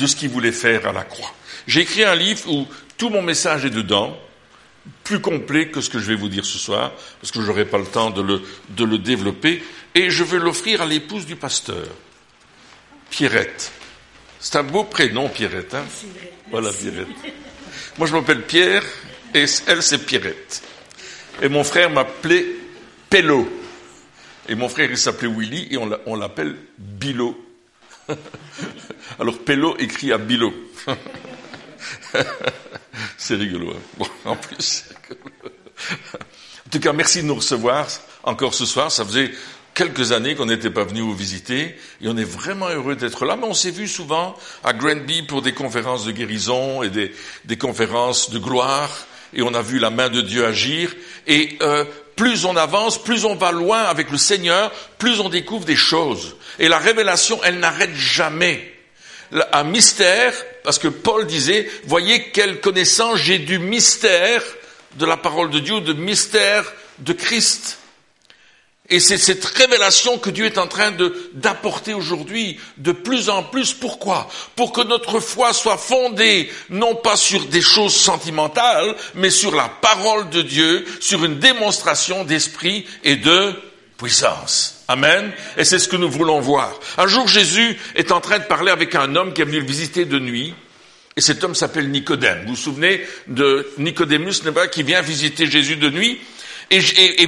de 0.00 0.06
ce 0.06 0.14
qu'il 0.14 0.28
voulait 0.28 0.52
faire 0.52 0.86
à 0.86 0.92
la 0.92 1.02
croix. 1.02 1.34
J'ai 1.66 1.80
écrit 1.80 2.04
un 2.04 2.14
livre 2.14 2.48
où 2.48 2.68
tout 2.96 3.08
mon 3.08 3.20
message 3.20 3.64
est 3.64 3.70
dedans, 3.70 4.16
plus 5.02 5.20
complet 5.20 5.70
que 5.70 5.80
ce 5.80 5.90
que 5.90 5.98
je 5.98 6.04
vais 6.04 6.14
vous 6.14 6.28
dire 6.28 6.44
ce 6.44 6.56
soir, 6.56 6.92
parce 7.20 7.32
que 7.32 7.40
je 7.40 7.46
n'aurai 7.48 7.64
pas 7.64 7.78
le 7.78 7.84
temps 7.84 8.10
de 8.10 8.22
le, 8.22 8.40
de 8.68 8.84
le 8.84 8.98
développer, 8.98 9.60
et 9.96 10.08
je 10.08 10.22
vais 10.22 10.38
l'offrir 10.38 10.82
à 10.82 10.86
l'épouse 10.86 11.26
du 11.26 11.34
pasteur, 11.34 11.84
Pierrette. 13.10 13.72
C'est 14.38 14.54
un 14.54 14.62
beau 14.62 14.84
prénom, 14.84 15.28
Pierrette. 15.28 15.74
Hein 15.74 15.84
voilà, 16.52 16.72
Pierrette. 16.72 17.08
Moi, 17.98 18.06
je 18.06 18.12
m'appelle 18.12 18.42
Pierre, 18.42 18.84
et 19.34 19.46
elle, 19.66 19.82
c'est 19.82 20.06
Pierrette. 20.06 20.62
Et 21.42 21.48
mon 21.48 21.64
frère 21.64 21.90
m'appelait 21.90 22.46
Pello. 23.10 23.48
Et 24.48 24.54
mon 24.54 24.68
frère, 24.68 24.88
il 24.92 24.96
s'appelait 24.96 25.28
Willy, 25.28 25.66
et 25.72 25.76
on 25.76 26.14
l'appelle 26.14 26.54
Bilo. 26.78 27.47
Alors 29.18 29.38
Pello 29.38 29.76
écrit 29.78 30.12
à 30.12 30.18
Bilo. 30.18 30.52
c'est 33.16 33.34
rigolo. 33.34 33.72
Hein. 33.72 33.80
Bon, 33.98 34.06
en 34.24 34.36
plus. 34.36 34.84
en 35.10 36.70
tout 36.70 36.80
cas, 36.80 36.92
merci 36.92 37.22
de 37.22 37.26
nous 37.26 37.34
recevoir 37.36 37.86
encore 38.24 38.54
ce 38.54 38.66
soir. 38.66 38.90
Ça 38.90 39.04
faisait 39.04 39.30
quelques 39.74 40.12
années 40.12 40.34
qu'on 40.34 40.46
n'était 40.46 40.70
pas 40.70 40.84
venu 40.84 41.00
vous 41.00 41.14
visiter 41.14 41.76
et 42.00 42.08
on 42.08 42.16
est 42.16 42.24
vraiment 42.24 42.68
heureux 42.68 42.96
d'être 42.96 43.24
là. 43.24 43.36
Mais 43.36 43.46
on 43.46 43.54
s'est 43.54 43.70
vu 43.70 43.86
souvent 43.86 44.36
à 44.64 44.72
Granby 44.72 45.22
pour 45.22 45.42
des 45.42 45.52
conférences 45.52 46.04
de 46.04 46.12
guérison 46.12 46.82
et 46.82 46.90
des, 46.90 47.12
des, 47.44 47.56
conférences 47.56 48.30
de 48.30 48.38
gloire 48.38 49.06
et 49.34 49.42
on 49.42 49.54
a 49.54 49.62
vu 49.62 49.78
la 49.78 49.90
main 49.90 50.08
de 50.08 50.20
Dieu 50.20 50.44
agir. 50.44 50.94
Et 51.26 51.58
euh, 51.62 51.84
plus 52.18 52.44
on 52.44 52.56
avance, 52.56 53.02
plus 53.02 53.24
on 53.24 53.36
va 53.36 53.52
loin 53.52 53.84
avec 53.84 54.10
le 54.10 54.18
Seigneur, 54.18 54.70
plus 54.98 55.20
on 55.20 55.30
découvre 55.30 55.64
des 55.64 55.76
choses. 55.76 56.36
Et 56.58 56.68
la 56.68 56.78
révélation, 56.78 57.40
elle 57.44 57.60
n'arrête 57.60 57.94
jamais. 57.94 58.74
Un 59.52 59.62
mystère, 59.62 60.34
parce 60.64 60.78
que 60.78 60.88
Paul 60.88 61.26
disait, 61.26 61.70
voyez 61.84 62.30
quelle 62.30 62.60
connaissance 62.60 63.18
j'ai 63.18 63.38
du 63.38 63.58
mystère 63.58 64.42
de 64.96 65.06
la 65.06 65.16
parole 65.16 65.50
de 65.50 65.60
Dieu, 65.60 65.80
de 65.80 65.92
mystère 65.92 66.64
de 66.98 67.12
Christ. 67.12 67.77
Et 68.90 69.00
c'est 69.00 69.18
cette 69.18 69.44
révélation 69.44 70.16
que 70.16 70.30
Dieu 70.30 70.46
est 70.46 70.56
en 70.56 70.66
train 70.66 70.94
d'apporter 71.34 71.92
aujourd'hui 71.92 72.58
de 72.78 72.92
plus 72.92 73.28
en 73.28 73.42
plus. 73.42 73.74
Pourquoi? 73.74 74.28
Pour 74.56 74.72
que 74.72 74.80
notre 74.80 75.20
foi 75.20 75.52
soit 75.52 75.76
fondée 75.76 76.50
non 76.70 76.94
pas 76.94 77.16
sur 77.16 77.44
des 77.46 77.60
choses 77.60 77.94
sentimentales, 77.94 78.94
mais 79.14 79.28
sur 79.28 79.54
la 79.54 79.68
parole 79.68 80.30
de 80.30 80.40
Dieu, 80.40 80.86
sur 81.00 81.22
une 81.24 81.38
démonstration 81.38 82.24
d'esprit 82.24 82.86
et 83.04 83.16
de 83.16 83.52
puissance. 83.98 84.84
Amen. 84.88 85.32
Et 85.58 85.64
c'est 85.64 85.78
ce 85.78 85.88
que 85.88 85.96
nous 85.96 86.10
voulons 86.10 86.40
voir. 86.40 86.72
Un 86.96 87.06
jour, 87.08 87.28
Jésus 87.28 87.78
est 87.94 88.10
en 88.10 88.22
train 88.22 88.38
de 88.38 88.44
parler 88.44 88.70
avec 88.70 88.94
un 88.94 89.16
homme 89.16 89.34
qui 89.34 89.42
est 89.42 89.44
venu 89.44 89.60
le 89.60 89.66
visiter 89.66 90.06
de 90.06 90.18
nuit. 90.18 90.54
Et 91.14 91.20
cet 91.20 91.44
homme 91.44 91.54
s'appelle 91.54 91.90
Nicodème. 91.90 92.42
Vous 92.44 92.54
vous 92.54 92.56
souvenez 92.56 93.02
de 93.26 93.68
Nicodémus, 93.76 94.40
qui 94.72 94.82
vient 94.82 95.02
visiter 95.02 95.46
Jésus 95.46 95.76
de 95.76 95.90
nuit? 95.90 96.20
Et, 96.70 96.78
et 96.78 97.24
euh, 97.24 97.26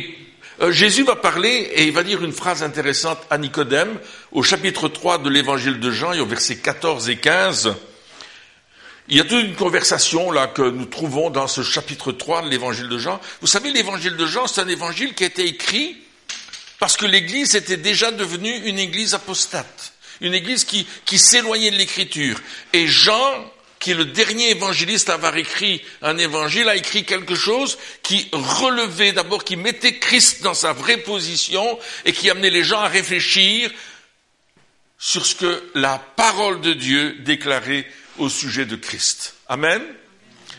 Jésus 0.68 1.04
va 1.04 1.16
parler 1.16 1.70
et 1.74 1.84
il 1.84 1.92
va 1.92 2.02
dire 2.02 2.22
une 2.22 2.32
phrase 2.32 2.62
intéressante 2.62 3.18
à 3.30 3.38
Nicodème 3.38 3.98
au 4.30 4.42
chapitre 4.42 4.88
3 4.88 5.18
de 5.18 5.30
l'évangile 5.30 5.80
de 5.80 5.90
Jean 5.90 6.12
et 6.12 6.20
au 6.20 6.26
verset 6.26 6.56
14 6.56 7.08
et 7.08 7.16
15. 7.16 7.74
Il 9.08 9.16
y 9.16 9.20
a 9.20 9.24
toute 9.24 9.42
une 9.42 9.54
conversation 9.54 10.30
là 10.30 10.46
que 10.48 10.62
nous 10.62 10.84
trouvons 10.84 11.30
dans 11.30 11.48
ce 11.48 11.62
chapitre 11.62 12.12
3 12.12 12.42
de 12.42 12.48
l'évangile 12.50 12.88
de 12.88 12.98
Jean. 12.98 13.20
Vous 13.40 13.46
savez, 13.46 13.70
l'évangile 13.70 14.16
de 14.16 14.26
Jean, 14.26 14.46
c'est 14.46 14.60
un 14.60 14.68
évangile 14.68 15.14
qui 15.14 15.24
a 15.24 15.28
été 15.28 15.46
écrit 15.46 15.96
parce 16.78 16.98
que 16.98 17.06
l'église 17.06 17.56
était 17.56 17.78
déjà 17.78 18.10
devenue 18.10 18.54
une 18.66 18.78
église 18.78 19.14
apostate, 19.14 19.94
une 20.20 20.34
église 20.34 20.64
qui, 20.64 20.86
qui 21.06 21.18
s'éloignait 21.18 21.70
de 21.70 21.76
l'écriture. 21.76 22.38
Et 22.74 22.86
Jean 22.86 23.50
qui 23.80 23.92
est 23.92 23.94
le 23.94 24.04
dernier 24.04 24.50
évangéliste 24.50 25.08
à 25.08 25.14
avoir 25.14 25.36
écrit 25.36 25.82
un 26.02 26.18
évangile, 26.18 26.68
a 26.68 26.76
écrit 26.76 27.04
quelque 27.04 27.34
chose 27.34 27.78
qui 28.02 28.28
relevait 28.30 29.12
d'abord, 29.12 29.42
qui 29.42 29.56
mettait 29.56 29.98
Christ 29.98 30.42
dans 30.42 30.54
sa 30.54 30.74
vraie 30.74 30.98
position 30.98 31.78
et 32.04 32.12
qui 32.12 32.30
amenait 32.30 32.50
les 32.50 32.62
gens 32.62 32.80
à 32.80 32.88
réfléchir 32.88 33.70
sur 34.98 35.24
ce 35.24 35.34
que 35.34 35.70
la 35.74 35.98
parole 36.14 36.60
de 36.60 36.74
Dieu 36.74 37.16
déclarait 37.20 37.86
au 38.18 38.28
sujet 38.28 38.66
de 38.66 38.76
Christ. 38.76 39.34
Amen. 39.48 39.82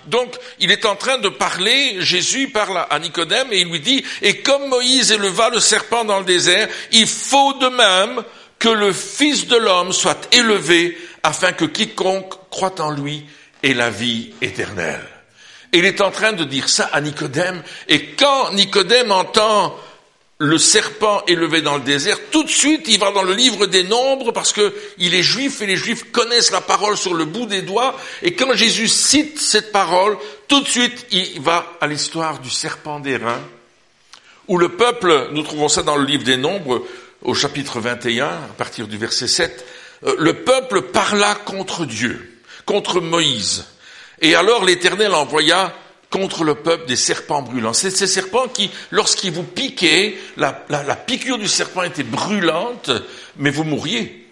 Donc, 0.07 0.33
il 0.59 0.71
est 0.71 0.85
en 0.85 0.95
train 0.95 1.19
de 1.19 1.29
parler, 1.29 1.97
Jésus 1.99 2.49
parle 2.49 2.87
à 2.89 2.97
Nicodème 2.97 3.49
et 3.51 3.61
il 3.61 3.69
lui 3.69 3.79
dit, 3.79 4.03
et 4.23 4.41
comme 4.41 4.67
Moïse 4.67 5.11
éleva 5.11 5.51
le 5.51 5.59
serpent 5.59 6.03
dans 6.05 6.17
le 6.17 6.25
désert, 6.25 6.67
il 6.91 7.05
faut 7.05 7.53
de 7.53 7.67
même 7.67 8.23
que 8.57 8.69
le 8.69 8.93
Fils 8.93 9.45
de 9.45 9.57
l'homme 9.57 9.93
soit 9.93 10.27
élevé 10.33 10.97
afin 11.23 11.51
que 11.51 11.65
quiconque 11.65 12.33
croit 12.49 12.79
en 12.81 12.91
lui 12.91 13.25
ait 13.63 13.73
la 13.73 13.89
vie 13.89 14.33
éternelle. 14.41 15.05
Il 15.73 15.85
est 15.85 16.01
en 16.01 16.11
train 16.11 16.33
de 16.33 16.43
dire 16.43 16.67
ça 16.67 16.89
à 16.91 16.99
Nicodème, 16.99 17.63
et 17.87 18.07
quand 18.07 18.53
Nicodème 18.53 19.11
entend 19.11 19.75
le 20.37 20.57
serpent 20.57 21.21
élevé 21.27 21.61
dans 21.61 21.75
le 21.77 21.83
désert, 21.83 22.17
tout 22.31 22.43
de 22.43 22.49
suite 22.49 22.87
il 22.87 22.99
va 22.99 23.11
dans 23.11 23.21
le 23.21 23.33
livre 23.33 23.67
des 23.67 23.83
nombres 23.83 24.31
parce 24.31 24.51
que 24.51 24.73
il 24.97 25.13
est 25.13 25.21
juif 25.21 25.61
et 25.61 25.67
les 25.67 25.77
juifs 25.77 26.11
connaissent 26.11 26.51
la 26.51 26.61
parole 26.61 26.97
sur 26.97 27.13
le 27.13 27.25
bout 27.25 27.45
des 27.45 27.61
doigts, 27.61 27.95
et 28.23 28.33
quand 28.33 28.53
Jésus 28.53 28.87
cite 28.87 29.39
cette 29.39 29.71
parole, 29.71 30.17
tout 30.47 30.61
de 30.61 30.67
suite 30.67 31.05
il 31.11 31.39
va 31.41 31.71
à 31.79 31.87
l'histoire 31.87 32.39
du 32.39 32.49
serpent 32.49 32.99
d'airain, 32.99 33.39
où 34.47 34.57
le 34.57 34.69
peuple, 34.69 35.29
nous 35.31 35.43
trouvons 35.43 35.69
ça 35.69 35.83
dans 35.83 35.95
le 35.95 36.05
livre 36.05 36.23
des 36.23 36.37
nombres, 36.37 36.85
au 37.21 37.33
chapitre 37.35 37.79
21, 37.79 38.25
à 38.25 38.53
partir 38.57 38.87
du 38.87 38.97
verset 38.97 39.27
7, 39.27 39.63
euh, 39.63 39.80
le 40.03 40.33
peuple 40.33 40.81
parla 40.81 41.35
contre 41.35 41.85
Dieu, 41.85 42.39
contre 42.65 43.01
Moïse. 43.01 43.65
Et 44.21 44.35
alors 44.35 44.65
l'Éternel 44.65 45.13
envoya 45.13 45.73
contre 46.11 46.43
le 46.43 46.55
peuple 46.55 46.85
des 46.87 46.97
serpents 46.97 47.41
brûlants. 47.41 47.73
C'est 47.73 47.89
ces 47.89 48.05
serpents 48.05 48.47
qui, 48.47 48.69
lorsqu'ils 48.91 49.31
vous 49.31 49.43
piquaient, 49.43 50.17
la, 50.37 50.65
la, 50.69 50.95
piqûre 50.95 51.39
du 51.39 51.47
serpent 51.47 51.83
était 51.83 52.03
brûlante, 52.03 52.91
mais 53.37 53.49
vous 53.49 53.63
mourriez. 53.63 54.29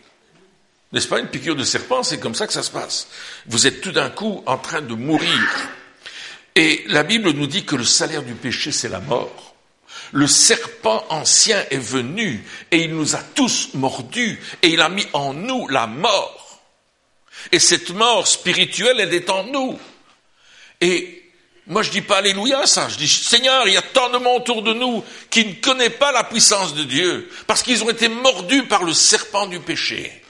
N'est-ce 0.91 1.07
pas? 1.07 1.19
Une 1.19 1.27
piqûre 1.27 1.55
de 1.55 1.63
serpent 1.63 2.03
C'est 2.03 2.19
comme 2.19 2.35
ça 2.35 2.47
que 2.47 2.53
ça 2.53 2.63
se 2.63 2.71
passe. 2.71 3.07
Vous 3.47 3.65
êtes 3.65 3.81
tout 3.81 3.91
d'un 3.91 4.09
coup 4.09 4.43
en 4.45 4.57
train 4.57 4.81
de 4.81 4.93
mourir. 4.93 5.69
Et 6.55 6.83
la 6.87 7.03
Bible 7.03 7.31
nous 7.31 7.47
dit 7.47 7.63
que 7.63 7.75
le 7.75 7.85
salaire 7.85 8.23
du 8.23 8.33
péché, 8.33 8.71
c'est 8.71 8.89
la 8.89 8.99
mort. 8.99 9.48
Le 10.11 10.27
serpent 10.27 11.05
ancien 11.09 11.63
est 11.69 11.77
venu 11.77 12.43
et 12.71 12.83
il 12.83 12.95
nous 12.95 13.15
a 13.15 13.19
tous 13.19 13.69
mordus 13.73 14.39
et 14.61 14.69
il 14.69 14.81
a 14.81 14.89
mis 14.89 15.05
en 15.13 15.33
nous 15.33 15.67
la 15.67 15.87
mort. 15.87 16.61
Et 17.51 17.59
cette 17.59 17.91
mort 17.91 18.27
spirituelle, 18.27 18.99
elle 18.99 19.13
est 19.13 19.29
en 19.29 19.43
nous. 19.43 19.79
Et 20.81 21.23
moi, 21.67 21.83
je 21.83 21.91
dis 21.91 22.01
pas 22.01 22.17
Alléluia 22.17 22.65
ça. 22.65 22.89
Je 22.89 22.97
dis 22.97 23.07
Seigneur, 23.07 23.67
il 23.67 23.75
y 23.75 23.77
a 23.77 23.81
tant 23.81 24.09
de 24.09 24.17
monde 24.17 24.41
autour 24.41 24.63
de 24.63 24.73
nous 24.73 25.03
qui 25.29 25.45
ne 25.45 25.53
connaissent 25.53 25.97
pas 25.99 26.11
la 26.11 26.23
puissance 26.23 26.73
de 26.73 26.83
Dieu 26.83 27.29
parce 27.45 27.61
qu'ils 27.61 27.83
ont 27.83 27.89
été 27.89 28.09
mordus 28.09 28.63
par 28.63 28.83
le 28.83 28.93
serpent 28.93 29.45
du 29.45 29.59
péché. 29.59 30.23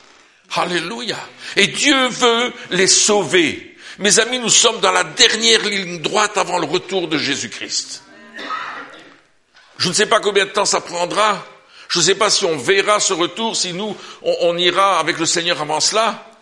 Alléluia. 0.55 1.17
Et 1.55 1.67
Dieu 1.67 2.07
veut 2.07 2.53
les 2.71 2.87
sauver. 2.87 3.77
Mes 3.99 4.19
amis, 4.19 4.39
nous 4.39 4.49
sommes 4.49 4.79
dans 4.79 4.91
la 4.91 5.03
dernière 5.03 5.63
ligne 5.65 6.01
droite 6.01 6.37
avant 6.37 6.57
le 6.57 6.65
retour 6.65 7.07
de 7.07 7.17
Jésus-Christ. 7.17 8.03
Je 9.79 9.87
ne 9.87 9.93
sais 9.93 10.05
pas 10.05 10.19
combien 10.19 10.45
de 10.45 10.51
temps 10.51 10.65
ça 10.65 10.81
prendra. 10.81 11.43
Je 11.87 11.99
ne 11.99 12.03
sais 12.03 12.15
pas 12.15 12.29
si 12.29 12.43
on 12.43 12.57
verra 12.57 12.99
ce 12.99 13.13
retour, 13.13 13.55
si 13.55 13.73
nous, 13.73 13.95
on, 14.21 14.57
ira 14.57 14.99
avec 14.99 15.17
le 15.17 15.25
Seigneur 15.25 15.61
avant 15.61 15.79
cela. 15.79 16.37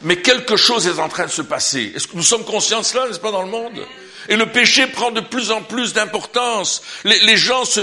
Mais 0.00 0.16
quelque 0.22 0.56
chose 0.56 0.86
est 0.86 0.98
en 0.98 1.08
train 1.08 1.26
de 1.26 1.30
se 1.30 1.42
passer. 1.42 1.92
Est-ce 1.94 2.08
que 2.08 2.16
nous 2.16 2.22
sommes 2.22 2.44
conscients 2.44 2.80
de 2.80 2.86
cela, 2.86 3.06
n'est-ce 3.06 3.20
pas, 3.20 3.30
dans 3.30 3.42
le 3.42 3.50
monde? 3.50 3.86
Et 4.30 4.36
le 4.36 4.46
péché 4.46 4.86
prend 4.86 5.10
de 5.10 5.20
plus 5.20 5.50
en 5.50 5.62
plus 5.62 5.92
d'importance. 5.92 6.82
Les, 7.04 7.36
gens 7.36 7.64
se, 7.66 7.80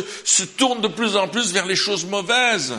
tournent 0.57 0.81
de 0.81 0.87
plus 0.87 1.15
en 1.15 1.27
plus 1.27 1.53
vers 1.53 1.67
les 1.67 1.75
choses 1.75 2.05
mauvaises. 2.05 2.73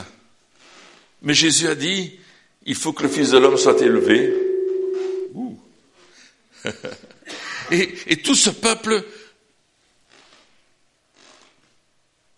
Mais 1.22 1.32
Jésus 1.32 1.68
a 1.68 1.76
dit, 1.76 2.18
il 2.64 2.74
faut 2.74 2.92
que 2.92 3.04
le 3.04 3.08
Fils 3.08 3.30
de 3.30 3.38
l'homme 3.38 3.56
soit 3.56 3.80
élevé. 3.80 4.34
et, 7.70 7.94
et 8.08 8.16
tout 8.16 8.34
ce 8.34 8.50
peuple 8.50 9.04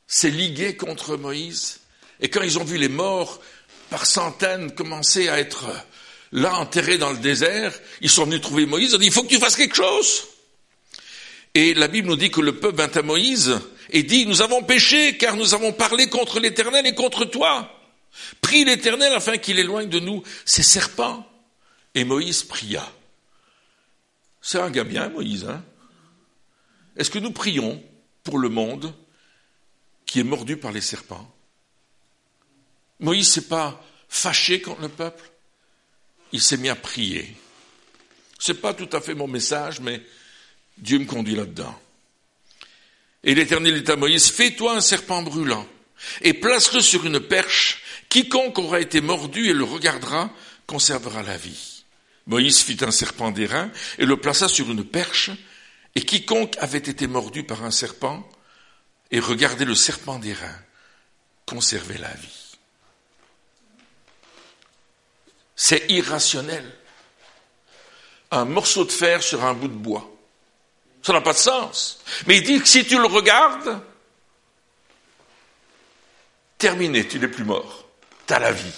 s'est 0.08 0.30
ligué 0.30 0.74
contre 0.74 1.16
Moïse. 1.16 1.80
Et 2.20 2.30
quand 2.30 2.42
ils 2.42 2.58
ont 2.58 2.64
vu 2.64 2.78
les 2.78 2.88
morts 2.88 3.40
par 3.90 4.06
centaines 4.06 4.74
commencer 4.74 5.28
à 5.28 5.38
être 5.38 5.66
là 6.32 6.56
enterrés 6.56 6.98
dans 6.98 7.12
le 7.12 7.18
désert, 7.18 7.78
ils 8.00 8.10
sont 8.10 8.24
venus 8.24 8.40
trouver 8.40 8.66
Moïse, 8.66 8.90
ils 8.90 8.96
ont 8.96 8.98
dit, 8.98 9.06
il 9.06 9.12
faut 9.12 9.22
que 9.22 9.28
tu 9.28 9.38
fasses 9.38 9.56
quelque 9.56 9.76
chose. 9.76 10.26
Et 11.54 11.74
la 11.74 11.88
Bible 11.88 12.08
nous 12.08 12.16
dit 12.16 12.30
que 12.30 12.40
le 12.40 12.58
peuple 12.58 12.78
vint 12.78 12.90
à 12.92 13.02
Moïse 13.02 13.60
et 13.90 14.02
dit, 14.02 14.26
nous 14.26 14.42
avons 14.42 14.62
péché 14.62 15.16
car 15.16 15.36
nous 15.36 15.54
avons 15.54 15.72
parlé 15.72 16.08
contre 16.08 16.40
l'Éternel 16.40 16.86
et 16.86 16.94
contre 16.94 17.24
toi. 17.24 17.74
Prie 18.40 18.64
l'Éternel 18.64 19.12
afin 19.12 19.36
qu'il 19.38 19.58
éloigne 19.58 19.88
de 19.88 20.00
nous 20.00 20.22
ces 20.44 20.62
serpents. 20.62 21.26
Et 21.94 22.04
Moïse 22.04 22.42
pria. 22.42 22.86
C'est 24.40 24.60
un 24.60 24.70
gars 24.70 24.84
bien, 24.84 25.08
Moïse, 25.08 25.44
hein 25.44 25.64
Est-ce 26.96 27.10
que 27.10 27.18
nous 27.18 27.32
prions 27.32 27.82
pour 28.22 28.38
le 28.38 28.48
monde 28.48 28.94
qui 30.08 30.20
est 30.20 30.24
mordu 30.24 30.56
par 30.56 30.72
les 30.72 30.80
serpents. 30.80 31.30
Moïse 32.98 33.30
s'est 33.30 33.46
pas 33.46 33.84
fâché 34.08 34.60
contre 34.62 34.80
le 34.80 34.88
peuple, 34.88 35.30
il 36.32 36.40
s'est 36.40 36.56
mis 36.56 36.70
à 36.70 36.74
prier. 36.74 37.36
C'est 38.38 38.60
pas 38.60 38.72
tout 38.72 38.88
à 38.92 39.02
fait 39.02 39.14
mon 39.14 39.28
message, 39.28 39.80
mais 39.80 40.02
Dieu 40.78 40.98
me 40.98 41.04
conduit 41.04 41.36
là-dedans. 41.36 41.78
Et 43.22 43.34
l'Éternel 43.34 43.82
dit 43.82 43.90
à 43.90 43.96
Moïse, 43.96 44.30
fais-toi 44.30 44.76
un 44.76 44.80
serpent 44.80 45.22
brûlant 45.22 45.68
et 46.22 46.32
place-le 46.32 46.80
sur 46.80 47.04
une 47.04 47.20
perche. 47.20 47.82
Quiconque 48.08 48.58
aura 48.58 48.80
été 48.80 49.02
mordu 49.02 49.50
et 49.50 49.52
le 49.52 49.64
regardera 49.64 50.30
conservera 50.66 51.22
la 51.22 51.36
vie. 51.36 51.84
Moïse 52.26 52.62
fit 52.62 52.78
un 52.80 52.90
serpent 52.90 53.30
d'airain 53.30 53.70
et 53.98 54.06
le 54.06 54.16
plaça 54.16 54.48
sur 54.48 54.70
une 54.70 54.84
perche, 54.84 55.30
et 55.94 56.02
quiconque 56.02 56.56
avait 56.58 56.78
été 56.78 57.06
mordu 57.06 57.42
par 57.42 57.64
un 57.64 57.70
serpent 57.70 58.28
et 59.10 59.20
regardait 59.20 59.64
le 59.64 59.74
serpent 59.74 60.18
d'airain 60.18 60.58
conservait 61.46 61.98
la 61.98 62.12
vie. 62.12 62.56
C'est 65.56 65.90
irrationnel. 65.90 66.64
Un 68.30 68.44
morceau 68.44 68.84
de 68.84 68.92
fer 68.92 69.22
sur 69.22 69.44
un 69.44 69.54
bout 69.54 69.68
de 69.68 69.74
bois. 69.74 70.08
Ça 71.02 71.12
n'a 71.12 71.22
pas 71.22 71.32
de 71.32 71.38
sens. 71.38 72.00
Mais 72.26 72.36
il 72.36 72.42
dit 72.42 72.60
que 72.60 72.68
si 72.68 72.84
tu 72.84 72.98
le 72.98 73.06
regardes, 73.06 73.80
terminé, 76.58 77.08
tu 77.08 77.18
n'es 77.18 77.28
plus 77.28 77.44
mort. 77.44 77.88
Tu 78.26 78.34
as 78.34 78.38
la 78.38 78.52
vie. 78.52 78.74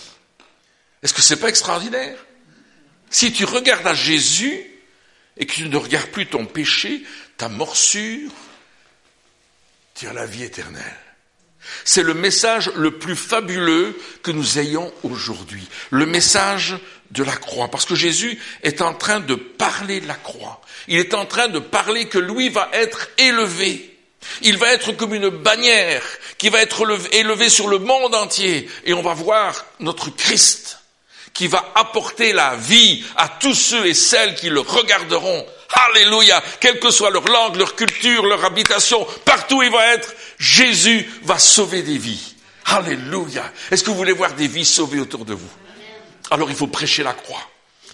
Est-ce 1.02 1.12
que 1.12 1.22
c'est 1.22 1.40
pas 1.40 1.48
extraordinaire? 1.48 2.16
Si 3.10 3.32
tu 3.32 3.44
regardes 3.44 3.86
à 3.86 3.94
Jésus 3.94 4.64
et 5.36 5.46
que 5.46 5.52
tu 5.52 5.68
ne 5.68 5.76
regardes 5.76 6.10
plus 6.10 6.28
ton 6.28 6.46
péché, 6.46 7.02
ta 7.36 7.48
morsure, 7.48 8.30
la 10.06 10.26
vie 10.26 10.44
éternelle. 10.44 10.96
C'est 11.84 12.02
le 12.02 12.14
message 12.14 12.70
le 12.74 12.98
plus 12.98 13.16
fabuleux 13.16 13.98
que 14.22 14.30
nous 14.30 14.58
ayons 14.58 14.92
aujourd'hui. 15.02 15.66
Le 15.90 16.06
message 16.06 16.76
de 17.10 17.22
la 17.22 17.36
croix. 17.36 17.68
Parce 17.68 17.84
que 17.84 17.94
Jésus 17.94 18.38
est 18.62 18.82
en 18.82 18.94
train 18.94 19.20
de 19.20 19.34
parler 19.34 20.00
de 20.00 20.08
la 20.08 20.14
croix. 20.14 20.60
Il 20.88 20.98
est 20.98 21.14
en 21.14 21.26
train 21.26 21.48
de 21.48 21.58
parler 21.58 22.06
que 22.06 22.18
lui 22.18 22.48
va 22.48 22.68
être 22.72 23.08
élevé. 23.18 23.98
Il 24.42 24.58
va 24.58 24.72
être 24.72 24.92
comme 24.92 25.14
une 25.14 25.28
bannière 25.28 26.02
qui 26.38 26.48
va 26.48 26.62
être 26.62 26.84
élevée 27.12 27.48
sur 27.48 27.68
le 27.68 27.78
monde 27.78 28.14
entier. 28.14 28.68
Et 28.84 28.94
on 28.94 29.02
va 29.02 29.14
voir 29.14 29.66
notre 29.80 30.10
Christ 30.10 30.78
qui 31.32 31.46
va 31.46 31.72
apporter 31.74 32.32
la 32.32 32.56
vie 32.56 33.04
à 33.16 33.28
tous 33.28 33.54
ceux 33.54 33.86
et 33.86 33.94
celles 33.94 34.34
qui 34.34 34.50
le 34.50 34.60
regarderont. 34.60 35.46
Alléluia, 35.72 36.42
quelle 36.58 36.80
que 36.80 36.90
soit 36.90 37.10
leur 37.10 37.24
langue, 37.26 37.56
leur 37.56 37.76
culture, 37.76 38.26
leur 38.26 38.44
habitation, 38.44 39.06
partout 39.24 39.62
il 39.62 39.70
va 39.70 39.94
être, 39.94 40.14
Jésus 40.38 41.08
va 41.22 41.38
sauver 41.38 41.82
des 41.82 41.98
vies. 41.98 42.34
Alléluia. 42.66 43.52
Est-ce 43.70 43.84
que 43.84 43.90
vous 43.90 43.96
voulez 43.96 44.12
voir 44.12 44.34
des 44.34 44.48
vies 44.48 44.64
sauvées 44.64 45.00
autour 45.00 45.24
de 45.24 45.34
vous? 45.34 45.50
Alors 46.30 46.50
il 46.50 46.56
faut 46.56 46.66
prêcher 46.66 47.02
la 47.02 47.12
croix. 47.12 47.42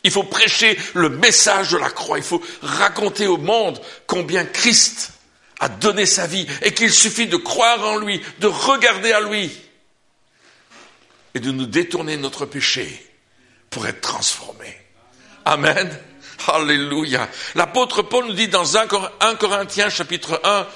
Il 0.05 0.11
faut 0.11 0.23
prêcher 0.23 0.78
le 0.94 1.08
message 1.08 1.70
de 1.70 1.78
la 1.78 1.90
croix. 1.90 2.19
Il 2.19 2.25
faut 2.25 2.43
raconter 2.62 3.26
au 3.26 3.38
monde 3.38 3.81
combien 4.06 4.44
Christ 4.44 5.12
a 5.58 5.69
donné 5.69 6.06
sa 6.06 6.26
vie 6.26 6.46
et 6.62 6.73
qu'il 6.73 6.93
suffit 6.93 7.26
de 7.26 7.37
croire 7.37 7.82
en 7.84 7.96
lui, 7.96 8.23
de 8.40 8.46
regarder 8.46 9.12
à 9.12 9.20
lui 9.20 9.50
et 11.34 11.40
de 11.40 11.50
nous 11.50 11.67
détourner 11.67 12.17
de 12.17 12.23
notre 12.23 12.46
péché 12.46 13.05
pour 13.70 13.87
être 13.87 14.00
transformé. 14.00 14.76
Amen. 15.44 15.99
Alléluia. 16.49 17.29
L'apôtre 17.55 18.03
Paul 18.03 18.27
nous 18.27 18.33
dit 18.33 18.49
dans 18.49 18.77
1 18.77 18.87
Corinthiens 19.37 19.91
chapitre 19.91 20.41
1 20.44 20.67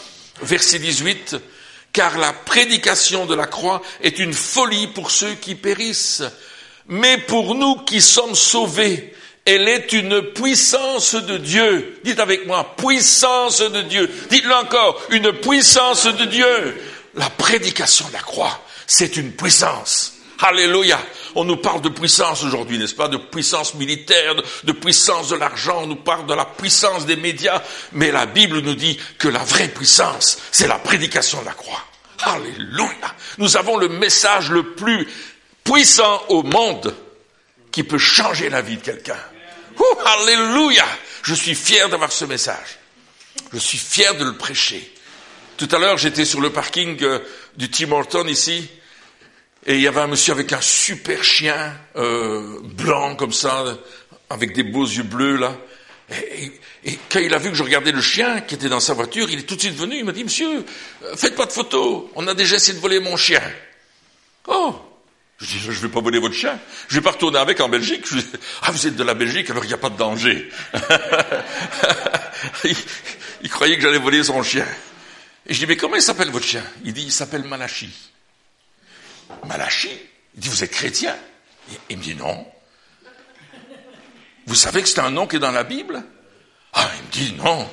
verset 0.42 0.78
18, 0.78 1.36
car 1.92 2.18
la 2.18 2.32
prédication 2.32 3.26
de 3.26 3.34
la 3.34 3.46
croix 3.46 3.82
est 4.02 4.18
une 4.18 4.32
folie 4.32 4.88
pour 4.88 5.10
ceux 5.10 5.34
qui 5.34 5.54
périssent, 5.54 6.22
mais 6.88 7.18
pour 7.18 7.54
nous 7.54 7.76
qui 7.76 8.00
sommes 8.00 8.34
sauvés, 8.34 9.14
elle 9.44 9.68
est 9.68 9.92
une 9.92 10.22
puissance 10.32 11.14
de 11.14 11.36
Dieu. 11.36 12.00
Dites 12.04 12.20
avec 12.20 12.46
moi, 12.46 12.74
puissance 12.76 13.60
de 13.60 13.82
Dieu. 13.82 14.10
Dites-le 14.30 14.54
encore, 14.54 15.00
une 15.10 15.32
puissance 15.32 16.06
de 16.06 16.24
Dieu. 16.24 16.80
La 17.14 17.30
prédication 17.30 18.06
de 18.08 18.12
la 18.12 18.20
croix, 18.20 18.62
c'est 18.86 19.16
une 19.16 19.32
puissance. 19.32 20.14
Alléluia. 20.40 20.98
On 21.34 21.44
nous 21.44 21.56
parle 21.56 21.80
de 21.80 21.88
puissance 21.88 22.42
aujourd'hui, 22.42 22.78
n'est-ce 22.78 22.94
pas 22.94 23.08
De 23.08 23.16
puissance 23.16 23.74
militaire, 23.74 24.34
de, 24.64 24.72
puissance 24.72 25.28
de 25.28 25.36
l'argent, 25.36 25.82
on 25.82 25.86
nous 25.86 25.96
parle 25.96 26.26
de 26.26 26.34
la 26.34 26.44
puissance 26.44 27.06
des 27.06 27.16
médias, 27.16 27.62
mais 27.92 28.10
la 28.10 28.26
Bible 28.26 28.60
nous 28.60 28.74
dit 28.74 28.98
que 29.18 29.28
la 29.28 29.44
vraie 29.44 29.68
puissance, 29.68 30.38
c'est 30.50 30.66
la 30.66 30.78
prédication 30.78 31.40
de 31.40 31.46
la 31.46 31.52
croix. 31.52 31.82
Alléluia. 32.22 33.14
Nous 33.38 33.56
avons 33.56 33.76
le 33.76 33.88
message 33.88 34.50
le 34.50 34.74
plus 34.74 35.08
puissant 35.64 36.22
au 36.28 36.42
monde 36.42 36.94
qui 37.70 37.82
peut 37.82 37.98
changer 37.98 38.50
la 38.50 38.62
vie 38.62 38.76
de 38.76 38.82
quelqu'un. 38.82 39.18
Alléluia. 40.04 40.86
Je 41.22 41.34
suis 41.34 41.54
fier 41.54 41.88
d'avoir 41.88 42.12
ce 42.12 42.24
message. 42.24 42.78
Je 43.52 43.58
suis 43.58 43.78
fier 43.78 44.14
de 44.16 44.24
le 44.24 44.36
prêcher. 44.36 44.92
Tout 45.56 45.68
à 45.72 45.78
l'heure, 45.78 45.98
j'étais 45.98 46.24
sur 46.24 46.40
le 46.40 46.50
parking 46.50 47.02
euh, 47.02 47.18
du 47.56 47.70
Tim 47.70 47.92
Horton 47.92 48.26
ici, 48.26 48.68
et 49.70 49.74
il 49.74 49.82
y 49.82 49.86
avait 49.86 50.00
un 50.00 50.08
monsieur 50.08 50.32
avec 50.32 50.52
un 50.52 50.60
super 50.60 51.22
chien 51.22 51.72
euh, 51.94 52.58
blanc 52.60 53.14
comme 53.14 53.32
ça, 53.32 53.78
avec 54.28 54.52
des 54.52 54.64
beaux 54.64 54.84
yeux 54.84 55.04
bleus 55.04 55.36
là. 55.36 55.56
Et, 56.10 56.98
quand 57.08 57.20
il 57.20 57.32
a 57.32 57.38
vu 57.38 57.50
que 57.50 57.54
je 57.54 57.62
regardais 57.62 57.92
le 57.92 58.00
chien 58.00 58.40
qui 58.40 58.56
était 58.56 58.68
dans 58.68 58.80
sa 58.80 58.94
voiture, 58.94 59.30
il 59.30 59.38
est 59.38 59.42
tout 59.42 59.54
de 59.54 59.60
suite 59.60 59.76
venu, 59.76 59.96
il 59.96 60.04
m'a 60.04 60.10
dit, 60.10 60.24
monsieur, 60.24 60.64
euh, 61.04 61.16
faites 61.16 61.36
pas 61.36 61.46
de 61.46 61.52
photos, 61.52 62.06
on 62.16 62.26
a 62.26 62.34
déjà 62.34 62.56
essayé 62.56 62.74
de 62.74 62.80
voler 62.80 62.98
mon 62.98 63.16
chien. 63.16 63.42
Oh 64.48 64.74
Je 65.38 65.46
dis, 65.46 65.60
je 65.60 65.70
vais 65.70 65.88
pas 65.88 66.00
voler 66.00 66.18
votre 66.18 66.34
chien, 66.34 66.58
je 66.88 66.96
vais 66.96 67.00
pas 67.00 67.12
retourner 67.12 67.38
avec 67.38 67.60
en 67.60 67.68
Belgique. 67.68 68.06
ah, 68.62 68.72
vous 68.72 68.88
êtes 68.88 68.96
de 68.96 69.04
la 69.04 69.14
Belgique, 69.14 69.50
alors 69.50 69.64
il 69.64 69.68
n'y 69.68 69.74
a 69.74 69.78
pas 69.78 69.90
de 69.90 69.98
danger. 69.98 70.50
il, 72.64 72.76
il 73.42 73.50
croyait 73.50 73.76
que 73.76 73.82
j'allais 73.82 73.98
voler 73.98 74.24
son 74.24 74.42
chien. 74.42 74.66
Et 75.46 75.54
je 75.54 75.60
dis, 75.60 75.66
mais 75.66 75.76
comment 75.76 75.94
il 75.94 76.02
s'appelle 76.02 76.30
votre 76.30 76.46
chien? 76.46 76.64
Il 76.84 76.92
dit, 76.92 77.04
il 77.04 77.12
s'appelle 77.12 77.44
Malachi. 77.44 78.10
Malachi. 79.46 79.90
Il 80.34 80.40
dit, 80.40 80.48
vous 80.48 80.64
êtes 80.64 80.70
chrétien 80.70 81.16
Il 81.88 81.98
me 81.98 82.02
dit, 82.02 82.14
non. 82.14 82.46
Vous 84.46 84.54
savez 84.54 84.82
que 84.82 84.88
c'est 84.88 85.00
un 85.00 85.10
nom 85.10 85.26
qui 85.26 85.36
est 85.36 85.40
dans 85.40 85.50
la 85.50 85.64
Bible? 85.64 86.02
Ah, 86.72 86.90
il 86.96 87.06
me 87.06 87.10
dit, 87.10 87.32
non. 87.34 87.70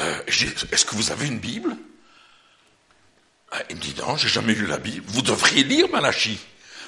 Euh, 0.00 0.22
est-ce 0.26 0.84
que 0.84 0.94
vous 0.94 1.10
avez 1.12 1.26
une 1.26 1.38
Bible? 1.38 1.76
Ah, 3.50 3.62
Il 3.70 3.76
me 3.76 3.80
dit, 3.80 3.94
non, 3.98 4.16
j'ai 4.16 4.28
jamais 4.28 4.54
lu 4.54 4.66
la 4.66 4.78
Bible. 4.78 5.04
Vous 5.08 5.22
devriez 5.22 5.64
lire 5.64 5.88
Malachi. 5.90 6.38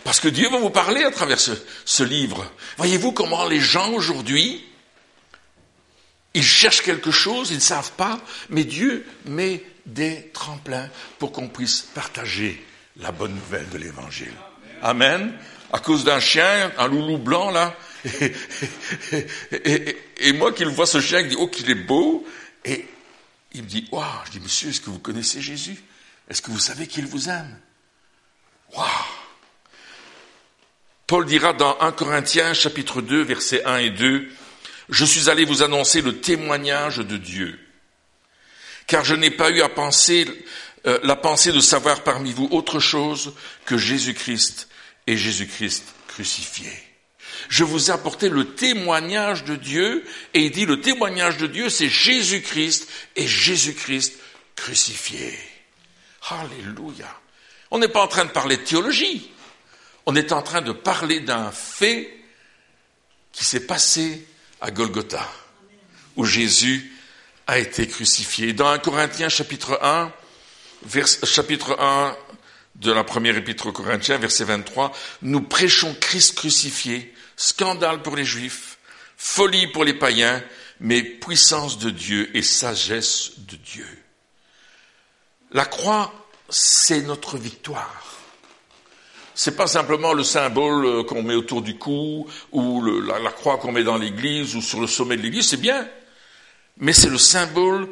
Parce 0.03 0.20
que 0.20 0.29
Dieu 0.29 0.49
va 0.50 0.59
vous 0.59 0.70
parler 0.70 1.03
à 1.05 1.11
travers 1.11 1.41
ce, 1.41 1.53
ce 1.85 2.03
livre. 2.03 2.50
Voyez-vous 2.77 3.12
comment 3.12 3.47
les 3.47 3.61
gens 3.61 3.91
aujourd'hui, 3.93 4.65
ils 6.35 6.43
cherchent 6.44 6.82
quelque 6.82 7.10
chose, 7.10 7.51
ils 7.51 7.56
ne 7.56 7.60
savent 7.60 7.93
pas, 7.93 8.20
mais 8.51 8.65
Dieu 8.65 9.06
met 9.25 9.65
des 9.87 10.31
tremplins 10.32 10.91
pour 11.19 11.32
qu'on 11.32 11.49
puisse 11.49 11.82
partager 11.82 12.63
la 12.96 13.13
bonne 13.13 13.34
nouvelle 13.34 13.69
de 13.70 13.79
l'évangile. 13.79 14.32
Amen. 14.82 15.32
À 15.72 15.81
cause 15.81 16.05
d'un 16.05 16.20
chien, 16.20 16.72
un 16.79 16.86
loulou 16.86 17.19
blanc 17.19 17.51
là. 17.51 17.74
Et, 19.53 20.32
moi 20.34 20.53
qui 20.53 20.65
le 20.65 20.70
vois 20.70 20.86
ce 20.86 21.01
chien, 21.01 21.20
il 21.20 21.29
dit, 21.29 21.36
oh 21.39 21.48
qu'il 21.48 21.70
est 21.70 21.74
beau. 21.74 22.27
Et 22.65 22.86
il 23.53 23.63
me 23.63 23.69
dit, 23.69 23.89
waouh, 23.91 24.05
je 24.27 24.32
dis, 24.32 24.41
monsieur, 24.41 24.69
est-ce 24.69 24.81
que 24.81 24.91
vous 24.91 24.98
connaissez 24.98 25.41
Jésus? 25.41 25.77
Est-ce 26.29 26.43
que 26.43 26.51
vous 26.51 26.58
savez 26.58 26.86
qu'il 26.86 27.06
vous 27.06 27.29
aime? 27.29 27.58
Waouh 28.74 28.89
Paul 31.06 31.27
dira 31.27 31.53
dans 31.53 31.79
1 31.81 31.93
Corinthiens 31.93 32.55
chapitre 32.55 33.03
2 33.03 33.22
versets 33.22 33.65
1 33.65 33.77
et 33.79 33.91
2, 33.91 34.29
Je 34.89 35.05
suis 35.05 35.29
allé 35.29 35.44
vous 35.44 35.63
annoncer 35.63 36.01
le 36.01 36.20
témoignage 36.20 36.96
de 36.98 37.17
Dieu, 37.17 37.58
car 38.86 39.05
je 39.05 39.15
n'ai 39.15 39.31
pas 39.31 39.51
eu 39.51 39.60
à 39.60 39.69
penser 39.69 40.27
euh, 40.86 40.98
la 41.03 41.17
pensée 41.17 41.53
de 41.53 41.60
savoir 41.60 42.03
parmi 42.03 42.32
vous 42.32 42.48
autre 42.50 42.79
chose 42.79 43.34
que 43.64 43.79
Jésus-Christ 43.79 44.69
et 45.06 45.17
Jésus-Christ 45.17 45.84
crucifié. 46.08 46.70
Je 47.48 47.64
vous 47.64 47.91
ai 47.91 47.93
apporté 47.93 48.29
le 48.29 48.55
témoignage 48.55 49.44
de 49.44 49.56
Dieu, 49.56 50.05
et 50.34 50.44
il 50.44 50.50
dit 50.50 50.67
le 50.67 50.81
témoignage 50.81 51.36
de 51.36 51.46
Dieu, 51.46 51.69
c'est 51.69 51.88
Jésus-Christ 51.88 52.88
et 53.17 53.26
Jésus-Christ 53.26 54.14
crucifié. 54.56 55.38
Alléluia. 56.29 57.08
On 57.70 57.79
n'est 57.79 57.88
pas 57.88 58.03
en 58.03 58.08
train 58.08 58.24
de 58.24 58.31
parler 58.31 58.56
de 58.56 58.62
théologie, 58.62 59.31
on 60.06 60.17
est 60.17 60.32
en 60.32 60.43
train 60.43 60.60
de 60.60 60.72
parler 60.72 61.20
d'un 61.20 61.50
fait 61.50 62.14
qui 63.32 63.44
s'est 63.44 63.67
passé 63.67 64.26
à 64.60 64.70
Golgotha, 64.70 65.29
où 66.17 66.24
Jésus 66.24 66.93
a 67.46 67.58
été 67.58 67.88
crucifié. 67.88 68.53
Dans 68.53 68.69
1 68.69 68.79
Corinthiens 68.79 69.29
chapitre 69.29 69.79
1, 69.82 70.12
chapitre 71.24 71.76
1 71.81 72.17
de 72.76 72.93
la 72.93 73.05
première 73.05 73.36
épître 73.36 73.67
aux 73.67 73.72
Corinthiens, 73.72 74.19
verset 74.19 74.44
23, 74.44 74.93
nous 75.22 75.41
prêchons 75.41 75.94
Christ 75.98 76.36
crucifié, 76.36 77.14
scandale 77.36 78.03
pour 78.03 78.17
les 78.17 78.24
Juifs, 78.24 78.79
folie 79.17 79.69
pour 79.69 79.84
les 79.84 79.94
païens, 79.94 80.43
mais 80.81 81.03
puissance 81.03 81.79
de 81.79 81.91
Dieu 81.91 82.36
et 82.36 82.43
sagesse 82.43 83.32
de 83.38 83.56
Dieu. 83.56 83.86
La 85.53 85.64
croix, 85.64 86.12
c'est 86.48 87.03
notre 87.03 87.38
victoire. 87.38 88.03
c'est 89.34 89.56
pas 89.56 89.67
simplement 89.67 90.12
le 90.12 90.22
symbole 90.22 91.06
qu'on 91.06 91.22
met 91.22 91.34
autour 91.34 91.62
du 91.62 91.79
cou 91.79 92.29
ou 92.53 92.82
la, 92.82 93.19
la 93.19 93.31
croix 93.32 93.56
qu'on 93.56 93.72
met 93.72 93.84
dans 93.84 93.96
l'église 93.96 94.55
ou 94.55 94.60
sur 94.60 94.81
le 94.81 94.86
sommet 94.86 95.17
de 95.17 95.22
l'église, 95.22 95.48
c'est 95.48 95.56
bien. 95.56 95.88
Mais 96.76 96.93
c'est 96.93 97.08
le 97.08 97.19
symbole 97.19 97.88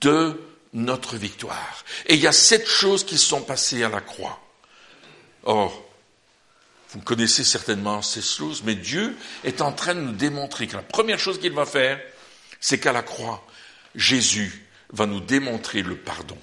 de 0.00 0.38
notre 0.74 1.16
victoire. 1.16 1.84
Et 2.06 2.14
il 2.14 2.20
y 2.20 2.26
a 2.26 2.32
sept 2.32 2.66
choses 2.66 3.04
qui 3.04 3.16
sont 3.16 3.42
passées 3.42 3.82
à 3.84 3.88
la 3.88 4.00
croix. 4.00 4.40
Or, 5.44 5.84
vous 6.90 7.00
connaissez 7.00 7.44
certainement 7.44 8.02
ces 8.02 8.22
choses, 8.22 8.62
mais 8.64 8.74
Dieu 8.74 9.16
est 9.44 9.62
en 9.62 9.72
train 9.72 9.94
de 9.94 10.00
nous 10.00 10.12
démontrer 10.12 10.66
que 10.66 10.76
la 10.76 10.82
première 10.82 11.18
chose 11.18 11.40
qu'il 11.40 11.52
va 11.52 11.66
faire, 11.66 12.00
c'est 12.60 12.78
qu'à 12.78 12.92
la 12.92 13.02
croix, 13.02 13.44
Jésus 13.94 14.66
va 14.92 15.06
nous 15.06 15.20
démontrer 15.20 15.82
le 15.82 15.96
pardon. 15.96 16.38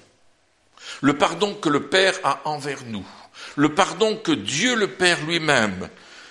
Le 1.00 1.16
pardon 1.16 1.54
que 1.54 1.68
le 1.68 1.88
Père 1.88 2.14
a 2.24 2.42
envers 2.44 2.84
nous. 2.86 3.06
Le 3.56 3.74
pardon 3.74 4.16
que 4.16 4.32
Dieu 4.32 4.74
le 4.74 4.88
Père 4.88 5.24
lui-même 5.24 5.88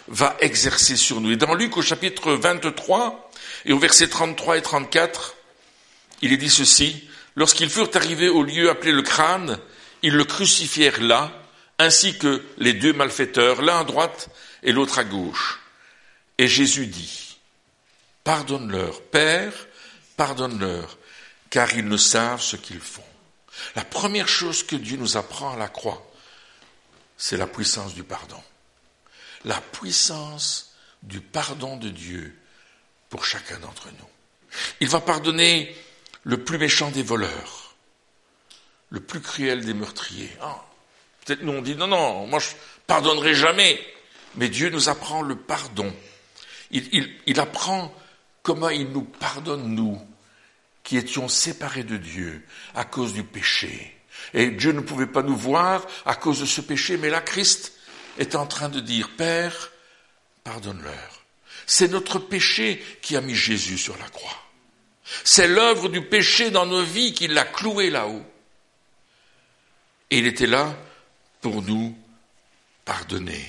va 0.07 0.35
exercer 0.39 0.95
sur 0.95 1.21
nous. 1.21 1.31
Et 1.31 1.37
dans 1.37 1.53
Luc 1.53 1.77
au 1.77 1.81
chapitre 1.81 2.33
23 2.33 3.31
et 3.65 3.73
au 3.73 3.79
verset 3.79 4.07
33 4.07 4.57
et 4.57 4.61
34, 4.61 5.35
il 6.21 6.33
est 6.33 6.37
dit 6.37 6.49
ceci, 6.49 7.09
lorsqu'ils 7.35 7.69
furent 7.69 7.89
arrivés 7.93 8.29
au 8.29 8.43
lieu 8.43 8.69
appelé 8.69 8.91
le 8.91 9.01
crâne, 9.01 9.59
ils 10.01 10.13
le 10.13 10.23
crucifièrent 10.23 11.01
là, 11.01 11.31
ainsi 11.79 12.17
que 12.17 12.43
les 12.57 12.73
deux 12.73 12.93
malfaiteurs, 12.93 13.61
l'un 13.61 13.79
à 13.79 13.83
droite 13.83 14.29
et 14.63 14.71
l'autre 14.71 14.99
à 14.99 15.03
gauche. 15.03 15.59
Et 16.37 16.47
Jésus 16.47 16.87
dit, 16.87 17.37
Pardonne-leur, 18.23 19.01
Père, 19.01 19.53
pardonne-leur, 20.15 20.97
car 21.49 21.73
ils 21.73 21.87
ne 21.87 21.97
savent 21.97 22.41
ce 22.41 22.55
qu'ils 22.55 22.79
font. 22.79 23.03
La 23.75 23.83
première 23.83 24.27
chose 24.27 24.63
que 24.63 24.75
Dieu 24.75 24.97
nous 24.97 25.17
apprend 25.17 25.53
à 25.53 25.57
la 25.57 25.67
croix, 25.67 26.09
c'est 27.17 27.37
la 27.37 27.47
puissance 27.47 27.93
du 27.93 28.03
pardon. 28.03 28.41
La 29.45 29.59
puissance 29.59 30.73
du 31.03 31.19
pardon 31.19 31.77
de 31.77 31.89
Dieu 31.89 32.37
pour 33.09 33.25
chacun 33.25 33.59
d'entre 33.59 33.87
nous. 33.87 34.09
Il 34.79 34.89
va 34.89 35.01
pardonner 35.01 35.75
le 36.23 36.43
plus 36.43 36.57
méchant 36.57 36.91
des 36.91 37.03
voleurs, 37.03 37.75
le 38.89 38.99
plus 38.99 39.21
cruel 39.21 39.65
des 39.65 39.73
meurtriers. 39.73 40.31
Ah, 40.41 40.63
peut-être 41.25 41.41
nous 41.43 41.53
on 41.53 41.61
dit 41.61 41.75
non, 41.75 41.87
non, 41.87 42.27
moi 42.27 42.39
je 42.39 42.49
pardonnerai 42.87 43.33
jamais. 43.33 43.79
Mais 44.35 44.47
Dieu 44.47 44.69
nous 44.69 44.87
apprend 44.87 45.21
le 45.21 45.35
pardon. 45.35 45.93
Il, 46.71 47.11
il 47.25 47.39
apprend 47.39 47.93
comment 48.43 48.69
il 48.69 48.89
nous 48.89 49.03
pardonne, 49.03 49.75
nous, 49.75 50.01
qui 50.83 50.97
étions 50.97 51.27
séparés 51.27 51.83
de 51.83 51.97
Dieu 51.97 52.45
à 52.73 52.85
cause 52.85 53.13
du 53.13 53.23
péché. 53.23 53.97
Et 54.33 54.51
Dieu 54.51 54.71
ne 54.71 54.81
pouvait 54.81 55.07
pas 55.07 55.23
nous 55.23 55.35
voir 55.35 55.85
à 56.05 56.15
cause 56.15 56.39
de 56.39 56.45
ce 56.45 56.61
péché, 56.61 56.97
mais 56.97 57.09
là, 57.09 57.21
Christ 57.21 57.73
est 58.17 58.35
en 58.35 58.45
train 58.45 58.69
de 58.69 58.79
dire, 58.79 59.09
Père, 59.17 59.71
pardonne-leur. 60.43 61.23
C'est 61.65 61.89
notre 61.89 62.19
péché 62.19 62.83
qui 63.01 63.15
a 63.15 63.21
mis 63.21 63.35
Jésus 63.35 63.77
sur 63.77 63.97
la 63.97 64.07
croix. 64.09 64.37
C'est 65.23 65.47
l'œuvre 65.47 65.89
du 65.89 66.01
péché 66.01 66.51
dans 66.51 66.65
nos 66.65 66.83
vies 66.83 67.13
qui 67.13 67.27
l'a 67.27 67.43
cloué 67.43 67.89
là-haut. 67.89 68.23
Et 70.09 70.17
il 70.17 70.27
était 70.27 70.47
là 70.47 70.75
pour 71.41 71.61
nous 71.61 71.97
pardonner. 72.85 73.45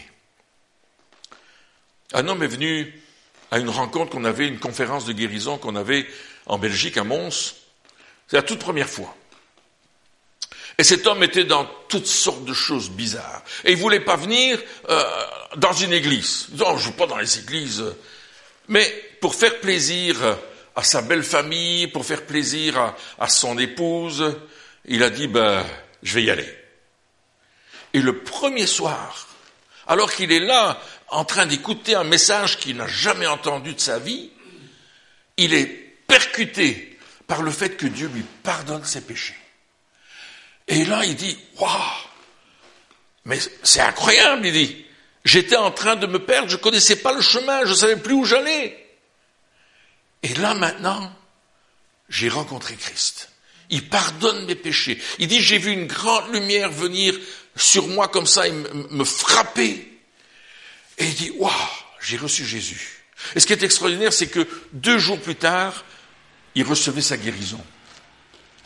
Un 2.12 2.28
homme 2.28 2.42
est 2.42 2.48
venu 2.48 3.02
à 3.50 3.58
une 3.58 3.70
rencontre 3.70 4.12
qu'on 4.12 4.24
avait, 4.24 4.46
une 4.46 4.58
conférence 4.58 5.04
de 5.04 5.12
guérison 5.12 5.58
qu'on 5.58 5.76
avait 5.76 6.06
en 6.46 6.58
Belgique, 6.58 6.96
à 6.96 7.04
Mons. 7.04 7.54
C'est 8.28 8.36
la 8.36 8.42
toute 8.42 8.60
première 8.60 8.88
fois. 8.88 9.14
Et 10.78 10.84
cet 10.84 11.06
homme 11.06 11.22
était 11.22 11.44
dans 11.44 11.66
toutes 11.88 12.06
sortes 12.06 12.44
de 12.44 12.54
choses 12.54 12.90
bizarres. 12.90 13.42
Et 13.64 13.72
il 13.72 13.76
voulait 13.76 14.00
pas 14.00 14.16
venir 14.16 14.58
euh, 14.88 15.02
dans 15.56 15.72
une 15.72 15.92
église. 15.92 16.46
Il 16.48 16.52
disait, 16.54 16.64
oh, 16.66 16.72
je 16.72 16.76
ne 16.76 16.84
joue 16.84 16.92
pas 16.92 17.06
dans 17.06 17.18
les 17.18 17.38
églises. 17.38 17.84
Mais 18.68 18.86
pour 19.20 19.34
faire 19.34 19.60
plaisir 19.60 20.16
à 20.74 20.82
sa 20.82 21.02
belle 21.02 21.22
famille, 21.22 21.86
pour 21.88 22.04
faire 22.04 22.24
plaisir 22.24 22.94
à, 23.18 23.28
son 23.28 23.58
épouse, 23.58 24.36
il 24.86 25.02
a 25.02 25.10
dit, 25.10 25.26
ben, 25.26 25.64
je 26.02 26.14
vais 26.14 26.24
y 26.24 26.30
aller. 26.30 26.58
Et 27.92 28.00
le 28.00 28.22
premier 28.22 28.66
soir, 28.66 29.28
alors 29.86 30.12
qu'il 30.12 30.32
est 30.32 30.40
là, 30.40 30.80
en 31.08 31.24
train 31.24 31.46
d'écouter 31.46 31.94
un 31.94 32.04
message 32.04 32.58
qu'il 32.58 32.76
n'a 32.76 32.88
jamais 32.88 33.26
entendu 33.26 33.74
de 33.74 33.80
sa 33.80 33.98
vie, 33.98 34.30
il 35.36 35.52
est 35.52 35.66
percuté 36.06 36.98
par 37.26 37.42
le 37.42 37.50
fait 37.50 37.76
que 37.76 37.86
Dieu 37.86 38.08
lui 38.08 38.24
pardonne 38.42 38.84
ses 38.84 39.02
péchés. 39.02 39.36
Et 40.68 40.84
là, 40.84 41.04
il 41.04 41.16
dit, 41.16 41.36
waouh, 41.58 41.68
mais 43.24 43.38
c'est 43.62 43.80
incroyable, 43.80 44.46
il 44.46 44.52
dit. 44.52 44.86
J'étais 45.24 45.56
en 45.56 45.70
train 45.70 45.94
de 45.96 46.06
me 46.06 46.18
perdre, 46.18 46.48
je 46.48 46.56
connaissais 46.56 46.96
pas 46.96 47.12
le 47.12 47.20
chemin, 47.20 47.64
je 47.64 47.74
savais 47.74 47.96
plus 47.96 48.14
où 48.14 48.24
j'allais. 48.24 48.81
Et 50.22 50.34
là 50.34 50.54
maintenant, 50.54 51.12
j'ai 52.08 52.28
rencontré 52.28 52.76
Christ. 52.76 53.30
Il 53.70 53.88
pardonne 53.88 54.44
mes 54.46 54.54
péchés. 54.54 55.00
Il 55.18 55.28
dit, 55.28 55.40
j'ai 55.40 55.58
vu 55.58 55.72
une 55.72 55.86
grande 55.86 56.32
lumière 56.32 56.70
venir 56.70 57.18
sur 57.56 57.88
moi 57.88 58.08
comme 58.08 58.26
ça 58.26 58.46
et 58.46 58.52
me 58.52 59.04
frapper. 59.04 59.88
Et 60.98 61.04
il 61.06 61.14
dit, 61.14 61.30
waouh, 61.36 61.52
j'ai 62.00 62.18
reçu 62.18 62.44
Jésus. 62.44 63.04
Et 63.34 63.40
ce 63.40 63.46
qui 63.46 63.52
est 63.52 63.62
extraordinaire, 63.62 64.12
c'est 64.12 64.26
que 64.26 64.46
deux 64.72 64.98
jours 64.98 65.20
plus 65.20 65.36
tard, 65.36 65.84
il 66.54 66.64
recevait 66.64 67.02
sa 67.02 67.16
guérison. 67.16 67.64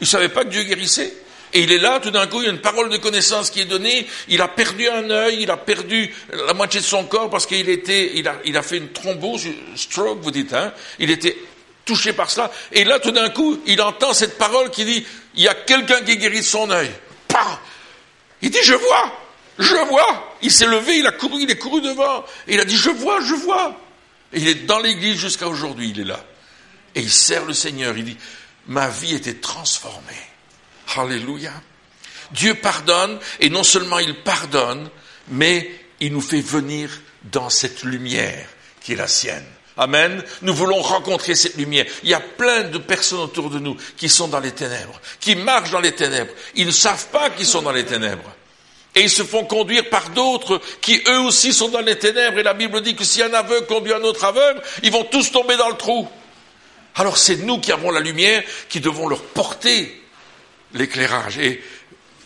Il 0.01 0.05
ne 0.05 0.09
savait 0.09 0.29
pas 0.29 0.45
que 0.45 0.51
Dieu 0.51 0.65
guérissait. 0.65 1.15
Et 1.53 1.61
il 1.61 1.73
est 1.73 1.79
là, 1.79 2.01
tout 2.01 2.11
d'un 2.11 2.27
coup, 2.27 2.43
il 2.43 2.47
y 2.47 2.49
a 2.49 2.53
une 2.53 2.61
parole 2.61 2.89
de 2.89 2.97
connaissance 2.97 3.51
qui 3.51 3.61
est 3.61 3.67
donnée. 3.67 4.07
Il 4.29 4.43
a 4.43 4.49
perdu 4.49 4.89
un 4.89 5.09
œil, 5.11 5.43
il 5.43 5.51
a 5.51 5.57
perdu 5.57 6.15
la 6.33 6.55
moitié 6.55 6.81
de 6.81 6.85
son 6.85 7.05
corps 7.05 7.31
parce 7.31 7.47
qu'il 7.47 7.69
était, 7.69 8.13
il 8.15 8.29
a, 8.29 8.37
il 8.45 8.57
a 8.57 8.63
fait 8.63 8.79
une 8.79 8.91
thrombose, 8.91 9.47
stroke, 9.77 10.21
vous 10.21 10.31
dites, 10.31 10.53
hein. 10.53 10.73
Il 10.99 11.11
était 11.11 11.37
touché 11.85 12.13
par 12.13 12.31
cela. 12.31 12.51
Et 12.73 12.85
là, 12.85 12.99
tout 12.99 13.13
d'un 13.13 13.31
coup, 13.31 13.61
il 13.67 13.81
entend 13.81 14.13
cette 14.13 14.37
parole 14.37 14.71
qui 14.71 14.85
dit, 14.85 15.07
il 15.35 15.43
y 15.43 15.49
a 15.49 15.55
quelqu'un 15.55 16.03
qui 16.03 16.17
guérit 16.17 16.43
son 16.43 16.71
œil. 16.71 16.91
Pah 17.29 17.61
il 18.43 18.51
dit, 18.51 18.59
je 18.63 18.75
vois, 18.75 19.13
je 19.59 19.75
vois. 19.89 20.37
Il 20.43 20.53
s'est 20.53 20.67
levé, 20.67 20.99
il 20.99 21.07
a 21.07 21.13
couru, 21.13 21.43
il 21.43 21.51
est 21.51 21.59
couru 21.59 21.81
devant. 21.81 22.25
Et 22.47 22.55
il 22.55 22.61
a 22.61 22.65
dit, 22.65 22.77
je 22.77 22.91
vois, 22.91 23.21
je 23.23 23.35
vois. 23.35 23.81
Et 24.33 24.41
il 24.41 24.49
est 24.49 24.67
dans 24.67 24.79
l'église 24.79 25.17
jusqu'à 25.17 25.49
aujourd'hui, 25.49 25.91
il 25.91 26.01
est 26.01 26.05
là. 26.05 26.23
Et 26.95 27.01
il 27.01 27.11
sert 27.11 27.45
le 27.45 27.55
Seigneur. 27.55 27.97
Il 27.97 28.05
dit, 28.05 28.17
ma 28.67 28.89
vie 28.89 29.15
était 29.15 29.35
transformée. 29.35 30.21
Alléluia. 30.97 31.53
Dieu 32.33 32.55
pardonne, 32.55 33.19
et 33.41 33.51
non 33.51 33.63
seulement 33.63 33.99
il 33.99 34.15
pardonne, 34.15 34.89
mais 35.29 35.71
il 36.01 36.13
nous 36.13 36.21
fait 36.21 36.41
venir 36.41 36.91
dans 37.25 37.51
cette 37.51 37.83
lumière 37.83 38.47
qui 38.81 38.93
est 38.93 38.97
la 38.97 39.09
sienne. 39.09 39.45
Amen. 39.79 40.23
Nous 40.41 40.55
voulons 40.55 40.81
rencontrer 40.81 41.35
cette 41.35 41.57
lumière. 41.57 41.85
Il 42.03 42.09
y 42.09 42.15
a 42.15 42.21
plein 42.21 42.65
de 42.65 42.79
personnes 42.79 43.21
autour 43.21 43.51
de 43.51 43.59
nous 43.59 43.77
qui 43.97 44.09
sont 44.09 44.29
dans 44.29 44.41
les 44.41 44.53
ténèbres, 44.53 45.01
qui 45.21 45.37
marchent 45.37 45.71
dans 45.71 45.81
les 45.81 45.93
ténèbres. 45.93 46.33
Ils 46.55 46.67
ne 46.67 46.71
savent 46.71 47.09
pas 47.09 47.31
qu'ils 47.31 47.47
sont 47.47 47.63
dans 47.63 47.73
les 47.73 47.85
ténèbres. 47.85 48.35
Et 48.95 49.03
ils 49.03 49.11
se 49.11 49.25
font 49.25 49.45
conduire 49.45 49.91
par 49.91 50.09
d'autres 50.11 50.63
qui 50.81 51.03
eux 51.07 51.21
aussi 51.21 51.53
sont 51.53 51.69
dans 51.69 51.83
les 51.83 51.99
ténèbres. 51.99 52.39
Et 52.39 52.43
la 52.43 52.55
Bible 52.55 52.81
dit 52.81 52.97
que 52.97 53.05
si 53.05 53.23
un 53.23 53.35
aveugle 53.35 53.67
conduit 53.67 53.93
un 53.93 54.03
autre 54.03 54.25
aveugle, 54.25 54.63
ils 54.83 54.91
vont 54.91 55.05
tous 55.05 55.31
tomber 55.31 55.59
dans 55.59 55.69
le 55.69 55.77
trou. 55.77 56.09
Alors 56.95 57.19
c'est 57.19 57.37
nous 57.37 57.61
qui 57.61 57.73
avons 57.73 57.91
la 57.91 58.01
lumière 58.01 58.43
qui 58.71 58.81
devons 58.81 59.07
leur 59.07 59.23
porter 59.23 60.03
l'éclairage. 60.75 61.39
Et 61.39 61.63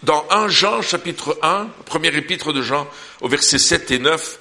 dans 0.02 0.26
1 0.30 0.48
Jean 0.48 0.82
chapitre 0.82 1.38
1, 1.42 1.68
premier 1.84 2.08
épître 2.16 2.52
de 2.52 2.62
Jean, 2.62 2.88
au 3.20 3.28
verset 3.28 3.58
7 3.58 3.90
et 3.90 3.98
9, 3.98 4.38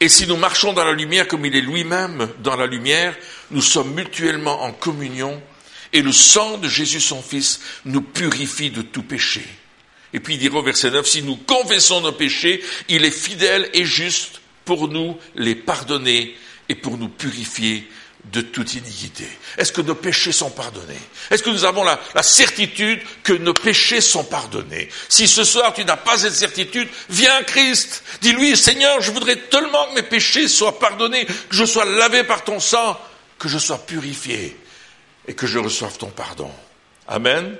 et 0.00 0.08
si 0.08 0.26
nous 0.26 0.36
marchons 0.36 0.72
dans 0.72 0.84
la 0.84 0.92
lumière 0.92 1.28
comme 1.28 1.46
il 1.46 1.54
est 1.54 1.60
lui-même 1.60 2.28
dans 2.40 2.56
la 2.56 2.66
lumière, 2.66 3.16
nous 3.52 3.62
sommes 3.62 3.94
mutuellement 3.94 4.62
en 4.62 4.72
communion 4.72 5.40
et 5.92 6.02
le 6.02 6.10
sang 6.10 6.58
de 6.58 6.68
Jésus 6.68 7.00
son 7.00 7.22
Fils 7.22 7.60
nous 7.84 8.02
purifie 8.02 8.70
de 8.70 8.82
tout 8.82 9.02
péché. 9.02 9.42
Et 10.12 10.20
puis 10.20 10.34
il 10.34 10.38
dira 10.38 10.58
au 10.58 10.62
verset 10.62 10.90
9, 10.90 11.06
si 11.06 11.22
nous 11.22 11.36
confessons 11.36 12.00
nos 12.00 12.12
péchés, 12.12 12.62
il 12.88 13.04
est 13.04 13.10
fidèle 13.10 13.68
et 13.74 13.84
juste 13.84 14.40
pour 14.64 14.88
nous 14.88 15.16
les 15.34 15.54
pardonner 15.54 16.36
et 16.68 16.74
pour 16.74 16.98
nous 16.98 17.08
purifier 17.08 17.88
de 18.24 18.40
toute 18.40 18.74
iniquité. 18.74 19.26
Est-ce 19.58 19.72
que 19.72 19.80
nos 19.80 19.94
péchés 19.94 20.32
sont 20.32 20.50
pardonnés? 20.50 21.00
Est-ce 21.30 21.42
que 21.42 21.50
nous 21.50 21.64
avons 21.64 21.82
la, 21.82 21.98
certitude 22.22 23.00
que 23.24 23.32
nos 23.32 23.52
péchés 23.52 24.00
sont 24.00 24.24
pardonnés? 24.24 24.88
Si 25.08 25.26
ce 25.26 25.44
soir 25.44 25.74
tu 25.74 25.84
n'as 25.84 25.96
pas 25.96 26.18
cette 26.18 26.34
certitude, 26.34 26.88
viens 27.10 27.34
à 27.34 27.42
Christ. 27.42 28.04
Dis-lui, 28.20 28.56
Seigneur, 28.56 29.00
je 29.00 29.10
voudrais 29.10 29.36
tellement 29.36 29.88
que 29.88 29.96
mes 29.96 30.02
péchés 30.02 30.48
soient 30.48 30.78
pardonnés, 30.78 31.26
que 31.26 31.56
je 31.56 31.64
sois 31.64 31.84
lavé 31.84 32.24
par 32.24 32.44
ton 32.44 32.60
sang, 32.60 32.98
que 33.38 33.48
je 33.48 33.58
sois 33.58 33.78
purifié 33.78 34.56
et 35.26 35.34
que 35.34 35.46
je 35.46 35.58
reçoive 35.58 35.98
ton 35.98 36.10
pardon. 36.10 36.50
Amen. 37.08 37.56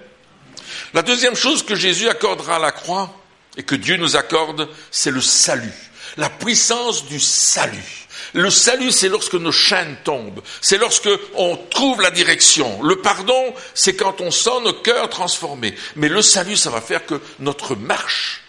La 0.94 1.02
deuxième 1.02 1.34
chose 1.34 1.64
que 1.64 1.74
Jésus 1.74 2.08
accordera 2.08 2.56
à 2.56 2.60
la 2.60 2.72
croix 2.72 3.14
et 3.56 3.62
que 3.62 3.74
Dieu 3.74 3.96
nous 3.96 4.16
accorde, 4.16 4.68
c'est 4.90 5.10
le 5.10 5.20
salut, 5.20 5.72
la 6.16 6.30
puissance 6.30 7.06
du 7.06 7.20
salut. 7.20 8.02
Le 8.34 8.50
salut, 8.50 8.92
c'est 8.92 9.08
lorsque 9.08 9.34
nos 9.34 9.52
chaînes 9.52 9.96
tombent, 10.04 10.42
c'est 10.60 10.78
lorsque 10.78 11.10
on 11.34 11.56
trouve 11.56 12.00
la 12.00 12.10
direction. 12.10 12.82
Le 12.82 12.96
pardon, 12.96 13.54
c'est 13.74 13.94
quand 13.94 14.20
on 14.20 14.30
sent 14.30 14.60
nos 14.64 14.72
cœurs 14.72 15.10
transformés. 15.10 15.74
Mais 15.96 16.08
le 16.08 16.22
salut, 16.22 16.56
ça 16.56 16.70
va 16.70 16.80
faire 16.80 17.04
que 17.04 17.20
notre 17.40 17.74
marche 17.74 18.42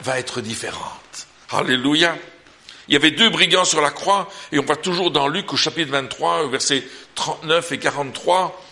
va 0.00 0.18
être 0.18 0.40
différente. 0.40 1.26
Alléluia. 1.50 2.16
Il 2.88 2.94
y 2.94 2.96
avait 2.96 3.10
deux 3.10 3.30
brigands 3.30 3.64
sur 3.64 3.80
la 3.80 3.90
croix, 3.90 4.28
et 4.50 4.58
on 4.58 4.64
va 4.64 4.76
toujours 4.76 5.10
dans 5.10 5.28
Luc 5.28 5.52
au 5.52 5.56
chapitre 5.56 5.92
23, 5.92 6.48
versets 6.48 6.84
39 7.14 7.72
et 7.72 7.78
43. 7.78 8.64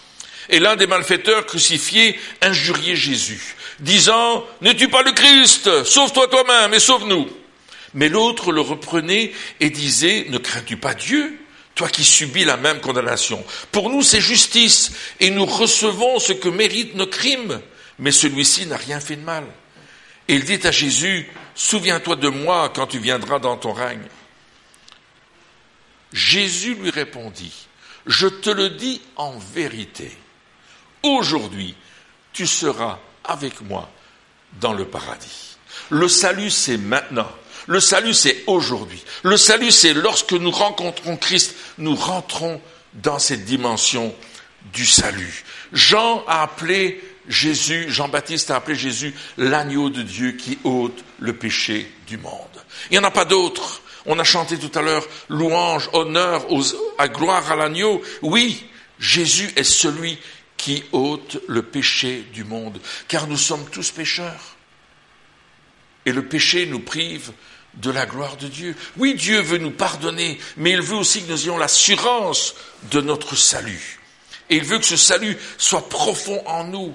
Et 0.51 0.61
l'un 0.61 0.77
des 0.77 0.87
malfaiteurs 0.87 1.47
crucifiés 1.47 2.19
injuriait 2.41 2.97
Jésus, 2.97 3.57
disant, 3.81 4.45
N'es-tu 4.61 4.89
pas 4.89 5.03
le 5.03 5.13
Christ 5.13 5.85
Sauve-toi 5.85 6.29
toi-même 6.29 6.75
et 6.75 6.81
sauve-nous. 6.81 7.29
Mais 7.99 8.09
l'autre 8.09 8.53
le 8.53 8.61
reprenait 8.61 9.33
et 9.59 9.71
disait, 9.71 10.27
Ne 10.29 10.39
crains-tu 10.39 10.77
pas 10.77 10.95
Dieu 10.95 11.37
toi 11.75 11.89
qui 11.89 12.05
subis 12.05 12.45
la 12.45 12.57
même 12.57 12.81
condamnation? 12.81 13.45
Pour 13.73 13.91
nous, 13.91 14.03
c'est 14.03 14.21
justice, 14.21 14.93
et 15.19 15.31
nous 15.31 15.45
recevons 15.45 16.21
ce 16.21 16.33
que 16.33 16.49
méritent 16.49 16.95
nos 16.95 17.09
crimes, 17.09 17.61
mais 17.99 18.13
celui-ci 18.13 18.67
n'a 18.67 18.77
rien 18.77 19.01
fait 19.01 19.17
de 19.17 19.25
mal. 19.25 19.45
Et 20.29 20.37
il 20.37 20.45
dit 20.45 20.65
à 20.65 20.71
Jésus, 20.71 21.29
Souviens-toi 21.57 22.15
de 22.15 22.29
moi 22.29 22.71
quand 22.73 22.87
tu 22.87 23.01
viendras 23.01 23.41
dans 23.41 23.57
ton 23.57 23.73
règne. 23.73 24.07
Jésus 26.13 26.77
lui 26.77 26.91
répondit, 26.91 27.67
Je 28.07 28.29
te 28.29 28.51
le 28.51 28.71
dis 28.71 29.03
en 29.17 29.37
vérité, 29.39 30.17
aujourd'hui 31.03 31.75
tu 32.33 32.47
seras 32.47 33.01
avec 33.25 33.61
moi 33.63 33.91
dans 34.61 34.73
le 34.73 34.85
paradis. 34.85 35.57
Le 35.91 36.07
salut, 36.07 36.51
c'est 36.51 36.79
maintenant. 36.79 37.29
Le 37.69 37.81
salut, 37.81 38.15
c'est 38.15 38.45
aujourd'hui. 38.47 39.05
Le 39.23 39.37
salut, 39.37 39.71
c'est 39.71 39.93
lorsque 39.93 40.33
nous 40.33 40.51
rencontrons 40.51 41.19
Christ, 41.19 41.55
nous 41.77 41.95
rentrons 41.95 42.63
dans 42.95 43.19
cette 43.19 43.45
dimension 43.45 44.15
du 44.73 44.87
salut. 44.87 45.45
Jean 45.75 46.25
a 46.27 46.43
appelé 46.43 46.99
Jésus, 47.29 47.85
Jean-Baptiste 47.89 48.51
a 48.51 48.57
appelé 48.57 48.75
Jésus 48.75 49.15
l'agneau 49.37 49.91
de 49.91 50.01
Dieu 50.01 50.33
qui 50.33 50.59
ôte 50.65 51.05
le 51.19 51.35
péché 51.35 51.93
du 52.07 52.17
monde. 52.17 52.33
Il 52.91 52.95
n'y 52.95 53.05
en 53.05 53.09
a 53.09 53.11
pas 53.11 53.27
d'autre. 53.27 53.83
On 54.07 54.19
a 54.19 54.25
chanté 54.25 54.59
tout 54.59 54.77
à 54.79 54.81
l'heure 54.81 55.07
louange, 55.29 55.91
honneur, 55.93 56.47
à 56.97 57.09
gloire 57.09 57.53
à 57.53 57.57
l'agneau. 57.57 58.01
Oui, 58.23 58.65
Jésus 58.99 59.51
est 59.57 59.63
celui 59.63 60.19
qui 60.57 60.85
ôte 60.93 61.39
le 61.47 61.61
péché 61.61 62.25
du 62.33 62.45
monde, 62.45 62.81
car 63.09 63.27
nous 63.27 63.37
sommes 63.37 63.69
tous 63.71 63.91
pécheurs. 63.91 64.57
Et 66.07 66.13
le 66.13 66.25
péché 66.25 66.65
nous 66.65 66.81
prive 66.81 67.33
de 67.79 67.91
la 67.91 68.07
gloire 68.07 68.37
de 68.37 68.49
Dieu. 68.49 68.77
Oui, 68.97 69.15
Dieu 69.15 69.41
veut 69.41 69.59
nous 69.59 69.71
pardonner, 69.71 70.39
mais 70.57 70.73
il 70.73 70.83
veut 70.83 70.97
aussi 70.97 71.23
que 71.23 71.31
nous 71.31 71.45
ayons 71.45 71.59
l'assurance 71.59 72.55
de 72.91 73.01
notre 73.01 73.37
salut. 73.37 74.01
Et 74.51 74.57
il 74.57 74.65
veut 74.65 74.79
que 74.79 74.85
ce 74.85 74.97
salut 74.97 75.37
soit 75.59 75.89
profond 75.89 76.43
en 76.47 76.65
nous. 76.65 76.95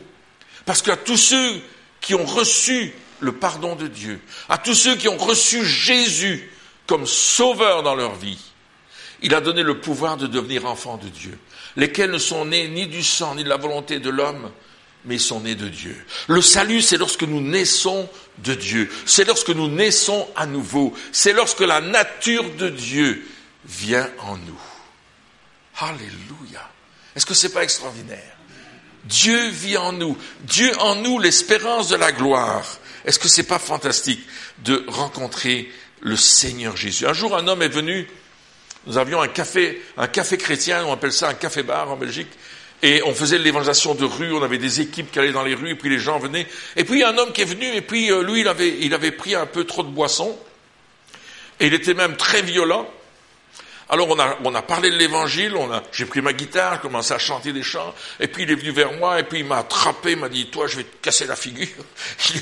Parce 0.66 0.82
qu'à 0.82 0.98
tous 0.98 1.18
ceux 1.18 1.62
qui 2.02 2.16
ont 2.16 2.26
reçu 2.26 2.94
le 3.20 3.32
pardon 3.32 3.76
de 3.76 3.88
Dieu, 3.88 4.20
à 4.50 4.58
tous 4.58 4.74
ceux 4.74 4.96
qui 4.96 5.08
ont 5.08 5.18
reçu 5.18 5.66
Jésus 5.66 6.52
comme 6.88 7.06
sauveur 7.06 7.84
dans 7.84 7.96
leur 7.96 8.16
vie, 8.16 8.40
il 9.22 9.34
a 9.34 9.42
donné 9.42 9.64
le 9.64 9.80
pouvoir 9.80 10.18
de 10.18 10.28
devenir 10.28 10.66
enfants 10.66 10.98
de 10.98 11.08
Dieu, 11.08 11.38
lesquels 11.78 12.12
ne 12.12 12.18
sont 12.18 12.46
nés 12.46 12.68
ni 12.68 12.88
du 12.88 13.04
sang 13.04 13.36
ni 13.36 13.44
de 13.44 13.50
la 13.50 13.58
volonté 13.58 14.00
de 14.00 14.10
l'homme, 14.10 14.52
mais 15.06 15.16
ils 15.16 15.22
sont 15.22 15.42
nés 15.42 15.56
de 15.56 15.68
Dieu. 15.68 15.96
Le 16.28 16.42
salut, 16.42 16.82
c'est 16.82 16.98
lorsque 16.98 17.24
nous 17.24 17.42
naissons 17.42 18.10
de 18.40 18.54
Dieu. 18.54 18.90
C'est 19.06 19.26
lorsque 19.26 19.50
nous 19.50 19.68
naissons 19.68 20.28
à 20.36 20.46
nouveau. 20.46 20.94
C'est 21.12 21.34
lorsque 21.34 21.60
la 21.62 21.82
nature 21.82 22.50
de 22.56 22.70
Dieu 22.70 23.28
vient 23.66 24.10
en 24.20 24.38
nous. 24.38 24.62
Alléluia. 25.80 26.70
Est-ce 27.16 27.26
que 27.26 27.34
c'est 27.34 27.54
pas 27.54 27.64
extraordinaire? 27.64 28.38
Dieu 29.06 29.50
vit 29.50 29.78
en 29.78 29.92
nous. 29.92 30.18
Dieu 30.42 30.72
en 30.80 30.96
nous, 30.96 31.20
l'espérance 31.20 31.90
de 31.90 31.96
la 31.96 32.12
gloire. 32.12 32.66
Est-ce 33.06 33.20
que 33.20 33.28
c'est 33.28 33.44
pas 33.44 33.60
fantastique 33.60 34.26
de 34.60 34.86
rencontrer 34.88 35.70
le 36.00 36.16
Seigneur 36.16 36.78
Jésus? 36.78 37.06
Un 37.06 37.14
jour, 37.14 37.36
un 37.36 37.48
homme 37.48 37.62
est 37.62 37.70
venu. 37.70 38.08
Nous 38.86 38.98
avions 38.98 39.22
un 39.22 39.28
café, 39.28 39.82
un 39.98 40.08
café 40.08 40.38
chrétien, 40.38 40.86
on 40.86 40.94
appelle 40.94 41.14
ça 41.14 41.30
un 41.30 41.34
café 41.34 41.64
bar 41.64 41.92
en 41.92 41.98
Belgique. 41.98 42.32
Et 42.84 43.02
on 43.06 43.14
faisait 43.14 43.38
l'évangélisation 43.38 43.96
de 43.96 44.04
rue, 44.04 44.34
on 44.34 44.44
avait 44.44 44.58
des 44.58 44.82
équipes 44.82 45.10
qui 45.10 45.18
allaient 45.18 45.32
dans 45.32 45.44
les 45.44 45.56
rues, 45.56 45.72
et 45.72 45.76
puis 45.76 45.90
les 45.90 46.00
gens 46.00 46.20
venaient. 46.20 46.46
Et 46.76 46.84
puis 46.84 46.96
il 46.96 47.00
y 47.00 47.04
a 47.04 47.10
un 47.10 47.18
homme 47.18 47.32
qui 47.32 47.42
est 47.42 47.46
venu, 47.46 47.66
et 47.74 47.82
puis 47.82 48.12
euh, 48.12 48.22
lui, 48.22 48.42
il 48.42 48.48
avait, 48.50 48.78
il 48.82 48.94
avait 48.94 49.12
pris 49.12 49.36
un 49.36 49.46
peu 49.46 49.64
trop 49.64 49.84
de 49.84 49.88
boisson, 49.88 50.38
et 51.62 51.68
il 51.68 51.74
était 51.74 51.94
même 51.94 52.18
très 52.18 52.42
violent. 52.42 52.86
Alors 53.90 54.10
on 54.10 54.20
a, 54.20 54.38
on 54.44 54.56
a 54.56 54.62
parlé 54.62 54.90
de 54.90 54.96
l'évangile, 54.96 55.54
j'ai 55.92 56.06
pris 56.06 56.22
ma 56.22 56.32
guitare, 56.32 56.80
commencé 56.80 57.14
à 57.14 57.20
chanter 57.20 57.52
des 57.52 57.64
chants, 57.64 57.94
et 58.20 58.28
puis 58.28 58.44
il 58.44 58.52
est 58.52 58.56
venu 58.56 58.72
vers 58.72 58.94
moi, 58.94 59.20
et 59.20 59.24
puis 59.24 59.40
il 59.40 59.46
m'a 59.46 59.58
attrapé, 59.58 60.12
il 60.12 60.18
m'a 60.18 60.30
dit, 60.30 60.48
toi 60.48 60.68
je 60.68 60.78
vais 60.78 60.84
te 60.84 60.96
casser 61.02 61.26
la 61.26 61.36
figure. 61.36 61.68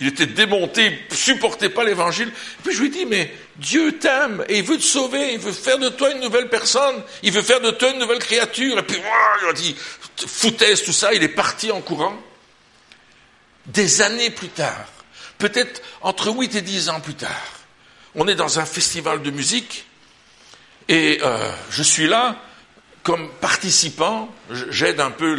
Il 0.00 0.08
était, 0.08 0.26
démonté, 0.26 0.98
il 1.10 1.16
supportait 1.16 1.68
pas 1.68 1.84
l'évangile. 1.84 2.30
Puis 2.62 2.74
je 2.74 2.80
lui 2.80 2.88
ai 2.88 2.90
dit, 2.90 3.06
mais 3.06 3.32
Dieu 3.56 3.98
t'aime, 3.98 4.44
et 4.48 4.58
il 4.58 4.64
veut 4.64 4.76
te 4.76 4.82
sauver, 4.82 5.34
il 5.34 5.38
veut 5.38 5.52
faire 5.52 5.78
de 5.78 5.88
toi 5.88 6.10
une 6.10 6.20
nouvelle 6.20 6.48
personne, 6.48 7.02
il 7.22 7.32
veut 7.32 7.42
faire 7.42 7.60
de 7.60 7.70
toi 7.70 7.90
une 7.90 7.98
nouvelle 7.98 8.18
créature. 8.18 8.78
Et 8.78 8.82
puis 8.82 8.98
il 9.42 9.48
a 9.48 9.52
dit, 9.52 9.76
foutaise, 10.26 10.82
tout 10.82 10.92
ça, 10.92 11.12
il 11.14 11.22
est 11.22 11.28
parti 11.28 11.70
en 11.70 11.80
courant. 11.80 12.16
Des 13.66 14.02
années 14.02 14.30
plus 14.30 14.48
tard, 14.48 14.86
peut-être 15.38 15.82
entre 16.00 16.28
8 16.28 16.56
et 16.56 16.62
10 16.62 16.88
ans 16.88 17.00
plus 17.00 17.14
tard, 17.14 17.52
on 18.14 18.28
est 18.28 18.34
dans 18.34 18.58
un 18.58 18.64
festival 18.64 19.22
de 19.22 19.30
musique, 19.30 19.86
et 20.92 21.20
euh, 21.22 21.50
je 21.70 21.82
suis 21.82 22.06
là 22.06 22.36
comme 23.02 23.30
participant, 23.40 24.28
j'aide 24.68 25.00
un 25.00 25.10
peu 25.10 25.34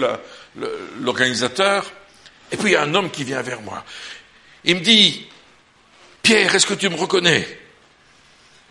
l'organisateur, 1.00 1.86
et 2.52 2.58
puis 2.58 2.72
il 2.72 2.74
y 2.74 2.76
a 2.76 2.82
un 2.82 2.96
homme 2.96 3.12
qui 3.12 3.24
vient 3.24 3.44
vers 3.44 3.62
moi. 3.62 3.86
Il 4.66 4.78
me 4.78 4.82
dit, 4.82 5.28
Pierre, 6.24 6.56
est-ce 6.56 6.66
que 6.66 6.74
tu 6.74 6.90
me 6.90 6.96
reconnais? 6.96 7.48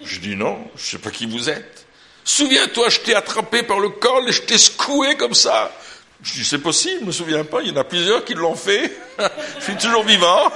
Je 0.05 0.19
dis 0.19 0.35
non, 0.35 0.69
je 0.75 0.83
ne 0.83 0.87
sais 0.87 0.99
pas 0.99 1.13
qui 1.13 1.27
vous 1.27 1.49
êtes. 1.49 1.87
Souviens-toi, 2.25 2.89
je 2.89 2.99
t'ai 2.99 3.15
attrapé 3.15 3.63
par 3.63 3.79
le 3.79 3.91
col 3.91 4.29
et 4.29 4.33
je 4.33 4.43
t'ai 4.43 4.59
secoué 4.59 5.17
comme 5.17 5.35
ça. 5.35 5.73
Je 6.21 6.33
dis, 6.35 6.45
c'est 6.45 6.59
possible, 6.59 6.97
je 6.97 7.03
ne 7.03 7.07
me 7.07 7.13
souviens 7.13 7.45
pas, 7.45 7.63
il 7.63 7.69
y 7.69 7.73
en 7.73 7.77
a 7.77 7.85
plusieurs 7.85 8.25
qui 8.25 8.35
l'ont 8.35 8.57
fait. 8.57 8.93
je 9.59 9.63
suis 9.63 9.77
toujours 9.77 10.03
vivant. 10.03 10.53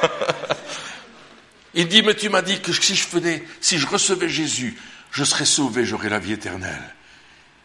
il 1.75 1.87
dit, 1.87 2.03
mais 2.03 2.15
tu 2.15 2.29
m'as 2.31 2.43
dit 2.43 2.61
que 2.61 2.73
si 2.73 2.97
je 2.97 3.07
faisais, 3.07 3.45
si 3.61 3.79
je 3.79 3.87
recevais 3.87 4.29
Jésus, 4.29 4.77
je 5.17 5.25
serai 5.25 5.47
sauvé, 5.47 5.87
j'aurai 5.87 6.11
la 6.11 6.19
vie 6.19 6.35
éternelle. 6.35 6.95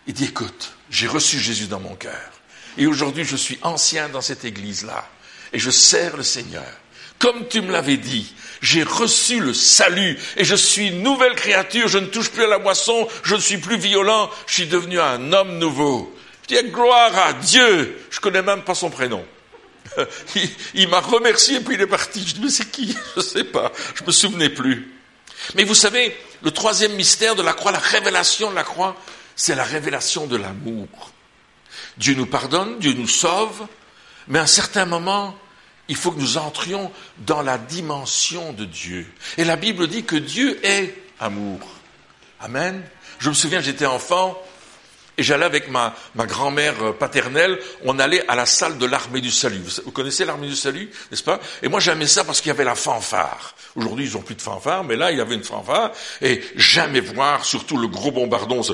Il 0.08 0.14
dit, 0.14 0.24
écoute, 0.24 0.72
j'ai 0.90 1.06
reçu 1.06 1.38
Jésus 1.38 1.68
dans 1.68 1.82
mon 1.82 1.96
cœur. 1.96 2.32
Et 2.78 2.88
aujourd'hui, 2.88 3.26
je 3.26 3.36
suis 3.36 3.60
ancien 3.62 4.08
dans 4.08 4.22
cette 4.22 4.46
église-là. 4.46 5.06
Et 5.52 5.60
je 5.60 5.70
sers 5.70 6.16
le 6.16 6.24
Seigneur. 6.24 6.64
Comme 7.20 7.50
tu 7.50 7.60
me 7.60 7.74
l'avais 7.74 7.98
dit, 7.98 8.34
j'ai 8.62 8.84
reçu 8.84 9.42
le 9.42 9.54
salut 9.54 10.18
et 10.38 10.46
je 10.46 10.56
suis 10.56 10.92
nouvelle 10.92 11.36
créature. 11.36 11.90
Je 11.90 11.98
ne 11.98 12.06
touche 12.06 12.30
plus 12.30 12.46
à 12.46 12.48
la 12.48 12.58
moisson, 12.58 13.06
je 13.24 13.36
ne 13.36 13.42
suis 13.42 13.58
plus 13.58 13.78
violent, 13.78 14.30
je 14.48 14.54
suis 14.54 14.68
devenu 14.68 15.02
un 15.02 15.34
homme 15.34 15.58
nouveau. 15.58 16.16
Je 16.50 16.56
dis 16.56 16.70
gloire 16.70 17.18
à 17.18 17.34
Dieu. 17.34 17.98
Je 18.12 18.22
connais 18.22 18.42
même 18.42 18.62
pas 18.62 18.76
son 18.76 18.90
prénom. 18.90 19.26
Il, 20.74 20.88
m'a 20.88 21.02
remercié 21.02 21.60
puis 21.60 21.76
il 21.76 21.82
est 21.82 21.88
parti. 21.88 22.26
Je 22.26 22.36
dis 22.36 22.42
mais 22.42 22.50
c'est 22.50 22.72
qui? 22.72 22.96
Je 23.16 23.20
ne 23.20 23.26
sais 23.26 23.44
pas. 23.44 23.74
Je 23.96 24.06
me 24.06 24.12
souvenais 24.14 24.50
plus. 24.50 25.01
Mais 25.56 25.63
vous 25.63 25.75
savez, 25.75 26.15
le 26.43 26.51
troisième 26.51 26.93
mystère 26.93 27.36
de 27.36 27.41
la 27.41 27.54
croix, 27.54 27.71
la 27.71 27.80
révélation 27.80 28.49
de 28.49 28.56
la 28.56 28.63
croix, 28.63 28.95
c'est 29.36 29.56
la 29.56 29.63
révélation 29.63 30.27
de 30.27 30.36
l'amour. 30.36 30.88
Dieu 31.97 32.13
nous 32.15 32.25
pardonne, 32.25 32.80
Dieu 32.80 32.93
nous 32.93 33.08
sauve, 33.08 33.67
mais 34.27 34.39
à 34.39 34.43
un 34.43 34.47
certain 34.47 34.86
moment, 34.86 35.36
il 35.88 35.95
faut 35.95 36.12
que 36.12 36.19
nous 36.19 36.38
entrions 36.38 36.91
dans 37.25 37.41
la 37.41 37.58
dimension 37.58 38.54
de 38.54 38.65
Dieu. 38.65 39.08
Et 39.38 39.43
la 39.43 39.56
Bible 39.56 39.88
dit 39.88 40.04
que 40.04 40.15
Dieu 40.15 40.60
est 40.65 40.95
amour. 41.19 41.60
Amen. 42.39 42.84
Je 43.19 43.30
me 43.30 43.34
souviens, 43.34 43.62
j'étais 43.62 43.86
enfant, 43.86 44.41
et 45.22 45.24
j'allais 45.24 45.46
avec 45.46 45.70
ma, 45.70 45.94
grand-mère 46.18 46.74
euh, 46.82 46.94
paternelle, 46.94 47.60
on 47.86 48.00
allait 48.00 48.28
à 48.28 48.34
la 48.36 48.48
salle 48.48 48.80
de 48.80 48.88
l'armée 48.88 49.22
du 49.22 49.30
salut. 49.30 49.62
Vous, 49.86 49.92
connaissez 49.92 50.26
l'armée 50.26 50.48
du 50.48 50.56
salut, 50.56 50.90
n'est-ce 51.12 51.22
pas? 51.22 51.40
Et 51.62 51.68
moi 51.68 51.80
j'aimais 51.80 52.08
ça 52.08 52.24
parce 52.24 52.42
qu'il 52.42 52.48
y 52.48 52.52
avait 52.52 52.64
la 52.64 52.74
fanfare. 52.74 53.54
Aujourd'hui 53.76 54.08
ils 54.08 54.14
n'ont 54.16 54.24
plus 54.24 54.34
de 54.34 54.42
fanfare, 54.42 54.84
mais 54.84 54.96
là 54.96 55.12
il 55.12 55.20
y 55.20 55.22
avait 55.22 55.36
une 55.36 55.44
fanfare. 55.44 55.92
Et 56.24 56.42
jamais 56.56 57.02
voir, 57.02 57.46
surtout 57.46 57.78
le 57.78 57.88
gros 57.88 58.10
bombardon. 58.10 58.62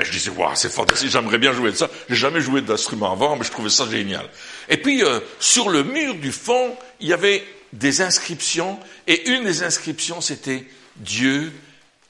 Et 0.00 0.04
je 0.04 0.10
disais, 0.10 0.30
waouh, 0.30 0.50
c'est 0.56 0.72
fantastique, 0.72 1.10
j'aimerais 1.10 1.38
bien 1.38 1.52
jouer 1.52 1.70
de 1.70 1.76
ça. 1.76 1.88
J'ai 2.08 2.16
jamais 2.16 2.40
joué 2.40 2.60
d'instrument 2.60 3.12
avant, 3.12 3.36
mais 3.36 3.44
je 3.44 3.52
trouvais 3.52 3.70
ça 3.70 3.86
génial. 3.88 4.28
Et 4.68 4.78
puis 4.78 5.04
euh, 5.04 5.20
sur 5.38 5.68
le 5.68 5.84
mur 5.84 6.16
du 6.16 6.32
fond, 6.32 6.76
il 6.98 7.06
y 7.06 7.12
avait 7.12 7.44
des 7.72 8.02
inscriptions, 8.02 8.80
et 9.06 9.30
une 9.30 9.44
des 9.44 9.62
inscriptions 9.62 10.20
c'était 10.20 10.64
Dieu 10.96 11.52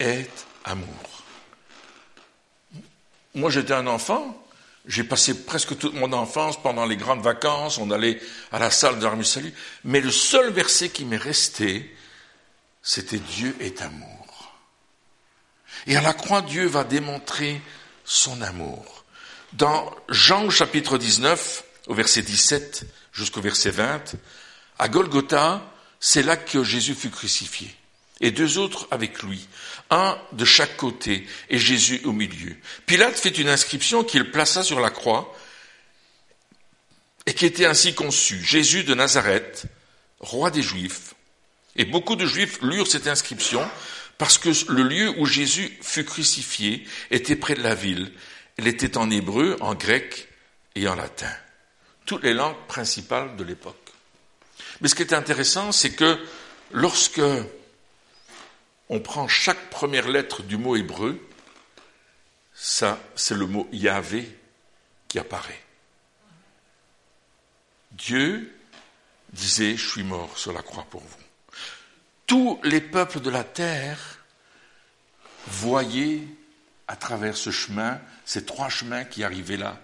est 0.00 0.30
amour. 0.64 1.11
Moi, 3.34 3.50
j'étais 3.50 3.72
un 3.72 3.86
enfant. 3.86 4.38
J'ai 4.86 5.04
passé 5.04 5.44
presque 5.44 5.78
toute 5.78 5.94
mon 5.94 6.12
enfance 6.12 6.60
pendant 6.60 6.84
les 6.84 6.96
grandes 6.96 7.22
vacances. 7.22 7.78
On 7.78 7.90
allait 7.90 8.20
à 8.50 8.58
la 8.58 8.70
salle 8.70 8.98
de 8.98 9.22
salut. 9.22 9.54
Mais 9.84 10.00
le 10.00 10.10
seul 10.10 10.52
verset 10.52 10.88
qui 10.88 11.04
m'est 11.04 11.16
resté, 11.16 11.94
c'était 12.82 13.18
Dieu 13.18 13.56
est 13.60 13.80
amour. 13.80 14.52
Et 15.86 15.96
à 15.96 16.00
la 16.00 16.12
croix, 16.12 16.42
Dieu 16.42 16.66
va 16.66 16.84
démontrer 16.84 17.60
son 18.04 18.42
amour. 18.42 19.04
Dans 19.52 19.90
Jean 20.08 20.50
chapitre 20.50 20.98
19, 20.98 21.64
au 21.88 21.94
verset 21.94 22.22
17 22.22 22.86
jusqu'au 23.12 23.40
verset 23.40 23.70
20, 23.70 24.16
à 24.78 24.88
Golgotha, 24.88 25.62
c'est 26.00 26.22
là 26.22 26.36
que 26.36 26.64
Jésus 26.64 26.94
fut 26.94 27.10
crucifié. 27.10 27.74
Et 28.22 28.30
deux 28.30 28.56
autres 28.56 28.86
avec 28.90 29.22
lui, 29.22 29.46
un 29.90 30.16
de 30.32 30.44
chaque 30.44 30.76
côté 30.76 31.26
et 31.50 31.58
Jésus 31.58 32.00
au 32.04 32.12
milieu. 32.12 32.56
Pilate 32.86 33.18
fait 33.18 33.36
une 33.36 33.48
inscription 33.48 34.04
qu'il 34.04 34.30
plaça 34.30 34.62
sur 34.62 34.80
la 34.80 34.90
croix 34.90 35.36
et 37.26 37.34
qui 37.34 37.46
était 37.46 37.66
ainsi 37.66 37.94
conçue. 37.94 38.42
Jésus 38.42 38.84
de 38.84 38.94
Nazareth, 38.94 39.64
roi 40.20 40.50
des 40.50 40.62
Juifs. 40.62 41.14
Et 41.76 41.84
beaucoup 41.84 42.16
de 42.16 42.24
Juifs 42.24 42.60
lurent 42.62 42.86
cette 42.86 43.08
inscription 43.08 43.68
parce 44.18 44.38
que 44.38 44.50
le 44.70 44.84
lieu 44.84 45.12
où 45.18 45.26
Jésus 45.26 45.76
fut 45.82 46.04
crucifié 46.04 46.86
était 47.10 47.36
près 47.36 47.54
de 47.54 47.62
la 47.62 47.74
ville. 47.74 48.12
Elle 48.56 48.68
était 48.68 48.96
en 48.96 49.10
hébreu, 49.10 49.56
en 49.60 49.74
grec 49.74 50.28
et 50.76 50.86
en 50.86 50.94
latin. 50.94 51.32
Toutes 52.06 52.22
les 52.22 52.34
langues 52.34 52.56
principales 52.68 53.36
de 53.36 53.42
l'époque. 53.42 53.76
Mais 54.80 54.88
ce 54.88 54.94
qui 54.94 55.02
est 55.02 55.12
intéressant, 55.12 55.72
c'est 55.72 55.92
que 55.92 56.18
lorsque 56.72 57.20
on 58.92 59.00
prend 59.00 59.26
chaque 59.26 59.70
première 59.70 60.06
lettre 60.06 60.42
du 60.42 60.58
mot 60.58 60.76
hébreu, 60.76 61.18
ça, 62.52 63.00
c'est 63.14 63.34
le 63.34 63.46
mot 63.46 63.66
Yahvé 63.72 64.28
qui 65.08 65.18
apparaît. 65.18 65.62
Dieu 67.92 68.54
disait, 69.32 69.78
je 69.78 69.88
suis 69.88 70.02
mort 70.02 70.36
sur 70.36 70.52
la 70.52 70.60
croix 70.60 70.84
pour 70.90 71.00
vous. 71.00 71.56
Tous 72.26 72.60
les 72.64 72.82
peuples 72.82 73.20
de 73.20 73.30
la 73.30 73.44
terre 73.44 74.18
voyaient 75.46 76.24
à 76.86 76.94
travers 76.94 77.38
ce 77.38 77.50
chemin, 77.50 77.98
ces 78.26 78.44
trois 78.44 78.68
chemins 78.68 79.04
qui 79.04 79.24
arrivaient 79.24 79.56
là, 79.56 79.80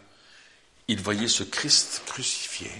ils 0.86 1.00
voyaient 1.00 1.28
ce 1.28 1.44
Christ 1.44 2.02
crucifié 2.04 2.70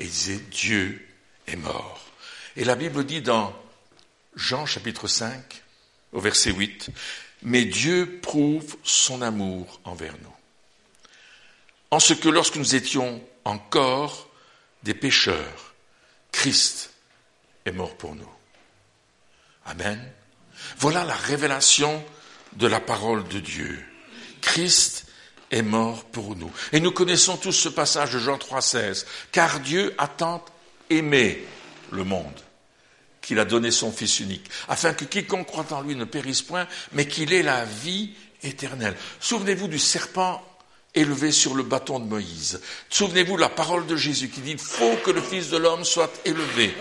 et 0.00 0.06
disaient, 0.06 0.42
Dieu 0.50 1.08
est 1.46 1.54
mort. 1.54 2.00
Et 2.56 2.64
la 2.64 2.74
Bible 2.74 3.06
dit 3.06 3.22
dans 3.22 3.61
Jean 4.34 4.66
chapitre 4.66 5.08
5, 5.08 5.62
au 6.12 6.20
verset 6.20 6.52
8, 6.52 6.90
Mais 7.42 7.64
Dieu 7.64 8.20
prouve 8.22 8.76
son 8.82 9.22
amour 9.22 9.80
envers 9.84 10.14
nous. 10.22 10.34
En 11.90 12.00
ce 12.00 12.14
que 12.14 12.28
lorsque 12.28 12.56
nous 12.56 12.74
étions 12.74 13.22
encore 13.44 14.28
des 14.82 14.94
pécheurs, 14.94 15.74
Christ 16.30 16.92
est 17.66 17.72
mort 17.72 17.96
pour 17.96 18.14
nous. 18.14 18.28
Amen. 19.66 20.00
Voilà 20.78 21.04
la 21.04 21.14
révélation 21.14 22.02
de 22.54 22.66
la 22.66 22.80
parole 22.80 23.26
de 23.28 23.40
Dieu. 23.40 23.84
Christ 24.40 25.06
est 25.50 25.62
mort 25.62 26.04
pour 26.04 26.34
nous. 26.34 26.50
Et 26.72 26.80
nous 26.80 26.92
connaissons 26.92 27.36
tous 27.36 27.52
ce 27.52 27.68
passage 27.68 28.12
de 28.12 28.18
Jean 28.18 28.38
3,16. 28.38 29.04
Car 29.30 29.60
Dieu 29.60 29.94
a 29.98 30.08
tant 30.08 30.44
aimé 30.88 31.44
le 31.90 32.04
monde 32.04 32.40
qu'il 33.22 33.38
a 33.38 33.44
donné 33.44 33.70
son 33.70 33.92
Fils 33.92 34.20
unique, 34.20 34.44
afin 34.68 34.92
que 34.92 35.04
quiconque 35.04 35.46
croit 35.46 35.66
en 35.70 35.80
lui 35.80 35.94
ne 35.94 36.04
périsse 36.04 36.42
point, 36.42 36.66
mais 36.92 37.06
qu'il 37.06 37.32
ait 37.32 37.42
la 37.42 37.64
vie 37.64 38.10
éternelle. 38.42 38.96
Souvenez-vous 39.20 39.68
du 39.68 39.78
serpent 39.78 40.42
élevé 40.94 41.32
sur 41.32 41.54
le 41.54 41.62
bâton 41.62 42.00
de 42.00 42.04
Moïse. 42.04 42.60
Souvenez-vous 42.90 43.36
de 43.36 43.40
la 43.40 43.48
parole 43.48 43.86
de 43.86 43.96
Jésus 43.96 44.28
qui 44.28 44.40
dit, 44.40 44.56
faut 44.58 44.96
que 45.04 45.10
le 45.10 45.22
Fils 45.22 45.48
de 45.48 45.56
l'homme 45.56 45.84
soit 45.84 46.12
élevé. 46.24 46.74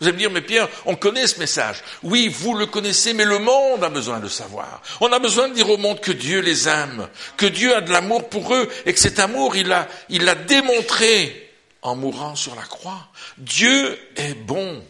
Vous 0.00 0.08
allez 0.08 0.14
me 0.14 0.18
dire, 0.18 0.30
mais 0.30 0.40
Pierre, 0.40 0.68
on 0.84 0.96
connaît 0.96 1.26
ce 1.28 1.38
message. 1.38 1.84
Oui, 2.02 2.28
vous 2.28 2.54
le 2.54 2.66
connaissez, 2.66 3.12
mais 3.12 3.24
le 3.24 3.38
monde 3.38 3.84
a 3.84 3.88
besoin 3.88 4.18
de 4.18 4.28
savoir. 4.28 4.82
On 5.00 5.12
a 5.12 5.18
besoin 5.20 5.48
de 5.48 5.54
dire 5.54 5.70
au 5.70 5.76
monde 5.76 6.00
que 6.00 6.10
Dieu 6.10 6.40
les 6.40 6.66
aime, 6.66 7.08
que 7.36 7.46
Dieu 7.46 7.76
a 7.76 7.80
de 7.80 7.92
l'amour 7.92 8.28
pour 8.28 8.52
eux, 8.54 8.68
et 8.84 8.94
que 8.94 8.98
cet 8.98 9.18
amour, 9.20 9.54
il 9.54 9.68
l'a 9.68 10.34
démontré 10.34 11.50
en 11.82 11.94
mourant 11.94 12.34
sur 12.34 12.54
la 12.56 12.62
croix. 12.62 13.08
Dieu 13.38 13.98
est 14.16 14.34
bon. 14.34 14.82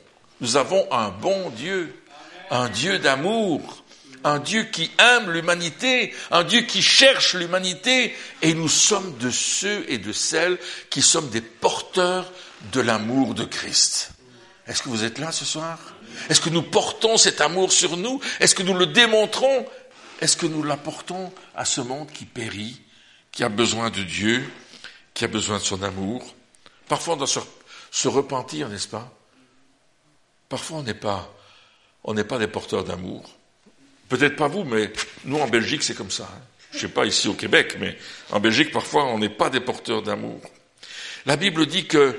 Nous 0.42 0.56
avons 0.56 0.86
un 0.92 1.08
bon 1.08 1.48
Dieu, 1.50 1.94
un 2.50 2.68
Dieu 2.68 2.98
d'amour 2.98 3.82
un 4.24 4.38
Dieu 4.38 4.64
qui 4.64 4.90
aime 4.98 5.30
l'humanité, 5.30 6.14
un 6.30 6.44
Dieu 6.44 6.62
qui 6.62 6.82
cherche 6.82 7.34
l'humanité, 7.34 8.14
et 8.40 8.54
nous 8.54 8.68
sommes 8.68 9.16
de 9.18 9.30
ceux 9.30 9.84
et 9.88 9.98
de 9.98 10.12
celles 10.12 10.58
qui 10.90 11.02
sommes 11.02 11.30
des 11.30 11.40
porteurs 11.40 12.30
de 12.72 12.80
l'amour 12.80 13.34
de 13.34 13.44
Christ. 13.44 14.12
Est-ce 14.66 14.82
que 14.82 14.88
vous 14.88 15.04
êtes 15.04 15.18
là 15.18 15.32
ce 15.32 15.44
soir? 15.44 15.78
Est-ce 16.28 16.40
que 16.40 16.50
nous 16.50 16.62
portons 16.62 17.16
cet 17.16 17.40
amour 17.40 17.72
sur 17.72 17.96
nous? 17.96 18.20
Est-ce 18.38 18.54
que 18.54 18.62
nous 18.62 18.74
le 18.74 18.86
démontrons? 18.86 19.66
Est-ce 20.20 20.36
que 20.36 20.46
nous 20.46 20.62
l'apportons 20.62 21.32
à 21.56 21.64
ce 21.64 21.80
monde 21.80 22.10
qui 22.12 22.24
périt, 22.24 22.80
qui 23.32 23.42
a 23.42 23.48
besoin 23.48 23.90
de 23.90 24.02
Dieu, 24.02 24.48
qui 25.14 25.24
a 25.24 25.28
besoin 25.28 25.58
de 25.58 25.64
son 25.64 25.82
amour? 25.82 26.34
Parfois 26.88 27.14
on 27.14 27.16
doit 27.16 27.26
se, 27.26 28.08
repentir, 28.08 28.68
n'est-ce 28.68 28.88
pas? 28.88 29.10
Parfois 30.52 30.80
on 30.80 30.82
n'est 30.82 30.92
pas, 30.92 31.34
on 32.04 32.12
n'est 32.12 32.24
pas 32.24 32.38
des 32.38 32.46
porteurs 32.46 32.84
d'amour. 32.84 33.24
Peut-être 34.10 34.36
pas 34.36 34.48
vous, 34.48 34.64
mais 34.64 34.92
nous 35.24 35.38
en 35.38 35.48
Belgique, 35.48 35.82
c'est 35.82 35.94
comme 35.94 36.10
ça. 36.10 36.24
Hein. 36.30 36.42
Je 36.72 36.80
sais 36.80 36.88
pas 36.88 37.06
ici 37.06 37.26
au 37.26 37.32
Québec, 37.32 37.78
mais 37.80 37.96
en 38.30 38.38
Belgique, 38.38 38.70
parfois, 38.70 39.06
on 39.06 39.18
n'est 39.18 39.30
pas 39.30 39.48
des 39.48 39.60
porteurs 39.60 40.02
d'amour. 40.02 40.42
La 41.24 41.36
Bible 41.36 41.64
dit 41.64 41.86
que 41.86 42.14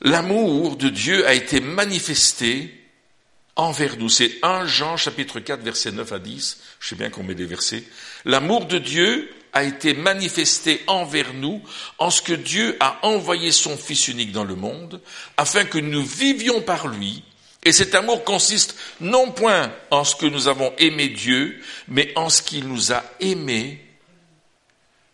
l'amour 0.00 0.78
de 0.78 0.88
Dieu 0.88 1.26
a 1.26 1.34
été 1.34 1.60
manifesté 1.60 2.72
envers 3.54 3.98
nous. 3.98 4.08
C'est 4.08 4.38
1 4.42 4.64
Jean 4.64 4.96
chapitre 4.96 5.38
4 5.38 5.60
versets 5.60 5.92
9 5.92 6.10
à 6.12 6.18
10. 6.18 6.62
Je 6.80 6.88
sais 6.88 6.96
bien 6.96 7.10
qu'on 7.10 7.22
met 7.22 7.34
des 7.34 7.44
versets. 7.44 7.84
L'amour 8.24 8.64
de 8.64 8.78
Dieu 8.78 9.30
a 9.56 9.64
été 9.64 9.94
manifesté 9.94 10.82
envers 10.86 11.32
nous 11.32 11.62
en 11.96 12.10
ce 12.10 12.20
que 12.20 12.34
Dieu 12.34 12.76
a 12.78 12.98
envoyé 13.06 13.50
son 13.52 13.78
Fils 13.78 14.06
unique 14.08 14.30
dans 14.30 14.44
le 14.44 14.54
monde 14.54 15.00
afin 15.38 15.64
que 15.64 15.78
nous 15.78 16.04
vivions 16.04 16.60
par 16.60 16.88
lui 16.88 17.24
et 17.64 17.72
cet 17.72 17.94
amour 17.94 18.22
consiste 18.22 18.76
non 19.00 19.32
point 19.32 19.72
en 19.90 20.04
ce 20.04 20.14
que 20.14 20.26
nous 20.26 20.46
avons 20.46 20.74
aimé 20.76 21.08
Dieu, 21.08 21.58
mais 21.88 22.12
en 22.16 22.28
ce 22.28 22.42
qu'il 22.42 22.68
nous 22.68 22.92
a 22.92 23.02
aimés 23.18 23.82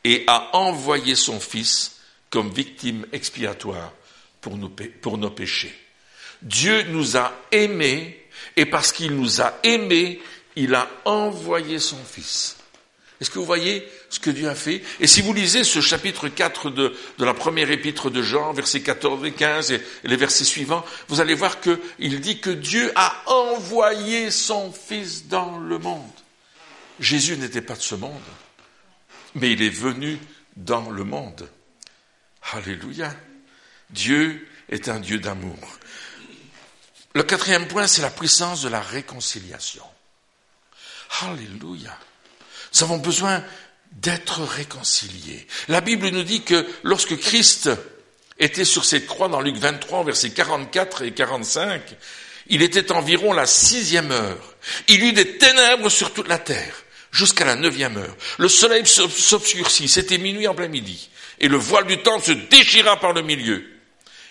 et 0.02 0.24
a 0.26 0.56
envoyé 0.56 1.14
son 1.14 1.38
Fils 1.38 2.00
comme 2.28 2.50
victime 2.50 3.06
expiatoire 3.12 3.92
pour, 4.40 4.58
pour 5.02 5.18
nos 5.18 5.30
péchés. 5.30 5.72
Dieu 6.42 6.82
nous 6.88 7.16
a 7.16 7.32
aimés 7.52 8.26
et 8.56 8.66
parce 8.66 8.90
qu'il 8.90 9.12
nous 9.12 9.40
a 9.40 9.54
aimés, 9.62 10.20
il 10.56 10.74
a 10.74 10.90
envoyé 11.04 11.78
son 11.78 12.02
Fils. 12.04 12.56
Est-ce 13.22 13.30
que 13.30 13.38
vous 13.38 13.46
voyez 13.46 13.88
ce 14.12 14.20
que 14.20 14.30
Dieu 14.30 14.48
a 14.48 14.54
fait 14.54 14.82
Et 15.00 15.06
si 15.06 15.22
vous 15.22 15.32
lisez 15.32 15.64
ce 15.64 15.80
chapitre 15.80 16.28
4 16.28 16.70
de, 16.70 16.94
la 17.18 17.34
première 17.34 17.70
épître 17.70 18.10
de 18.10 18.22
Jean, 18.22 18.52
versets 18.52 18.82
14 18.82 19.24
et 19.24 19.32
15 19.32 19.72
et, 19.72 19.82
les 20.04 20.16
versets 20.16 20.44
suivants, 20.44 20.84
vous 21.08 21.20
allez 21.20 21.34
voir 21.34 21.60
qu'il 21.60 22.20
dit 22.20 22.40
que 22.40 22.50
Dieu 22.50 22.92
a 22.94 23.22
envoyé 23.26 24.30
son 24.30 24.72
Fils 24.72 25.28
dans 25.28 25.58
le 25.58 25.78
monde. 25.78 26.02
Jésus 27.00 27.36
n'était 27.38 27.62
pas 27.62 27.74
de 27.74 27.82
ce 27.82 27.94
monde, 27.94 28.20
mais 29.34 29.52
il 29.52 29.62
est 29.62 29.70
venu 29.70 30.18
dans 30.56 30.90
le 30.90 31.04
monde. 31.04 31.48
Alléluia. 32.52 33.14
Dieu 33.90 34.46
est 34.68 34.88
un 34.88 35.00
Dieu 35.00 35.18
d'amour. 35.18 35.58
Le 37.14 37.22
quatrième 37.22 37.66
point, 37.66 37.86
c'est 37.86 38.02
la 38.02 38.10
puissance 38.10 38.62
de 38.62 38.68
la 38.68 38.80
réconciliation. 38.80 39.84
Alléluia. 41.22 41.96
Nous 42.74 42.82
avons 42.82 42.98
besoin 42.98 43.44
d'être 43.92 44.42
réconciliés. 44.42 45.46
La 45.68 45.80
Bible 45.80 46.08
nous 46.08 46.22
dit 46.22 46.42
que 46.42 46.66
lorsque 46.82 47.16
Christ 47.18 47.70
était 48.38 48.64
sur 48.64 48.84
cette 48.84 49.06
croix 49.06 49.28
dans 49.28 49.40
Luc 49.40 49.56
23, 49.56 50.04
versets 50.04 50.30
44 50.30 51.02
et 51.02 51.12
45, 51.12 51.82
il 52.48 52.62
était 52.62 52.90
environ 52.92 53.32
la 53.32 53.46
sixième 53.46 54.10
heure. 54.10 54.54
Il 54.88 55.04
eut 55.04 55.12
des 55.12 55.38
ténèbres 55.38 55.90
sur 55.90 56.12
toute 56.12 56.28
la 56.28 56.38
terre, 56.38 56.84
jusqu'à 57.10 57.44
la 57.44 57.54
neuvième 57.54 57.96
heure. 57.96 58.16
Le 58.38 58.48
soleil 58.48 58.86
s'obscurcit, 58.86 59.88
c'était 59.88 60.18
minuit 60.18 60.48
en 60.48 60.54
plein 60.54 60.68
midi, 60.68 61.10
et 61.38 61.48
le 61.48 61.56
voile 61.56 61.86
du 61.86 61.98
temps 61.98 62.20
se 62.20 62.32
déchira 62.32 62.98
par 62.98 63.12
le 63.12 63.22
milieu. 63.22 63.64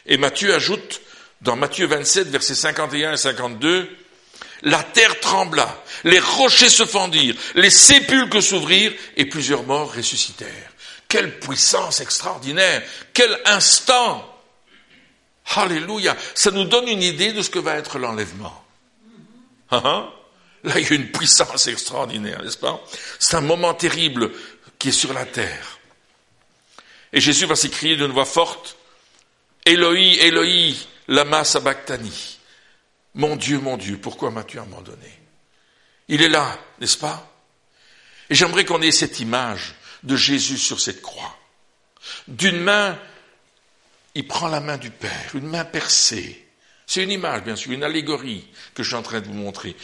Et 0.06 0.18
Matthieu 0.18 0.54
ajoute, 0.54 1.02
dans 1.42 1.56
Matthieu 1.56 1.88
27, 1.88 2.28
versets 2.28 2.56
51 2.56 3.14
et 3.14 3.18
52, 3.18 3.90
la 4.64 4.84
terre 4.84 5.20
trembla, 5.20 5.84
les 6.04 6.20
rochers 6.20 6.70
se 6.70 6.86
fendirent, 6.86 7.36
les 7.56 7.70
sépulcres 7.70 8.42
s'ouvrirent 8.42 8.94
et 9.18 9.26
plusieurs 9.26 9.64
morts 9.64 9.94
ressuscitèrent. 9.94 10.72
Quelle 11.08 11.40
puissance 11.40 12.00
extraordinaire, 12.00 12.84
quel 13.14 13.38
instant. 13.46 14.28
Alléluia, 15.56 16.16
ça 16.36 16.52
nous 16.52 16.64
donne 16.64 16.88
une 16.88 17.04
idée 17.04 17.34
de 17.34 17.42
ce 17.42 17.50
que 17.50 17.60
va 17.60 17.76
être 17.76 18.00
l'enlèvement. 18.00 18.64
Hein, 19.72 19.82
hein? 19.84 20.10
Là, 20.64 20.80
il 20.80 20.88
y 20.88 20.92
a 20.92 20.96
une 20.96 21.12
puissance 21.12 21.68
extraordinaire, 21.68 22.42
n'est-ce 22.44 22.58
pas? 22.58 22.82
C'est 23.20 23.36
un 23.36 23.42
moment 23.42 23.74
terrible 23.74 24.32
qui 24.78 24.90
est 24.90 24.94
sur 24.94 25.12
la 25.14 25.26
terre. 25.26 25.80
Et 27.12 27.20
Jésus 27.20 27.46
va 27.46 27.56
s'écrier 27.56 27.96
d'une 27.98 28.12
voix 28.12 28.26
forte, 28.26 28.78
Eloi, 29.66 30.18
Eloi, 30.22 30.76
lama 31.08 31.44
sabachthani. 31.44 32.40
Mon 33.14 33.36
Dieu, 33.36 33.60
mon 33.60 33.78
Dieu, 33.78 33.98
pourquoi 33.98 34.32
m'as-tu 34.32 34.60
abandonné? 34.60 35.20
Il 36.08 36.22
est 36.22 36.30
là, 36.30 36.58
n'est-ce 36.80 36.98
pas? 36.98 37.32
Et 38.30 38.36
j'aimerais 38.36 38.66
qu'on 38.66 38.82
ait 38.82 38.92
cette 38.92 39.20
image 39.20 39.76
de 40.04 40.16
Jésus 40.16 40.58
sur 40.58 40.80
cette 40.80 41.02
croix. 41.02 41.38
D'une 42.28 42.60
main, 42.60 42.98
il 44.16 44.28
prend 44.28 44.48
la 44.48 44.60
main 44.60 44.78
du 44.78 44.90
Père, 44.90 45.36
une 45.36 45.48
main 45.48 45.66
percée, 45.66 46.48
C'est 46.92 47.04
une 47.04 47.12
image, 47.12 47.44
bien 47.44 47.56
sûr, 47.56 47.72
une 47.72 47.86
allégorie 47.86 48.46
que 48.74 48.84
je 48.84 48.90
suis 48.90 48.98
en 48.98 49.02
train 49.02 49.22
de 49.22 49.28
vous 49.28 49.34
montrer. 49.34 49.78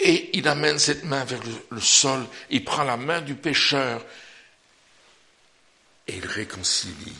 Et 0.00 0.36
il 0.36 0.48
amène 0.48 0.78
cette 0.78 1.04
main 1.04 1.24
vers 1.24 1.40
le, 1.70 1.80
sol, 1.80 2.26
il 2.50 2.64
prend 2.64 2.82
la 2.82 2.96
main 2.96 3.20
du 3.20 3.36
pécheur 3.36 4.04
et 6.08 6.16
il 6.16 6.26
réconcilie 6.26 7.16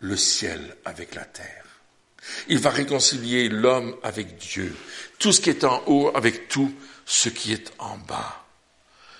le 0.00 0.16
ciel 0.16 0.76
avec 0.84 1.14
la 1.14 1.24
terre. 1.24 1.64
Il 2.48 2.58
va 2.58 2.70
réconcilier 2.70 3.48
l'homme 3.48 3.96
avec 4.02 4.36
Dieu, 4.36 4.76
tout 5.18 5.32
ce 5.32 5.40
qui 5.40 5.50
est 5.50 5.64
en 5.64 5.82
haut 5.86 6.10
avec 6.14 6.48
tout 6.48 6.74
ce 7.04 7.28
qui 7.28 7.52
est 7.52 7.72
en 7.78 7.96
bas. 7.98 8.44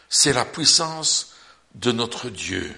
C'est 0.09 0.33
la 0.33 0.45
puissance 0.45 1.35
de 1.75 1.93
notre 1.93 2.31
Dieu. 2.31 2.75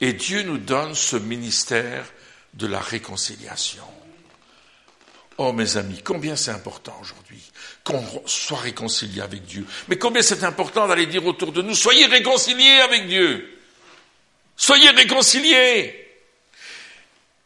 Et 0.00 0.12
Dieu 0.12 0.42
nous 0.42 0.58
donne 0.58 0.94
ce 0.94 1.16
ministère 1.16 2.06
de 2.54 2.66
la 2.66 2.80
réconciliation. 2.80 3.84
Oh 5.38 5.52
mes 5.52 5.76
amis, 5.76 6.00
combien 6.04 6.36
c'est 6.36 6.52
important 6.52 6.96
aujourd'hui 7.00 7.40
qu'on 7.82 8.04
soit 8.26 8.58
réconcilié 8.58 9.20
avec 9.20 9.44
Dieu. 9.44 9.66
Mais 9.88 9.98
combien 9.98 10.22
c'est 10.22 10.44
important 10.44 10.86
d'aller 10.86 11.06
dire 11.06 11.26
autour 11.26 11.52
de 11.52 11.60
nous, 11.60 11.74
soyez 11.74 12.06
réconciliés 12.06 12.80
avec 12.80 13.08
Dieu. 13.08 13.58
Soyez 14.56 14.90
réconciliés. 14.90 16.03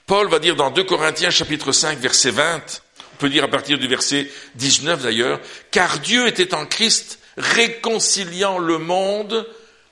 Paul 0.08 0.28
va 0.28 0.40
dire 0.40 0.56
dans 0.56 0.70
2 0.70 0.82
Corinthiens 0.84 1.30
chapitre 1.30 1.70
5 1.70 1.98
verset 1.98 2.32
20, 2.32 2.82
on 3.12 3.16
peut 3.18 3.28
dire 3.28 3.44
à 3.44 3.48
partir 3.48 3.78
du 3.78 3.86
verset 3.86 4.28
19 4.56 5.02
d'ailleurs, 5.02 5.38
car 5.70 6.00
Dieu 6.00 6.26
était 6.26 6.54
en 6.54 6.66
Christ 6.66 7.20
réconciliant 7.36 8.58
le 8.58 8.78
monde 8.78 9.46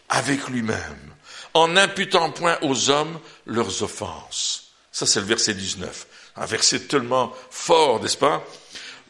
avec 0.08 0.48
lui-même, 0.48 1.14
en 1.54 1.68
n'imputant 1.68 2.30
point 2.30 2.58
aux 2.62 2.90
hommes 2.90 3.20
leurs 3.44 3.84
offenses. 3.84 4.72
Ça 4.90 5.06
c'est 5.06 5.20
le 5.20 5.26
verset 5.26 5.54
19 5.54 6.06
un 6.36 6.46
verset 6.46 6.80
tellement 6.80 7.32
fort, 7.50 8.02
n'est-ce 8.02 8.16
pas 8.16 8.46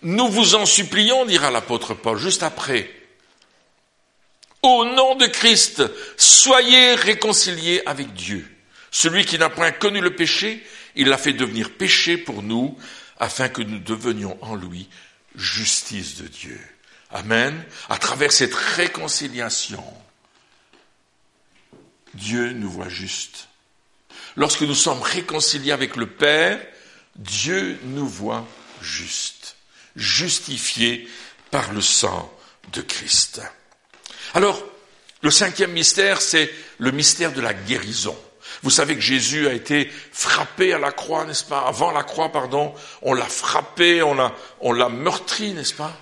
Nous 0.03 0.29
vous 0.29 0.55
en 0.55 0.67
supplions, 0.67 1.25
dira 1.25 1.51
l'apôtre 1.51 1.95
Paul, 1.95 2.19
juste 2.19 2.43
après. 2.43 2.91
Au 4.63 4.85
nom 4.85 5.15
de 5.17 5.27
Christ, 5.27 5.83
soyez 6.17 6.95
réconciliés 6.95 7.83
avec 7.87 8.13
Dieu. 8.13 8.47
Celui 8.91 9.25
qui 9.25 9.39
n'a 9.39 9.51
point 9.51 9.73
connu 9.73 10.01
le 10.01 10.15
péché, 10.15 10.65
il 10.97 11.09
l'a 11.09 11.19
fait 11.19 11.33
devenir 11.33 11.73
péché 11.73 12.17
pour 12.17 12.43
nous, 12.43 12.77
afin 13.19 13.49
que 13.49 13.63
nous 13.63 13.79
devenions 13.79 14.37
en 14.43 14.57
lui 14.57 14.89
justice 15.37 16.17
de 16.17 16.27
Dieu. 16.27 16.61
Amen. 17.11 17.65
À 17.89 17.99
travers 17.99 18.33
cette 18.33 18.55
réconciliation, 18.55 19.85
Dieu 22.15 22.53
nous 22.53 22.71
voit 22.71 22.89
juste. 22.89 23.49
Lorsque 24.37 24.63
nous 24.63 24.75
sommes 24.75 25.03
réconciliés 25.03 25.73
avec 25.73 25.97
le 25.97 26.07
Père, 26.07 26.61
Dieu 27.17 27.79
nous 27.85 28.09
voit 28.09 28.47
juste, 28.83 29.57
justifiés 29.95 31.09
par 31.51 31.73
le 31.73 31.81
sang 31.81 32.31
de 32.73 32.83
Christ. 32.83 33.41
Alors, 34.35 34.63
le 35.23 35.31
cinquième 35.31 35.73
mystère, 35.73 36.21
c'est 36.21 36.53
le 36.79 36.91
mystère 36.91 37.33
de 37.33 37.41
la 37.41 37.55
guérison. 37.55 38.17
Vous 38.63 38.71
savez 38.71 38.95
que 38.95 39.01
Jésus 39.01 39.49
a 39.49 39.53
été 39.53 39.91
frappé 40.13 40.73
à 40.73 40.79
la 40.79 40.93
croix, 40.93 41.25
n'est-ce 41.25 41.45
pas? 41.45 41.61
Avant 41.61 41.91
la 41.91 42.03
croix, 42.03 42.31
pardon, 42.31 42.75
on 43.03 43.15
l'a 43.15 43.27
frappé, 43.27 44.03
on 44.03 44.15
l'a, 44.15 44.33
on 44.61 44.73
l'a 44.73 44.89
meurtri, 44.89 45.53
n'est-ce 45.53 45.75
pas? 45.75 45.93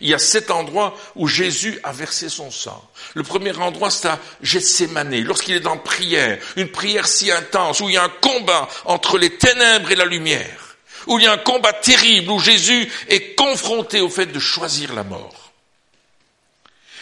Il 0.00 0.08
y 0.08 0.14
a 0.14 0.18
sept 0.18 0.50
endroits 0.50 0.96
où 1.14 1.28
Jésus 1.28 1.78
a 1.84 1.92
versé 1.92 2.28
son 2.28 2.50
sang. 2.50 2.90
Le 3.14 3.22
premier 3.22 3.56
endroit, 3.56 3.90
c'est 3.90 4.08
à 4.08 4.18
Gethsemane, 4.42 5.20
lorsqu'il 5.22 5.54
est 5.54 5.60
dans 5.60 5.78
prière, 5.78 6.38
une 6.56 6.68
prière 6.68 7.06
si 7.06 7.30
intense, 7.30 7.80
où 7.80 7.88
il 7.88 7.94
y 7.94 7.98
a 7.98 8.04
un 8.04 8.08
combat 8.08 8.68
entre 8.84 9.16
les 9.16 9.36
ténèbres 9.36 9.92
et 9.92 9.96
la 9.96 10.04
lumière, 10.04 10.76
où 11.06 11.18
il 11.18 11.24
y 11.24 11.28
a 11.28 11.32
un 11.32 11.38
combat 11.38 11.72
terrible, 11.72 12.32
où 12.32 12.40
Jésus 12.40 12.90
est 13.08 13.36
confronté 13.36 14.00
au 14.00 14.08
fait 14.08 14.26
de 14.26 14.40
choisir 14.40 14.92
la 14.92 15.04
mort. 15.04 15.52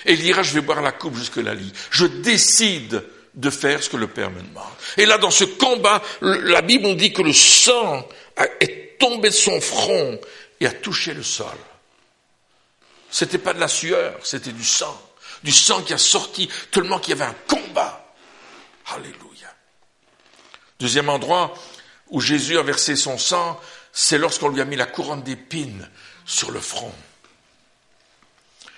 Et 0.05 0.13
il 0.13 0.21
dira, 0.21 0.43
je 0.43 0.53
vais 0.53 0.61
boire 0.61 0.83
la 0.83 0.93
coupe 0.93 1.17
jusque 1.17 1.37
la 1.37 1.55
lit. 1.55 1.73
Je 1.91 2.07
décide 2.07 3.03
de 3.35 3.51
faire 3.51 3.83
ce 3.83 3.89
que 3.89 3.97
le 3.97 4.09
Père 4.09 4.31
me 4.31 4.41
demande. 4.41 4.73
Et 4.97 5.07
là, 5.07 5.19
dans 5.19 5.31
ce 5.31 5.45
combat, 5.45 6.03
la 6.21 6.63
Bible 6.63 6.89
nous 6.89 6.95
dit 6.95 7.13
que 7.13 7.23
le 7.23 7.33
sang 7.33 8.07
est 8.61 8.99
tombé 8.99 9.31
de 9.31 9.35
son 9.35 9.61
front 9.61 10.21
et 10.61 10.67
a 10.67 10.73
touché 10.73 11.15
le 11.15 11.23
sol. 11.23 11.47
C'était 13.11 13.39
pas 13.39 13.53
de 13.53 13.61
la 13.61 13.69
sueur, 13.69 14.15
c'était 14.25 14.53
du 14.53 14.65
sang. 14.65 15.01
Du 15.43 15.53
sang 15.53 15.83
qui 15.83 15.93
a 15.93 15.99
sorti 15.99 16.49
tellement 16.71 16.99
qu'il 16.99 17.17
y 17.17 17.21
avait 17.21 17.31
un 17.31 17.37
combat. 17.49 18.15
Alléluia. 18.95 19.55
Deuxième 20.79 21.09
endroit 21.09 21.55
où 22.09 22.21
Jésus 22.21 22.59
a 22.59 22.63
versé 22.63 22.97
son 22.97 23.19
sang, 23.19 23.61
c'est 23.93 24.19
lorsqu'on 24.19 24.49
lui 24.49 24.61
a 24.61 24.65
mis 24.65 24.77
la 24.77 24.87
couronne 24.87 25.23
d'épines 25.23 25.89
sur 26.25 26.51
le 26.51 26.61
front. 26.61 26.93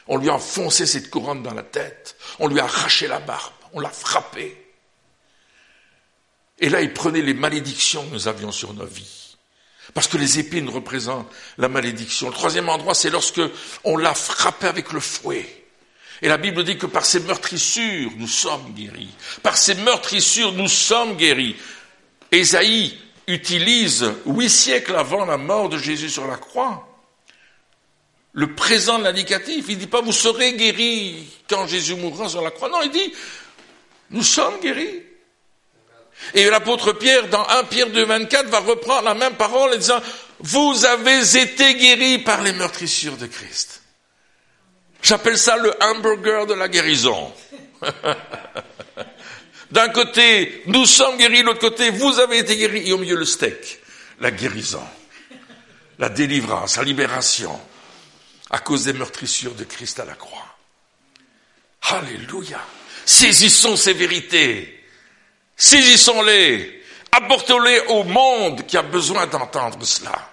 On 0.09 0.17
lui 0.17 0.29
a 0.29 0.35
enfoncé 0.35 0.87
cette 0.87 1.11
couronne 1.11 1.43
dans 1.43 1.55
la 1.55 1.63
tête, 1.63 2.17
on 2.39 2.49
lui 2.49 2.61
a 2.61 2.65
arraché 2.65 3.07
la 3.07 3.21
barbe, 3.21 3.53
on 3.73 3.81
l'a 3.81 3.91
frappé. 3.91 4.57
Et 6.59 6.69
là, 6.69 6.81
il 6.81 6.93
prenait 6.93 7.23
les 7.23 7.35
malédictions 7.35 8.07
que 8.07 8.13
nous 8.13 8.29
avions 8.29 8.53
sur 8.53 8.73
nos 8.75 8.87
vies. 8.87 9.37
Parce 9.95 10.07
que 10.07 10.17
les 10.17 10.39
épines 10.39 10.69
représentent 10.69 11.31
la 11.59 11.69
malédiction. 11.69 12.29
Le 12.29 12.35
troisième 12.35 12.69
endroit, 12.69 12.95
c'est 12.95 13.11
lorsque 13.11 13.43
on 13.85 13.97
l'a 13.97 14.15
frappé 14.15 14.67
avec 14.67 14.93
le 14.93 15.01
fouet. 15.01 15.65
Et 16.23 16.29
la 16.29 16.39
Bible 16.39 16.63
dit 16.63 16.79
que 16.79 16.87
par 16.87 17.05
ces 17.05 17.21
meurtrissures, 17.21 18.13
nous 18.17 18.29
sommes 18.29 18.73
guéris. 18.75 19.11
Par 19.43 19.57
ces 19.57 19.75
meurtrissures, 19.75 20.53
nous 20.53 20.69
sommes 20.69 21.17
guéris. 21.17 21.57
Ésaïe 22.31 22.97
utilise, 23.27 24.13
huit 24.27 24.51
siècles 24.51 24.95
avant 24.95 25.25
la 25.25 25.37
mort 25.37 25.69
de 25.69 25.79
Jésus 25.79 26.11
sur 26.11 26.27
la 26.29 26.37
croix, 26.37 26.89
le 28.33 28.55
présent 28.55 28.99
de 29.01 29.05
l'indicatif. 29.05 29.67
Il 29.69 29.75
ne 29.75 29.81
dit 29.81 29.87
pas 29.89 30.01
vous 30.01 30.13
serez 30.13 30.55
guéris 30.55 31.27
quand 31.49 31.67
Jésus 31.67 31.97
mourra 31.97 32.29
sur 32.29 32.43
la 32.43 32.53
croix. 32.53 32.69
Non, 32.69 32.83
il 32.83 32.91
dit 32.91 33.13
nous 34.13 34.23
sommes 34.23 34.61
guéris. 34.61 35.03
Et 36.35 36.49
l'apôtre 36.49 36.93
Pierre, 36.93 37.29
dans 37.29 37.47
1 37.49 37.65
Pierre 37.65 37.91
2, 37.91 38.05
24, 38.05 38.47
va 38.49 38.61
reprendre 38.61 39.03
la 39.03 39.15
même 39.15 39.35
parole 39.35 39.73
en 39.73 39.77
disant, 39.77 40.01
vous 40.41 40.85
avez 40.85 41.37
été 41.37 41.75
guéris 41.75 42.19
par 42.19 42.43
les 42.43 42.53
meurtrissures 42.53 43.17
de 43.17 43.27
Christ. 43.27 43.83
J'appelle 45.03 45.39
ça 45.39 45.57
le 45.57 45.73
hamburger 45.83 46.47
de 46.47 46.55
la 46.55 46.69
guérison. 46.69 47.33
D'un 49.73 49.89
côté, 49.89 50.63
nous 50.67 50.87
sommes 50.87 51.17
guéris, 51.17 51.41
de 51.41 51.47
l'autre 51.47 51.61
côté, 51.61 51.91
vous 51.91 52.21
avez 52.21 52.39
été 52.39 52.57
guéris, 52.57 52.89
et 52.89 52.93
au 52.93 52.99
milieu 52.99 53.17
le 53.17 53.25
steak, 53.25 53.81
la 54.21 54.31
guérison, 54.31 54.87
la 55.99 56.09
délivrance, 56.09 56.77
la 56.77 56.85
libération, 56.85 57.59
à 58.51 58.59
cause 58.59 58.85
des 58.85 58.93
meurtrissures 58.93 59.55
de 59.55 59.65
Christ 59.65 59.99
à 59.99 60.05
la 60.05 60.15
croix. 60.15 60.57
Alléluia. 61.83 62.61
Saisissons 63.05 63.77
ces 63.77 63.93
vérités. 63.93 64.85
Saisissons-les, 65.57 66.83
apportons-les 67.13 67.81
au 67.89 68.05
monde 68.05 68.67
qui 68.67 68.77
a 68.77 68.83
besoin 68.83 69.27
d'entendre 69.27 69.85
cela. 69.85 70.33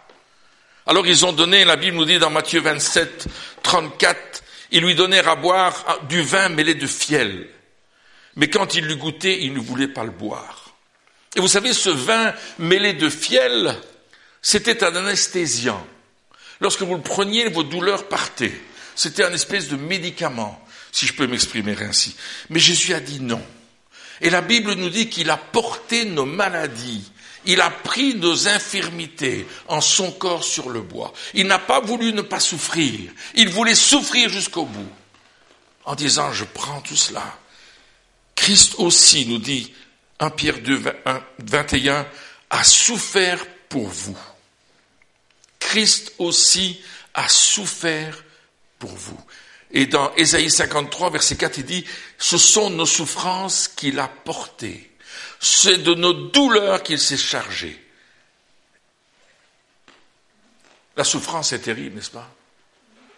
Alors 0.86 1.06
ils 1.06 1.26
ont 1.26 1.34
donné, 1.34 1.66
la 1.66 1.76
Bible 1.76 1.98
nous 1.98 2.06
dit 2.06 2.20
dans 2.20 2.30
Matthieu 2.30 2.62
27, 2.62 3.28
34, 3.62 4.44
ils 4.72 4.84
lui 4.84 4.96
donnèrent 4.96 5.30
à 5.30 5.36
boire 5.36 6.00
du 6.08 6.22
vin 6.22 6.50
mêlé 6.50 6.76
de 6.76 6.88
fiel. 6.88 7.48
Mais 8.36 8.50
quand 8.50 8.76
il 8.76 8.86
l'eut 8.86 8.96
goûté, 8.96 9.44
il 9.44 9.54
ne 9.54 9.60
voulait 9.60 9.88
pas 9.88 10.04
le 10.04 10.12
boire. 10.12 10.72
Et 11.36 11.42
vous 11.42 11.48
savez, 11.48 11.74
ce 11.74 11.90
vin 11.90 12.34
mêlé 12.58 12.94
de 12.94 13.10
fiel, 13.10 13.76
c'était 14.42 14.84
un 14.84 14.96
anesthésiant. 14.96 15.86
Lorsque 16.62 16.82
vous 16.82 16.96
le 16.96 17.02
preniez, 17.02 17.50
vos 17.50 17.64
douleurs 17.64 18.08
partaient. 18.08 18.60
C'était 18.96 19.24
un 19.24 19.34
espèce 19.34 19.68
de 19.68 19.76
médicament, 19.76 20.62
si 20.92 21.06
je 21.08 21.14
peux 21.14 21.28
m'exprimer 21.28 21.76
ainsi. 21.82 22.16
Mais 22.50 22.60
Jésus 22.60 22.94
a 22.94 23.00
dit 23.00 23.20
non. 23.20 23.42
Et 24.22 24.30
la 24.30 24.42
Bible 24.42 24.74
nous 24.74 24.90
dit 24.90 25.10
qu'il 25.10 25.30
a 25.30 25.38
porté 25.38 26.06
nos 26.06 26.26
maladies. 26.26 27.12
Il 27.46 27.62
a 27.62 27.70
pris 27.70 28.16
nos 28.16 28.48
infirmités 28.48 29.48
en 29.68 29.82
son 29.82 30.12
corps 30.12 30.44
sur 30.44 30.70
le 30.70 30.82
bois. 30.82 31.14
Il 31.34 31.48
n'a 31.48 31.60
pas 31.60 31.80
voulu 31.80 32.12
ne 32.12 32.22
pas 32.22 32.40
souffrir. 32.40 33.12
Il 33.36 33.50
voulait 33.50 33.76
souffrir 33.76 34.30
jusqu'au 34.30 34.66
bout. 34.66 34.90
En 35.86 35.96
disant, 35.96 36.34
je 36.34 36.44
prends 36.44 36.82
tout 36.82 36.98
cela. 36.98 37.40
Christ 38.36 38.76
aussi, 38.78 39.26
nous 39.26 39.38
dit 39.38 39.74
1 40.20 40.30
Pierre 40.32 40.60
2, 40.60 40.84
21, 41.40 42.06
a 42.50 42.64
souffert 42.64 43.46
pour 43.70 43.88
vous. 43.88 44.18
Christ 45.60 46.14
aussi 46.18 46.82
a 47.14 47.28
souffert 47.30 48.24
pour 48.80 48.92
vous. 48.92 49.20
Et 49.72 49.86
dans 49.86 50.14
Ésaïe 50.16 50.50
53, 50.50 51.12
verset 51.12 51.38
4, 51.38 51.60
il 51.60 51.66
dit, 51.66 51.86
ce 52.18 52.38
sont 52.38 52.70
nos 52.70 52.86
souffrances 52.86 53.68
qu'il 53.68 54.00
a 54.00 54.08
portées. 54.08 54.92
C'est 55.40 55.78
de 55.78 55.94
nos 55.94 56.14
douleurs 56.14 56.82
qu'il 56.82 57.00
s'est 57.00 57.18
chargé. 57.18 57.80
La 60.98 61.04
souffrance 61.04 61.54
est 61.54 61.60
terrible, 61.60 61.96
n'est-ce 61.96 62.12
pas? 62.12 62.30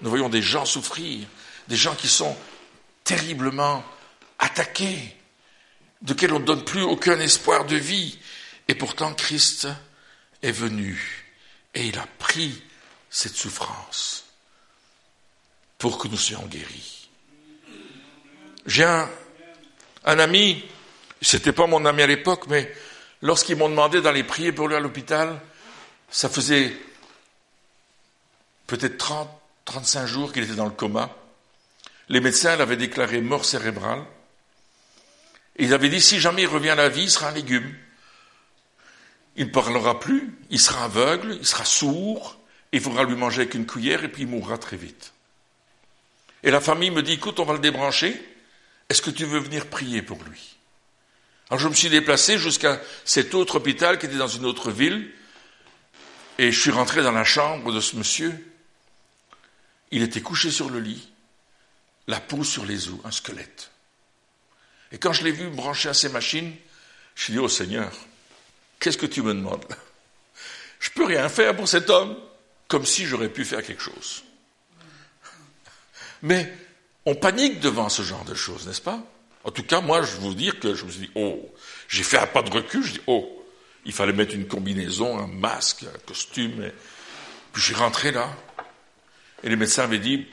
Nous 0.01 0.09
voyons 0.09 0.29
des 0.29 0.41
gens 0.41 0.65
souffrir, 0.65 1.27
des 1.67 1.75
gens 1.75 1.95
qui 1.95 2.07
sont 2.07 2.35
terriblement 3.03 3.83
attaqués, 4.39 5.15
de 6.01 6.15
on 6.31 6.39
ne 6.39 6.45
donne 6.45 6.65
plus 6.65 6.81
aucun 6.81 7.19
espoir 7.19 7.65
de 7.65 7.75
vie. 7.75 8.17
Et 8.67 8.75
pourtant, 8.75 9.13
Christ 9.13 9.67
est 10.41 10.51
venu 10.51 11.25
Et 11.73 11.87
il 11.87 11.97
a 11.99 12.07
pris 12.19 12.61
cette 13.09 13.35
souffrance 13.35 14.20
pour 15.81 15.97
que 15.97 16.07
nous 16.07 16.15
soyons 16.15 16.45
guéris. 16.45 17.09
J'ai 18.67 18.83
un, 18.83 19.09
un 20.05 20.19
ami, 20.19 20.63
c'était 21.23 21.53
pas 21.53 21.65
mon 21.65 21.83
ami 21.85 22.03
à 22.03 22.07
l'époque, 22.07 22.45
mais 22.47 22.71
lorsqu'ils 23.23 23.55
m'ont 23.55 23.67
demandé 23.67 23.99
d'aller 23.99 24.23
prier 24.23 24.51
pour 24.51 24.67
lui 24.67 24.75
à 24.75 24.79
l'hôpital, 24.79 25.41
ça 26.11 26.29
faisait 26.29 26.71
peut-être 28.67 28.99
30, 28.99 29.27
35 29.65 30.05
jours 30.05 30.31
qu'il 30.31 30.43
était 30.43 30.53
dans 30.53 30.65
le 30.65 30.71
coma. 30.71 31.09
Les 32.09 32.21
médecins 32.21 32.55
l'avaient 32.57 32.77
déclaré 32.77 33.19
mort 33.19 33.43
cérébrale. 33.43 34.03
Et 35.55 35.63
ils 35.63 35.73
avaient 35.73 35.89
dit, 35.89 35.99
si 35.99 36.19
jamais 36.19 36.43
il 36.43 36.47
revient 36.47 36.69
à 36.69 36.75
la 36.75 36.89
vie, 36.89 37.03
il 37.03 37.09
sera 37.09 37.29
un 37.29 37.33
légume. 37.33 37.73
Il 39.35 39.47
ne 39.47 39.51
parlera 39.51 39.99
plus, 39.99 40.37
il 40.51 40.59
sera 40.59 40.83
aveugle, 40.83 41.37
il 41.39 41.45
sera 41.47 41.65
sourd, 41.65 42.37
il 42.71 42.81
faudra 42.81 43.03
lui 43.03 43.15
manger 43.15 43.41
avec 43.41 43.55
une 43.55 43.65
cuillère 43.65 44.03
et 44.03 44.11
puis 44.11 44.23
il 44.23 44.27
mourra 44.27 44.59
très 44.59 44.77
vite. 44.77 45.13
Et 46.43 46.51
la 46.51 46.61
famille 46.61 46.91
me 46.91 47.03
dit, 47.03 47.13
écoute, 47.13 47.39
on 47.39 47.45
va 47.45 47.53
le 47.53 47.59
débrancher, 47.59 48.19
est-ce 48.89 49.01
que 49.01 49.11
tu 49.11 49.25
veux 49.25 49.39
venir 49.39 49.67
prier 49.67 50.01
pour 50.01 50.23
lui? 50.23 50.57
Alors 51.49 51.59
je 51.59 51.67
me 51.67 51.73
suis 51.73 51.89
déplacé 51.89 52.37
jusqu'à 52.37 52.81
cet 53.03 53.33
autre 53.33 53.55
hôpital 53.55 53.99
qui 53.99 54.05
était 54.05 54.15
dans 54.15 54.27
une 54.27 54.45
autre 54.45 54.71
ville, 54.71 55.11
et 56.37 56.51
je 56.51 56.59
suis 56.59 56.71
rentré 56.71 57.03
dans 57.03 57.11
la 57.11 57.23
chambre 57.25 57.71
de 57.73 57.79
ce 57.81 57.95
monsieur. 57.95 58.33
Il 59.91 60.01
était 60.01 60.21
couché 60.21 60.49
sur 60.49 60.69
le 60.69 60.79
lit, 60.79 61.11
la 62.07 62.19
peau 62.19 62.43
sur 62.43 62.65
les 62.65 62.87
os, 62.87 62.99
un 63.03 63.11
squelette. 63.11 63.69
Et 64.91 64.97
quand 64.97 65.13
je 65.13 65.23
l'ai 65.23 65.31
vu 65.31 65.49
brancher 65.49 65.89
à 65.89 65.93
ses 65.93 66.09
machines, 66.09 66.53
je 67.15 67.23
suis 67.23 67.33
dit, 67.33 67.39
oh 67.39 67.49
Seigneur, 67.49 67.91
qu'est-ce 68.79 68.97
que 68.97 69.05
tu 69.05 69.21
me 69.21 69.33
demandes? 69.33 69.65
Je 70.79 70.89
peux 70.89 71.05
rien 71.05 71.29
faire 71.29 71.55
pour 71.55 71.67
cet 71.67 71.89
homme, 71.89 72.17
comme 72.67 72.85
si 72.85 73.05
j'aurais 73.05 73.29
pu 73.29 73.45
faire 73.45 73.61
quelque 73.61 73.83
chose. 73.83 74.23
Mais 76.21 76.51
on 77.05 77.15
panique 77.15 77.59
devant 77.59 77.89
ce 77.89 78.01
genre 78.01 78.25
de 78.25 78.35
choses, 78.35 78.67
n'est-ce 78.67 78.81
pas? 78.81 79.03
En 79.43 79.51
tout 79.51 79.63
cas, 79.63 79.81
moi, 79.81 80.03
je 80.03 80.17
vous 80.17 80.35
dire 80.35 80.59
que 80.59 80.75
je 80.75 80.85
me 80.85 80.91
suis 80.91 81.01
dit, 81.01 81.11
oh, 81.15 81.39
j'ai 81.87 82.03
fait 82.03 82.17
un 82.17 82.27
pas 82.27 82.43
de 82.43 82.51
recul, 82.51 82.83
je 82.83 82.93
dis, 82.93 83.01
oh, 83.07 83.43
il 83.85 83.93
fallait 83.93 84.13
mettre 84.13 84.35
une 84.35 84.47
combinaison, 84.47 85.17
un 85.17 85.27
masque, 85.27 85.83
un 85.83 85.99
costume. 86.05 86.63
Et... 86.63 86.73
Puis 87.51 87.61
j'ai 87.61 87.73
rentré 87.73 88.11
là, 88.11 88.29
et 89.43 89.49
les 89.49 89.55
médecins 89.55 89.83
avaient 89.83 89.99
dit, 89.99 90.27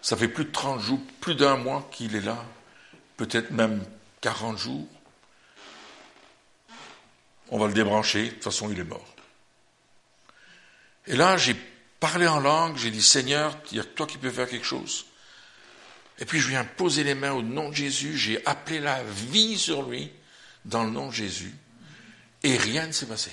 ça 0.00 0.16
fait 0.16 0.28
plus 0.28 0.44
de 0.44 0.52
30 0.52 0.80
jours, 0.80 1.00
plus 1.20 1.34
d'un 1.34 1.56
mois 1.56 1.88
qu'il 1.90 2.14
est 2.14 2.20
là, 2.20 2.44
peut-être 3.16 3.50
même 3.50 3.84
40 4.20 4.56
jours. 4.56 4.86
On 7.50 7.58
va 7.58 7.66
le 7.66 7.72
débrancher, 7.72 8.26
de 8.26 8.30
toute 8.30 8.44
façon 8.44 8.70
il 8.70 8.78
est 8.78 8.84
mort. 8.84 9.14
Et 11.06 11.16
là, 11.16 11.36
j'ai 11.36 11.56
parlé 12.00 12.26
en 12.26 12.40
langue, 12.40 12.76
j'ai 12.76 12.90
dit, 12.90 13.02
Seigneur, 13.02 13.56
il 13.72 13.78
y 13.78 13.80
a 13.80 13.84
toi 13.84 14.06
qui 14.06 14.16
peux 14.16 14.30
faire 14.30 14.48
quelque 14.48 14.66
chose. 14.66 15.06
Et 16.18 16.24
puis 16.24 16.40
je 16.40 16.48
viens 16.48 16.64
poser 16.64 17.04
les 17.04 17.14
mains 17.14 17.32
au 17.32 17.42
nom 17.42 17.70
de 17.70 17.74
Jésus, 17.74 18.16
j'ai 18.16 18.44
appelé 18.46 18.80
la 18.80 19.02
vie 19.02 19.58
sur 19.58 19.82
lui 19.88 20.10
dans 20.64 20.84
le 20.84 20.90
nom 20.90 21.08
de 21.08 21.12
Jésus, 21.14 21.52
et 22.42 22.56
rien 22.56 22.86
ne 22.86 22.92
s'est 22.92 23.06
passé. 23.06 23.30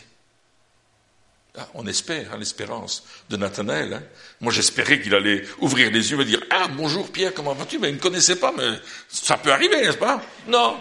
Ah, 1.58 1.68
on 1.74 1.86
espère, 1.86 2.34
hein, 2.34 2.38
l'espérance 2.38 3.04
de 3.30 3.36
Nathanaël. 3.36 3.94
Hein. 3.94 4.04
Moi, 4.40 4.54
j'espérais 4.54 5.02
qu'il 5.02 5.14
allait 5.14 5.44
ouvrir 5.60 5.92
les 5.92 6.12
yeux 6.12 6.22
et 6.22 6.26
dire 6.26 6.42
Ah, 6.50 6.70
bonjour 6.70 7.12
Pierre, 7.12 7.34
comment 7.34 7.54
vas-tu? 7.54 7.78
Mais 7.78 7.90
il 7.90 7.96
ne 7.96 8.00
connaissait 8.00 8.38
pas, 8.38 8.54
mais 8.56 8.80
ça 9.10 9.38
peut 9.38 9.52
arriver, 9.52 9.82
n'est-ce 9.82 9.98
pas? 9.98 10.24
Non. 10.48 10.80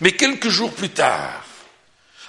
Mais 0.00 0.12
quelques 0.12 0.50
jours 0.50 0.72
plus 0.72 0.90
tard, 0.90 1.44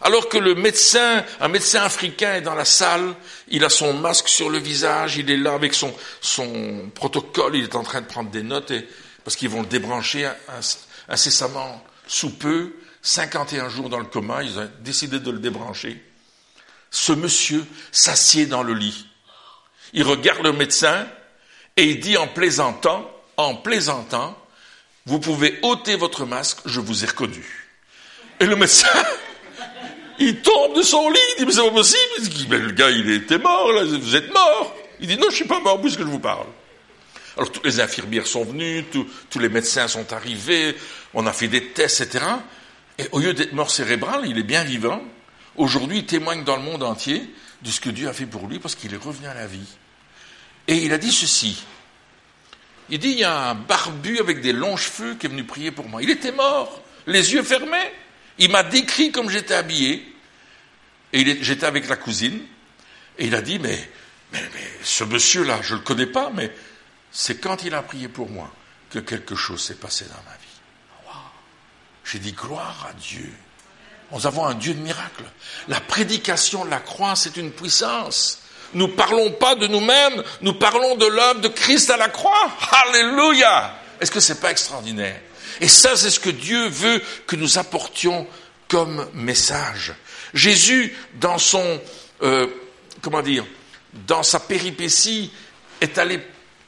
alors 0.02 0.30
que 0.30 0.38
le 0.38 0.56
médecin, 0.56 1.24
un 1.40 1.48
médecin 1.48 1.84
africain 1.84 2.36
est 2.36 2.42
dans 2.42 2.56
la 2.56 2.66
salle, 2.66 3.16
il 3.48 3.64
a 3.64 3.70
son 3.70 3.94
masque 3.94 4.28
sur 4.28 4.50
le 4.50 4.60
visage, 4.60 5.18
il 5.18 5.30
est 5.32 5.38
là 5.38 5.54
avec 5.54 5.74
son, 5.74 5.94
son 6.22 6.92
protocole, 6.94 7.56
il 7.56 7.64
est 7.64 7.76
en 7.76 7.84
train 7.84 8.02
de 8.02 8.06
prendre 8.06 8.30
des 8.30 8.44
notes, 8.44 8.72
et, 8.72 8.88
parce 9.24 9.36
qu'ils 9.36 9.50
vont 9.50 9.62
le 9.62 9.68
débrancher 9.68 10.30
incessamment 11.10 11.84
sous 12.06 12.32
peu, 12.32 12.74
51 13.02 13.70
jours 13.70 13.90
dans 13.90 14.00
le 14.00 14.06
coma, 14.06 14.44
ils 14.44 14.60
ont 14.60 14.70
décidé 14.82 15.20
de 15.20 15.32
le 15.32 15.40
débrancher. 15.40 16.04
Ce 16.92 17.12
monsieur 17.12 17.66
s'assied 17.92 18.46
dans 18.46 18.64
le 18.64 18.74
lit. 18.74 19.08
Il 19.94 20.04
regarde 20.04 20.44
le 20.44 20.52
médecin 20.52 21.08
et 21.76 21.86
il 21.86 22.00
dit 22.00 22.18
en 22.18 22.28
plaisantant, 22.28 23.10
en 23.38 23.56
plaisantant, 23.56 24.38
vous 25.06 25.20
pouvez 25.20 25.60
ôter 25.62 25.96
votre 25.96 26.26
masque, 26.26 26.60
je 26.66 26.80
vous 26.80 27.04
ai 27.04 27.08
reconnu. 27.08 27.68
Et 28.40 28.46
le 28.46 28.56
médecin, 28.56 28.88
il 30.20 30.42
tombe 30.42 30.76
de 30.76 30.82
son 30.82 31.10
lit, 31.10 31.20
il 31.38 31.42
dit, 31.42 31.46
mais 31.46 31.52
c'est 31.52 31.64
pas 31.64 31.72
possible. 31.72 32.14
Il 32.20 32.30
dit, 32.30 32.48
mais 32.50 32.58
le 32.58 32.72
gars, 32.72 32.90
il 32.90 33.10
était 33.12 33.38
mort, 33.38 33.72
vous 33.84 34.16
êtes 34.16 34.34
mort. 34.34 34.76
Il 35.00 35.08
dit, 35.08 35.18
non, 35.18 35.30
je 35.30 35.36
suis 35.36 35.46
pas 35.46 35.60
mort 35.60 35.80
puisque 35.80 36.00
je 36.00 36.06
vous 36.06 36.20
parle. 36.20 36.48
Alors, 37.36 37.52
toutes 37.52 37.66
les 37.66 37.80
infirmières 37.80 38.26
sont 38.26 38.44
venues, 38.44 38.84
tous 39.30 39.40
les 39.40 39.50
médecins 39.50 39.88
sont 39.88 40.12
arrivés, 40.12 40.76
on 41.14 41.28
a 41.28 41.32
fait 41.32 41.48
des 41.48 41.68
tests, 41.68 42.02
etc. 42.02 42.26
Et 42.98 43.06
au 43.12 43.20
lieu 43.20 43.34
d'être 43.34 43.54
mort 43.54 43.70
cérébral, 43.70 44.24
il 44.26 44.40
est 44.40 44.44
bien 44.44 44.64
vivant. 44.64 45.04
Aujourd'hui, 45.56 46.00
il 46.00 46.06
témoigne 46.06 46.44
dans 46.44 46.56
le 46.56 46.64
monde 46.64 46.82
entier 46.82 47.30
de 47.62 47.70
ce 47.70 47.80
que 47.80 47.90
Dieu 47.90 48.08
a 48.08 48.14
fait 48.14 48.26
pour 48.26 48.48
lui 48.48 48.58
parce 48.60 48.76
qu'il 48.76 48.94
est 48.94 49.04
revenu 49.04 49.28
à 49.28 49.36
la 49.36 49.46
vie. 49.46 49.68
Et 50.68 50.78
il 50.78 50.94
a 50.94 50.98
dit 50.98 51.12
ceci. 51.12 51.64
Il 52.90 53.00
dit, 53.00 53.10
il 53.10 53.20
y 53.20 53.24
a 53.24 53.50
un 53.52 53.56
barbu 53.56 54.20
avec 54.20 54.42
des 54.42 54.54
longs 54.54 54.78
cheveux 54.78 55.16
qui 55.16 55.28
est 55.28 55.30
venu 55.30 55.44
prier 55.44 55.72
pour 55.72 55.88
moi. 55.88 56.02
Il 56.02 56.10
était 56.10 56.32
mort, 56.32 56.82
les 57.06 57.34
yeux 57.34 57.44
fermés. 57.44 57.92
Il 58.40 58.52
m'a 58.52 58.64
décrit 58.64 59.12
comme 59.12 59.30
j'étais 59.30 59.54
habillé. 59.54 60.14
Et 61.14 61.44
j'étais 61.44 61.66
avec 61.66 61.88
la 61.88 61.96
cousine. 61.96 62.42
Et 63.18 63.28
il 63.28 63.36
a 63.36 63.42
dit, 63.42 63.60
mais, 63.60 63.90
mais, 64.32 64.42
ce 64.84 65.04
monsieur-là, 65.04 65.60
je 65.62 65.74
ne 65.74 65.80
le 65.80 65.84
connais 65.84 66.06
pas, 66.06 66.30
mais 66.34 66.52
c'est 67.12 67.40
quand 67.40 67.64
il 67.64 67.74
a 67.74 67.82
prié 67.82 68.08
pour 68.08 68.30
moi 68.30 68.52
que 68.90 69.00
quelque 69.00 69.36
chose 69.36 69.64
s'est 69.64 69.76
passé 69.76 70.06
dans 70.06 70.24
ma 70.30 70.38
vie. 70.38 70.48
J'ai 72.06 72.20
dit, 72.20 72.32
gloire 72.32 72.88
à 72.90 72.94
Dieu. 72.94 73.34
Nous 74.12 74.26
avons 74.26 74.46
un 74.46 74.54
Dieu 74.54 74.74
de 74.74 74.80
miracle. 74.80 75.24
La 75.68 75.82
prédication 75.82 76.64
de 76.64 76.70
la 76.70 76.80
croix, 76.80 77.16
c'est 77.16 77.36
une 77.36 77.52
puissance. 77.52 78.40
Nous 78.74 78.88
parlons 78.90 79.32
pas 79.32 79.56
de 79.56 79.68
nous-mêmes, 79.68 80.24
nous 80.42 80.54
parlons 80.54 80.96
de 80.96 81.06
l'œuvre 81.06 81.42
de 81.42 81.48
Christ 81.48 81.90
à 81.90 81.98
la 81.98 82.10
croix. 82.10 82.52
Alléluia! 82.86 83.76
Est-ce 84.00 84.12
que 84.12 84.20
c'est 84.20 84.40
pas 84.40 84.52
extraordinaire? 84.52 85.20
Et 85.62 85.68
ça, 85.68 85.96
c'est 85.96 86.10
ce 86.10 86.20
que 86.20 86.30
Dieu 86.30 86.68
veut 86.68 87.02
que 87.26 87.36
nous 87.36 87.58
apportions 87.58 88.28
comme 88.68 89.08
message. 89.14 89.94
Jésus, 90.34 90.94
dans 91.16 91.38
son, 91.38 91.82
euh, 92.22 92.48
comment 93.02 93.22
dire, 93.22 93.46
dans 94.08 94.24
sa 94.24 94.40
péripétie, 94.40 95.32
est 95.82 95.98
allé 95.98 96.20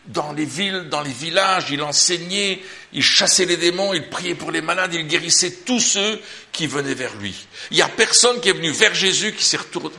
dans 0.10 0.34
les 0.34 0.45
villes, 0.45 0.88
dans 0.89 1.02
les 1.02 1.12
villages, 1.12 1.65
il 1.69 1.84
enseignait, 1.84 2.62
il 2.93 3.04
chassait 3.04 3.45
les 3.45 3.58
démons, 3.58 3.93
il 3.93 4.10
priait 4.10 4.34
pour 4.34 4.52
les 4.52 4.62
malades, 4.62 4.93
il 4.93 5.06
guérissait 5.06 5.52
tous 5.65 5.80
ceux 5.80 6.19
qui 6.52 6.65
venaient 6.65 6.95
vers 6.95 7.15
lui. 7.17 7.36
Il 7.69 7.75
n'y 7.75 7.84
a 7.84 7.89
personne 7.89 8.39
qui 8.41 8.49
est 8.49 8.54
venu 8.54 8.71
vers 8.71 8.95
Jésus 8.95 9.36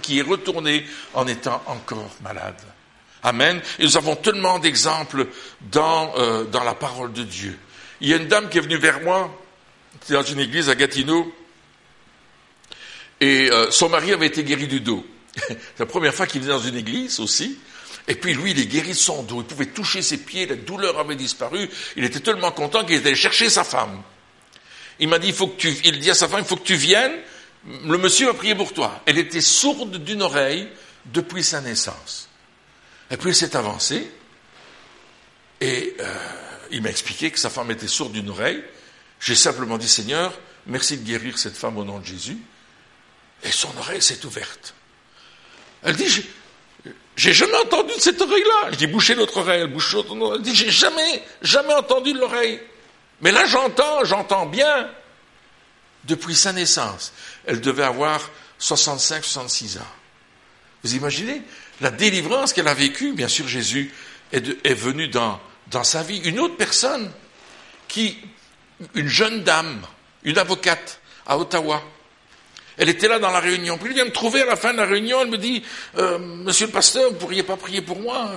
qui, 0.03 0.18
est 0.18 0.22
retourné 0.22 0.85
en 1.14 1.29
étant 1.29 1.62
encore 1.66 2.11
malade. 2.22 2.61
Amen. 3.22 3.61
Et 3.79 3.85
nous 3.85 3.96
avons 3.96 4.16
tellement 4.16 4.59
d'exemples 4.59 5.26
dans, 5.61 6.12
euh, 6.16 6.44
dans 6.44 6.64
la 6.64 6.74
parole 6.74 7.12
de 7.12 7.22
Dieu. 7.22 7.57
Il 8.00 8.08
y 8.08 8.14
a 8.14 8.16
une 8.16 8.28
dame 8.28 8.48
qui 8.48 8.58
est 8.58 8.62
venue 8.62 8.76
vers 8.76 9.00
moi, 9.00 9.36
dans 10.08 10.22
une 10.22 10.40
église 10.40 10.68
à 10.68 10.74
Gatineau, 10.74 11.34
et 13.20 13.50
euh, 13.50 13.70
son 13.70 13.88
mari 13.88 14.12
avait 14.12 14.26
été 14.26 14.42
guéri 14.42 14.66
du 14.66 14.80
dos. 14.80 15.04
C'est 15.36 15.58
la 15.78 15.86
première 15.86 16.14
fois 16.14 16.26
qu'il 16.26 16.40
venait 16.40 16.52
dans 16.52 16.60
une 16.60 16.76
église 16.76 17.20
aussi. 17.20 17.58
Et 18.08 18.14
puis 18.14 18.34
lui, 18.34 18.52
il 18.52 18.58
est 18.58 18.66
guéri 18.66 18.88
de 18.88 18.94
son 18.94 19.22
dos. 19.22 19.42
Il 19.42 19.46
pouvait 19.46 19.66
toucher 19.66 20.02
ses 20.02 20.16
pieds, 20.18 20.46
la 20.46 20.56
douleur 20.56 20.98
avait 20.98 21.16
disparu. 21.16 21.68
Il 21.96 22.04
était 22.04 22.20
tellement 22.20 22.50
content 22.50 22.84
qu'il 22.84 22.96
était 22.96 23.08
allé 23.08 23.16
chercher 23.16 23.50
sa 23.50 23.62
femme. 23.62 24.02
Il 24.98 25.08
m'a 25.08 25.18
dit, 25.18 25.28
il 25.28 25.34
faut 25.34 25.48
que 25.48 25.56
tu, 25.56 25.74
il 25.84 25.98
dit 26.00 26.10
à 26.10 26.14
sa 26.14 26.28
femme, 26.28 26.40
il 26.40 26.46
faut 26.46 26.56
que 26.56 26.66
tu 26.66 26.74
viennes. 26.74 27.14
Le 27.84 27.98
monsieur 27.98 28.26
va 28.26 28.34
prier 28.34 28.54
pour 28.54 28.72
toi. 28.72 29.02
Elle 29.06 29.18
était 29.18 29.42
sourde 29.42 30.02
d'une 30.02 30.22
oreille 30.22 30.68
depuis 31.06 31.44
sa 31.44 31.61
naissance. 31.61 32.28
Et 33.11 33.16
puis 33.16 33.30
elle 33.30 33.34
s'est 33.36 33.55
avancée. 33.55 34.11
Et 35.61 35.94
euh, 36.01 36.05
il 36.70 36.82
m'a 36.82 36.90
expliqué 36.90 37.30
que 37.30 37.38
sa 37.38 37.50
femme 37.50 37.70
était 37.70 37.88
sourde 37.88 38.12
d'une 38.12 38.30
oreille. 38.30 38.62
J'ai 39.20 39.34
simplement 39.34 39.78
dit, 39.78 39.88
Seigneur, 39.88 40.32
merci 40.66 40.96
de 40.96 41.04
guérir 41.04 41.38
cette 41.38 41.56
femme 41.56 41.76
au 41.76 41.84
nom 41.84 41.98
de 41.98 42.06
Jésus. 42.06 42.38
Et 43.42 43.50
son 43.50 43.76
oreille 43.78 44.02
s'est 44.02 44.24
ouverte. 44.24 44.74
Elle 45.82 45.96
dit, 45.96 46.24
j'ai 47.16 47.32
jamais 47.32 47.56
entendu 47.56 47.94
de 47.94 48.00
cette 48.00 48.20
oreille-là. 48.20 48.70
Je 48.72 48.76
dis, 48.76 48.86
bouchez 48.86 49.14
l'autre 49.14 49.38
oreille, 49.38 49.62
elle 49.62 49.72
bouche 49.72 49.92
l'autre 49.92 50.14
oreille. 50.16 50.38
Elle 50.38 50.42
dit, 50.42 50.54
j'ai 50.54 50.70
jamais, 50.70 51.22
jamais 51.42 51.74
entendu 51.74 52.12
de 52.12 52.18
l'oreille. 52.18 52.60
Mais 53.20 53.32
là, 53.32 53.46
j'entends, 53.46 54.04
j'entends 54.04 54.46
bien. 54.46 54.90
Depuis 56.04 56.34
sa 56.34 56.54
naissance, 56.54 57.12
elle 57.44 57.60
devait 57.60 57.82
avoir 57.82 58.30
65, 58.58 59.22
66 59.22 59.78
ans. 59.78 59.92
Vous 60.82 60.94
imaginez 60.94 61.42
la 61.82 61.90
délivrance 61.90 62.54
qu'elle 62.54 62.68
a 62.68 62.74
vécue 62.74 63.12
Bien 63.12 63.28
sûr, 63.28 63.46
Jésus 63.46 63.92
est, 64.32 64.66
est 64.66 64.74
venu 64.74 65.08
dans, 65.08 65.38
dans 65.70 65.84
sa 65.84 66.02
vie. 66.02 66.18
Une 66.24 66.40
autre 66.40 66.56
personne 66.56 67.10
qui, 67.88 68.18
une 68.94 69.08
jeune 69.08 69.42
dame, 69.42 69.80
une 70.24 70.38
avocate 70.38 71.00
à 71.26 71.38
Ottawa, 71.38 71.82
Elle 72.80 72.88
était 72.88 73.08
là 73.08 73.18
dans 73.18 73.30
la 73.30 73.40
réunion. 73.40 73.76
Puis 73.76 73.88
elle 73.88 73.94
vient 73.94 74.04
me 74.06 74.10
trouver 74.10 74.40
à 74.40 74.46
la 74.46 74.56
fin 74.56 74.72
de 74.72 74.78
la 74.78 74.86
réunion. 74.86 75.20
Elle 75.20 75.28
me 75.28 75.36
dit, 75.36 75.62
euh, 75.98 76.18
Monsieur 76.18 76.64
le 76.64 76.72
pasteur, 76.72 77.10
vous 77.10 77.16
pourriez 77.16 77.42
pas 77.42 77.58
prier 77.58 77.82
pour 77.82 78.00
moi? 78.00 78.30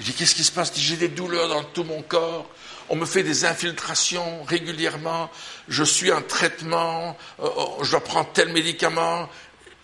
Je 0.00 0.06
dis, 0.06 0.12
qu'est-ce 0.14 0.34
qui 0.34 0.42
se 0.42 0.50
passe? 0.50 0.72
J'ai 0.74 0.96
des 0.96 1.06
douleurs 1.06 1.48
dans 1.48 1.62
tout 1.62 1.84
mon 1.84 2.02
corps. 2.02 2.50
On 2.88 2.96
me 2.96 3.06
fait 3.06 3.22
des 3.22 3.44
infiltrations 3.44 4.42
régulièrement. 4.44 5.30
Je 5.68 5.84
suis 5.84 6.10
en 6.10 6.22
traitement. 6.22 7.16
Euh, 7.40 7.48
oh, 7.56 7.78
je 7.82 7.92
dois 7.92 8.26
tel 8.34 8.48
médicament. 8.48 9.28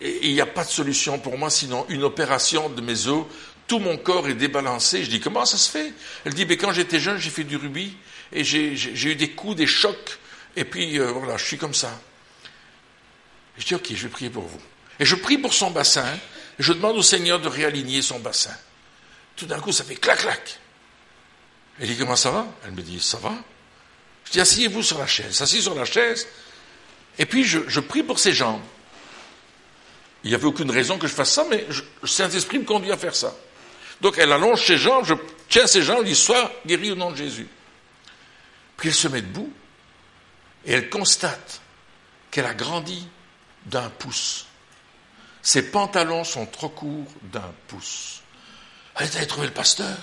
Il 0.01 0.33
n'y 0.33 0.41
a 0.41 0.45
pas 0.45 0.65
de 0.65 0.69
solution 0.69 1.17
pour 1.19 1.37
moi, 1.37 1.49
sinon 1.49 1.85
une 1.87 2.03
opération 2.03 2.67
de 2.67 2.81
mes 2.81 3.07
os. 3.07 3.23
Tout 3.67 3.79
mon 3.79 3.97
corps 3.97 4.27
est 4.29 4.35
débalancé. 4.35 5.03
Je 5.03 5.09
dis, 5.09 5.19
comment 5.19 5.45
ça 5.45 5.57
se 5.57 5.69
fait? 5.69 5.93
Elle 6.23 6.33
dit, 6.33 6.45
mais 6.45 6.57
quand 6.57 6.71
j'étais 6.71 6.99
jeune, 6.99 7.17
j'ai 7.17 7.29
fait 7.29 7.43
du 7.43 7.57
rubis. 7.57 7.95
Et 8.31 8.43
j'ai 8.43 9.09
eu 9.09 9.15
des 9.15 9.31
coups, 9.31 9.55
des 9.55 9.67
chocs. 9.67 10.19
Et 10.55 10.65
puis, 10.65 10.99
euh, 10.99 11.11
voilà, 11.11 11.37
je 11.37 11.45
suis 11.45 11.57
comme 11.57 11.73
ça. 11.73 11.99
Je 13.57 13.65
dis, 13.65 13.75
OK, 13.75 13.87
je 13.89 14.03
vais 14.03 14.09
prier 14.09 14.29
pour 14.29 14.43
vous. 14.43 14.61
Et 14.99 15.05
je 15.05 15.15
prie 15.15 15.37
pour 15.37 15.53
son 15.53 15.71
bassin, 15.71 16.05
et 16.59 16.63
je 16.63 16.73
demande 16.73 16.97
au 16.97 17.01
Seigneur 17.01 17.39
de 17.39 17.47
réaligner 17.47 18.01
son 18.01 18.19
bassin. 18.19 18.55
Tout 19.35 19.45
d'un 19.45 19.59
coup, 19.59 19.71
ça 19.71 19.83
fait 19.83 19.95
clac, 19.95 20.19
clac. 20.19 20.59
Elle 21.79 21.87
dit, 21.87 21.97
comment 21.97 22.15
ça 22.15 22.31
va? 22.31 22.47
Elle 22.65 22.71
me 22.71 22.81
dit, 22.81 22.99
ça 22.99 23.17
va. 23.17 23.33
Je 24.25 24.31
dis, 24.31 24.39
asseyez-vous 24.39 24.83
sur 24.83 24.97
la 24.97 25.07
chaise. 25.07 25.41
Asseyez 25.41 25.61
sur 25.61 25.75
la 25.75 25.85
chaise. 25.85 26.27
Et 27.17 27.25
puis, 27.25 27.43
je, 27.43 27.79
prie 27.79 28.03
pour 28.03 28.19
ses 28.19 28.33
jambes. 28.33 28.61
Il 30.23 30.29
n'y 30.29 30.35
avait 30.35 30.45
aucune 30.45 30.71
raison 30.71 30.97
que 30.97 31.07
je 31.07 31.13
fasse 31.13 31.31
ça, 31.31 31.45
mais 31.49 31.65
le 32.01 32.07
Saint-Esprit 32.07 32.59
me 32.59 32.65
conduit 32.65 32.91
à 32.91 32.97
faire 32.97 33.15
ça. 33.15 33.35
Donc, 34.01 34.17
elle 34.17 34.31
allonge 34.31 34.65
ses 34.65 34.77
jambes, 34.77 35.05
je 35.05 35.13
tiens 35.49 35.67
ses 35.67 35.81
jambes, 35.81 35.99
je 35.99 36.09
dis, 36.09 36.15
sois 36.15 36.51
guéri 36.65 36.91
au 36.91 36.95
nom 36.95 37.11
de 37.11 37.15
Jésus. 37.15 37.47
Puis 38.77 38.89
elle 38.89 38.95
se 38.95 39.07
met 39.07 39.21
debout, 39.21 39.51
et 40.65 40.73
elle 40.73 40.89
constate 40.89 41.61
qu'elle 42.29 42.45
a 42.45 42.53
grandi 42.53 43.07
d'un 43.65 43.89
pouce. 43.89 44.45
Ses 45.41 45.71
pantalons 45.71 46.23
sont 46.23 46.45
trop 46.45 46.69
courts 46.69 47.11
d'un 47.21 47.53
pouce. 47.67 48.21
Elle 48.97 49.05
est 49.07 49.15
allée 49.17 49.27
trouver 49.27 49.47
le 49.47 49.53
pasteur? 49.53 49.97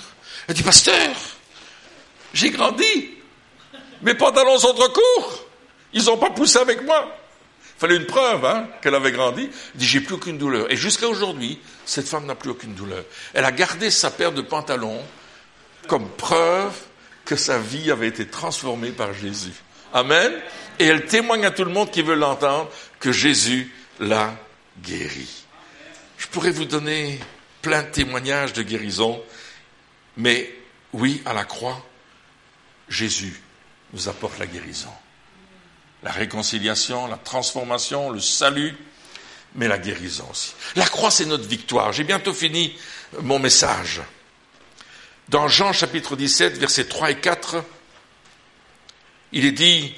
Elle 0.47 0.55
dit, 0.55 0.63
pasteur, 0.63 1.17
j'ai 2.33 2.51
grandi. 2.51 3.11
Mes 4.03 4.15
pantalons 4.15 4.59
sont 4.59 4.75
trop 4.75 4.89
courts. 4.89 5.45
Ils 5.93 6.05
n'ont 6.05 6.17
pas 6.17 6.31
poussé 6.31 6.59
avec 6.59 6.83
moi. 6.83 7.15
Il 7.77 7.81
fallait 7.81 7.97
une 7.97 8.07
preuve 8.07 8.45
hein, 8.45 8.69
qu'elle 8.81 8.95
avait 8.95 9.13
grandi. 9.13 9.51
Dit, 9.75 9.87
j'ai 9.87 10.01
plus 10.01 10.15
aucune 10.15 10.39
douleur. 10.39 10.71
Et 10.71 10.77
jusqu'à 10.77 11.09
aujourd'hui, 11.09 11.59
cette 11.85 12.09
femme 12.09 12.27
n'a 12.27 12.35
plus 12.35 12.51
aucune 12.51 12.75
douleur. 12.75 13.05
Elle 13.35 13.45
a 13.45 13.53
gardé 13.53 13.91
sa 13.91 14.11
paire 14.11 14.33
de 14.33 14.43
pantalons 14.43 15.03
comme 15.89 16.09
preuve 16.11 16.75
que 17.25 17.37
sa 17.37 17.59
vie 17.59 17.91
avait 17.91 18.09
été 18.09 18.27
transformée 18.27 18.91
par 18.91 19.13
Jésus. 19.13 19.55
Amen. 19.93 20.33
Et 20.79 20.87
elle 20.87 21.07
témoigne 21.07 21.45
à 21.45 21.51
tout 21.51 21.65
le 21.65 21.71
monde 21.71 21.91
qui 21.91 22.03
veut 22.03 22.15
l'entendre 22.15 22.71
que 22.99 23.13
Jésus 23.13 23.73
l'a 24.01 24.35
guéri. 24.83 25.45
Je 26.19 26.27
pourrais 26.29 26.51
vous 26.51 26.65
donner 26.65 27.19
plein 27.63 27.83
de 27.83 27.89
témoignages 27.89 28.53
de 28.53 28.63
guérison, 28.63 29.23
mais 30.17 30.53
oui, 30.93 31.23
à 31.25 31.33
la 31.33 31.45
croix, 31.45 31.85
Jésus 32.89 33.41
nous 33.93 34.09
apporte 34.09 34.39
la 34.39 34.47
guérison. 34.47 34.93
La 36.03 36.11
réconciliation, 36.11 37.07
la 37.07 37.17
transformation, 37.17 38.11
le 38.11 38.21
salut, 38.21 38.77
mais 39.55 39.69
la 39.69 39.79
guérison 39.79 40.27
aussi. 40.31 40.53
La 40.77 40.87
croix, 40.87 41.11
c'est 41.11 41.27
notre 41.27 41.47
victoire. 41.47 41.93
J'ai 41.93 42.05
bientôt 42.05 42.33
fini 42.33 42.77
mon 43.21 43.39
message. 43.39 44.01
Dans 45.29 45.49
Jean 45.49 45.73
chapitre 45.73 46.17
17, 46.17 46.59
versets 46.59 46.87
3 46.87 47.11
et 47.13 47.21
4, 47.21 47.63
il 49.33 49.45
est 49.45 49.53
dit, 49.53 49.95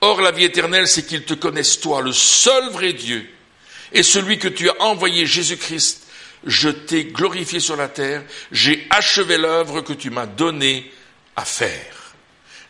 Or 0.00 0.20
la 0.20 0.30
vie 0.30 0.44
éternelle, 0.44 0.88
c'est 0.88 1.04
qu'ils 1.04 1.24
te 1.24 1.34
connaissent 1.34 1.80
toi, 1.80 2.00
le 2.00 2.12
seul 2.12 2.70
vrai 2.70 2.92
Dieu, 2.92 3.28
et 3.92 4.02
celui 4.02 4.38
que 4.38 4.48
tu 4.48 4.70
as 4.70 4.80
envoyé, 4.80 5.26
Jésus-Christ. 5.26 6.06
Je 6.44 6.70
t'ai 6.70 7.04
glorifié 7.04 7.60
sur 7.60 7.76
la 7.76 7.88
terre, 7.88 8.22
j'ai 8.50 8.86
achevé 8.88 9.36
l'œuvre 9.36 9.82
que 9.82 9.92
tu 9.92 10.08
m'as 10.08 10.24
donnée 10.24 10.90
à 11.36 11.44
faire. 11.44 11.99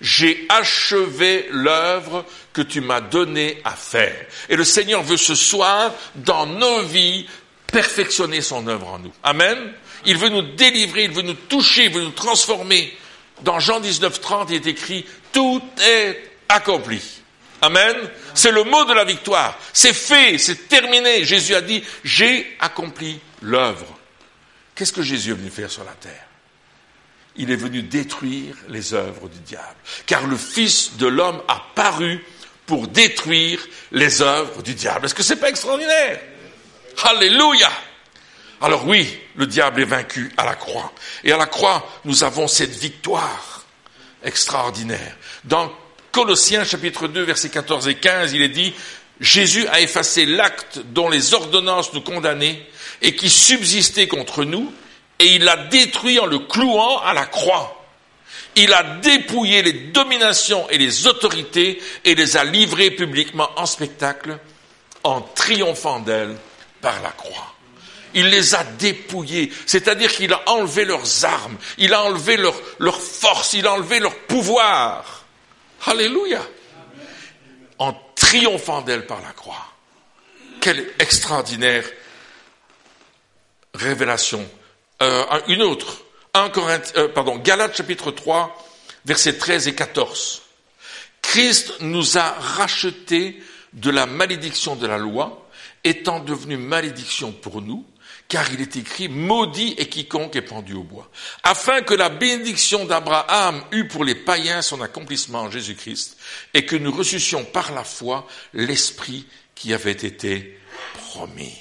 J'ai 0.01 0.47
achevé 0.49 1.47
l'œuvre 1.51 2.25
que 2.53 2.63
tu 2.63 2.81
m'as 2.81 3.01
donnée 3.01 3.61
à 3.65 3.73
faire. 3.73 4.27
Et 4.49 4.57
le 4.57 4.65
Seigneur 4.65 5.03
veut 5.03 5.19
ce 5.19 5.35
soir, 5.35 5.93
dans 6.15 6.47
nos 6.47 6.83
vies, 6.83 7.27
perfectionner 7.67 8.41
son 8.41 8.67
œuvre 8.67 8.89
en 8.89 8.99
nous. 8.99 9.13
Amen. 9.23 9.73
Il 10.07 10.17
veut 10.17 10.31
nous 10.31 10.55
délivrer, 10.55 11.05
il 11.05 11.11
veut 11.11 11.23
nous 11.23 11.35
toucher, 11.35 11.85
il 11.85 11.93
veut 11.93 12.03
nous 12.03 12.11
transformer. 12.11 12.97
Dans 13.43 13.61
Jean 13.61 13.81
19, 13.81 14.21
30, 14.21 14.51
il 14.51 14.57
est 14.57 14.67
écrit, 14.67 15.05
tout 15.33 15.63
est 15.83 16.31
accompli. 16.49 17.03
Amen. 17.63 17.97
C'est 18.35 18.53
le 18.53 18.65
mot 18.65 18.85
de 18.87 18.95
la 18.95 19.05
victoire. 19.05 19.59
C'est 19.73 19.93
fait, 19.93 20.39
c'est 20.39 20.69
terminé. 20.69 21.25
Jésus 21.25 21.55
a 21.55 21.61
dit, 21.61 21.85
j'ai 22.05 22.57
accompli 22.59 23.21
l'œuvre. 23.43 23.99
Qu'est-ce 24.75 24.93
que 24.95 25.03
Jésus 25.03 25.33
est 25.33 25.35
venu 25.35 25.51
faire 25.51 25.71
sur 25.71 25.85
la 25.85 25.93
terre? 25.93 26.30
Il 27.43 27.51
est 27.51 27.57
venu 27.57 27.81
détruire 27.81 28.55
les 28.69 28.93
œuvres 28.93 29.31
du 29.31 29.39
diable. 29.41 29.65
Car 30.05 30.27
le 30.27 30.37
Fils 30.37 30.99
de 30.99 31.07
l'homme 31.07 31.41
a 31.49 31.65
paru 31.75 32.23
pour 32.67 32.87
détruire 32.87 33.67
les 33.93 34.21
œuvres 34.21 34.63
du 34.63 34.75
diable. 34.75 35.07
Est-ce 35.07 35.15
que 35.15 35.23
c'est 35.23 35.37
pas 35.37 35.49
extraordinaire? 35.49 36.21
Alléluia 37.03 37.71
Alors 38.61 38.87
oui, 38.87 39.19
le 39.37 39.47
diable 39.47 39.81
est 39.81 39.87
vaincu 39.87 40.31
à 40.37 40.45
la 40.45 40.55
croix. 40.55 40.93
Et 41.25 41.33
à 41.33 41.39
la 41.39 41.47
croix, 41.47 41.89
nous 42.05 42.25
avons 42.25 42.47
cette 42.47 42.77
victoire 42.77 43.65
extraordinaire. 44.23 45.17
Dans 45.45 45.73
Colossiens 46.13 46.65
chapitre 46.65 47.09
2 47.09 47.23
versets 47.23 47.49
14 47.49 47.89
et 47.89 47.95
15, 47.95 48.35
il 48.35 48.43
est 48.43 48.51
dit, 48.51 48.75
Jésus 49.19 49.67
a 49.69 49.81
effacé 49.81 50.27
l'acte 50.27 50.81
dont 50.93 51.09
les 51.09 51.33
ordonnances 51.33 51.95
nous 51.95 52.03
condamnaient 52.03 52.67
et 53.01 53.17
qui 53.17 53.31
subsistait 53.31 54.09
contre 54.09 54.45
nous, 54.45 54.71
et 55.21 55.35
il 55.35 55.45
l'a 55.45 55.57
détruit 55.57 56.19
en 56.19 56.27
le 56.27 56.41
clouant 56.41 56.99
à 57.01 57.13
la 57.13 57.27
croix. 57.27 57.77
Il 58.57 58.73
a 58.73 58.83
dépouillé 58.83 59.63
les 59.63 59.73
dominations 59.73 60.69
et 60.71 60.79
les 60.79 61.07
autorités 61.07 61.81
et 62.05 62.15
les 62.15 62.37
a 62.37 62.45
livrées 62.45 62.91
publiquement 62.91 63.49
en 63.57 63.67
spectacle 63.67 64.39
en 65.05 65.21
triomphant 65.21 66.01
d'elles 66.01 66.37
par 66.81 67.01
la 67.03 67.11
croix. 67.11 67.55
Il 68.15 68.29
les 68.29 68.55
a 68.55 68.65
dépouillées, 68.65 69.53
c'est-à-dire 69.67 70.11
qu'il 70.11 70.33
a 70.33 70.43
enlevé 70.47 70.85
leurs 70.85 71.25
armes, 71.25 71.57
il 71.79 71.95
a 71.95 72.03
enlevé 72.03 72.37
leur, 72.37 72.55
leur 72.79 73.01
force, 73.01 73.53
il 73.53 73.67
a 73.67 73.75
enlevé 73.75 74.01
leur 74.01 74.17
pouvoir. 74.21 75.25
Alléluia. 75.87 76.41
En 77.79 77.95
triomphant 78.17 78.81
d'elle 78.81 79.07
par 79.07 79.21
la 79.21 79.33
croix. 79.33 79.67
Quelle 80.61 80.93
extraordinaire 80.99 81.85
révélation. 83.75 84.45
Euh, 85.03 85.25
une 85.49 85.63
autre. 85.63 86.03
1 86.35 86.51
Corinth, 86.51 86.93
euh, 86.97 87.09
pardon, 87.09 87.37
Galates 87.39 87.77
chapitre 87.77 88.11
3, 88.11 88.57
versets 89.05 89.37
13 89.37 89.69
et 89.69 89.75
14. 89.75 90.43
Christ 91.23 91.75
nous 91.81 92.19
a 92.19 92.31
rachetés 92.33 93.43
de 93.73 93.91
la 93.91 94.07
malédiction 94.07 94.77
de 94.77 94.87
la 94.87 94.99
loi, 94.99 95.49
étant 95.85 96.21
devenu 96.21 96.57
malédiction 96.57 97.33
pour 97.33 97.63
nous, 97.63 97.85
car 98.29 98.53
il 98.53 98.61
est 98.61 98.77
écrit, 98.77 99.09
maudit 99.09 99.75
est 99.77 99.89
quiconque 99.89 100.37
est 100.37 100.43
pendu 100.43 100.75
au 100.75 100.85
bois, 100.85 101.11
afin 101.43 101.83
que 101.83 101.95
la 101.95 102.09
bénédiction 102.09 102.85
d'Abraham 102.85 103.65
eût 103.73 103.89
pour 103.89 104.05
les 104.05 104.15
païens 104.15 104.63
son 104.63 104.81
accomplissement 104.81 105.43
en 105.43 105.51
Jésus-Christ, 105.51 106.17
et 106.55 106.65
que 106.65 106.77
nous 106.77 106.93
reçussions 106.93 107.45
par 107.45 107.73
la 107.73 107.85
foi 107.85 108.27
l'Esprit 108.55 109.27
qui 109.55 109.75
avait 109.75 109.91
été 109.93 110.59
promis. 110.95 111.59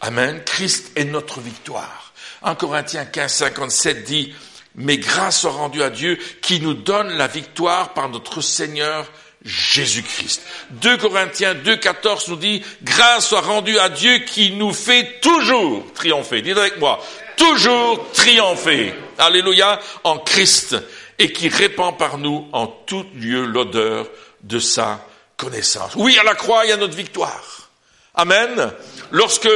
Amen. 0.00 0.42
Christ 0.44 0.92
est 0.96 1.04
notre 1.04 1.40
victoire. 1.40 1.99
En 2.42 2.54
Corinthiens 2.54 3.04
15, 3.04 3.32
57 3.32 4.04
dit, 4.04 4.34
mais 4.74 4.98
grâce 4.98 5.40
soit 5.40 5.50
rendue 5.50 5.82
à 5.82 5.90
Dieu 5.90 6.18
qui 6.40 6.60
nous 6.60 6.74
donne 6.74 7.16
la 7.16 7.26
victoire 7.26 7.92
par 7.92 8.08
notre 8.08 8.40
Seigneur 8.40 9.06
Jésus-Christ. 9.44 10.42
2 10.70 10.96
Corinthiens 10.98 11.54
2.14 11.54 12.30
nous 12.30 12.36
dit, 12.36 12.62
grâce 12.82 13.28
soit 13.28 13.40
rendue 13.40 13.78
à 13.78 13.88
Dieu 13.88 14.18
qui 14.20 14.52
nous 14.52 14.72
fait 14.72 15.20
toujours 15.20 15.84
triompher. 15.94 16.42
Dites 16.42 16.56
avec 16.56 16.78
moi, 16.78 17.02
toujours 17.36 18.10
triompher. 18.12 18.94
Alléluia, 19.18 19.80
en 20.04 20.18
Christ 20.18 20.76
et 21.18 21.32
qui 21.32 21.48
répand 21.48 21.96
par 21.96 22.18
nous 22.18 22.48
en 22.52 22.66
tout 22.66 23.06
lieu 23.14 23.44
l'odeur 23.44 24.06
de 24.42 24.58
sa 24.58 25.06
connaissance. 25.36 25.92
Oui, 25.96 26.18
à 26.18 26.22
la 26.22 26.34
croix, 26.34 26.64
il 26.64 26.70
y 26.70 26.72
a 26.72 26.76
notre 26.76 26.96
victoire. 26.96 27.70
Amen. 28.14 28.72
Lorsque 29.10 29.48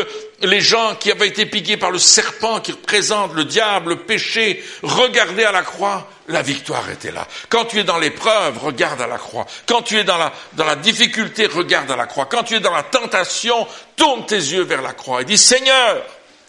les 0.42 0.60
gens 0.60 0.94
qui 0.96 1.10
avaient 1.10 1.28
été 1.28 1.46
piqués 1.46 1.76
par 1.76 1.90
le 1.90 1.98
serpent 1.98 2.60
qui 2.60 2.72
représente 2.72 3.34
le 3.34 3.44
diable, 3.44 3.90
le 3.90 3.96
péché, 4.00 4.62
regardaient 4.82 5.44
à 5.44 5.52
la 5.52 5.62
croix, 5.62 6.08
la 6.28 6.42
victoire 6.42 6.88
était 6.90 7.12
là. 7.12 7.26
Quand 7.48 7.66
tu 7.66 7.78
es 7.78 7.84
dans 7.84 7.98
l'épreuve, 7.98 8.58
regarde 8.58 9.00
à 9.00 9.06
la 9.06 9.18
croix. 9.18 9.46
Quand 9.66 9.82
tu 9.82 9.98
es 9.98 10.04
dans 10.04 10.18
la, 10.18 10.32
dans 10.54 10.64
la 10.64 10.76
difficulté, 10.76 11.46
regarde 11.46 11.90
à 11.90 11.96
la 11.96 12.06
croix. 12.06 12.26
Quand 12.26 12.42
tu 12.42 12.54
es 12.54 12.60
dans 12.60 12.72
la 12.74 12.82
tentation, 12.82 13.66
tourne 13.96 14.26
tes 14.26 14.36
yeux 14.36 14.62
vers 14.62 14.82
la 14.82 14.92
croix 14.92 15.22
et 15.22 15.24
dis, 15.24 15.38
Seigneur, 15.38 16.02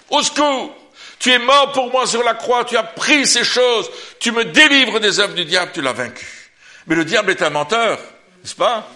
au 0.09 0.21
secours, 0.21 0.75
tu 1.19 1.31
es 1.31 1.39
mort 1.39 1.71
pour 1.71 1.91
moi 1.91 2.05
sur 2.05 2.23
la 2.23 2.33
croix, 2.33 2.65
tu 2.65 2.77
as 2.77 2.83
pris 2.83 3.25
ces 3.25 3.43
choses, 3.43 3.89
tu 4.19 4.31
me 4.31 4.45
délivres 4.45 4.99
des 4.99 5.19
œuvres 5.19 5.33
du 5.33 5.45
diable, 5.45 5.71
tu 5.73 5.81
l'as 5.81 5.93
vaincu. 5.93 6.51
Mais 6.87 6.95
le 6.95 7.05
diable 7.05 7.31
est 7.31 7.41
un 7.41 7.49
menteur, 7.49 7.99
n'est-ce 8.43 8.55
pas? 8.55 8.87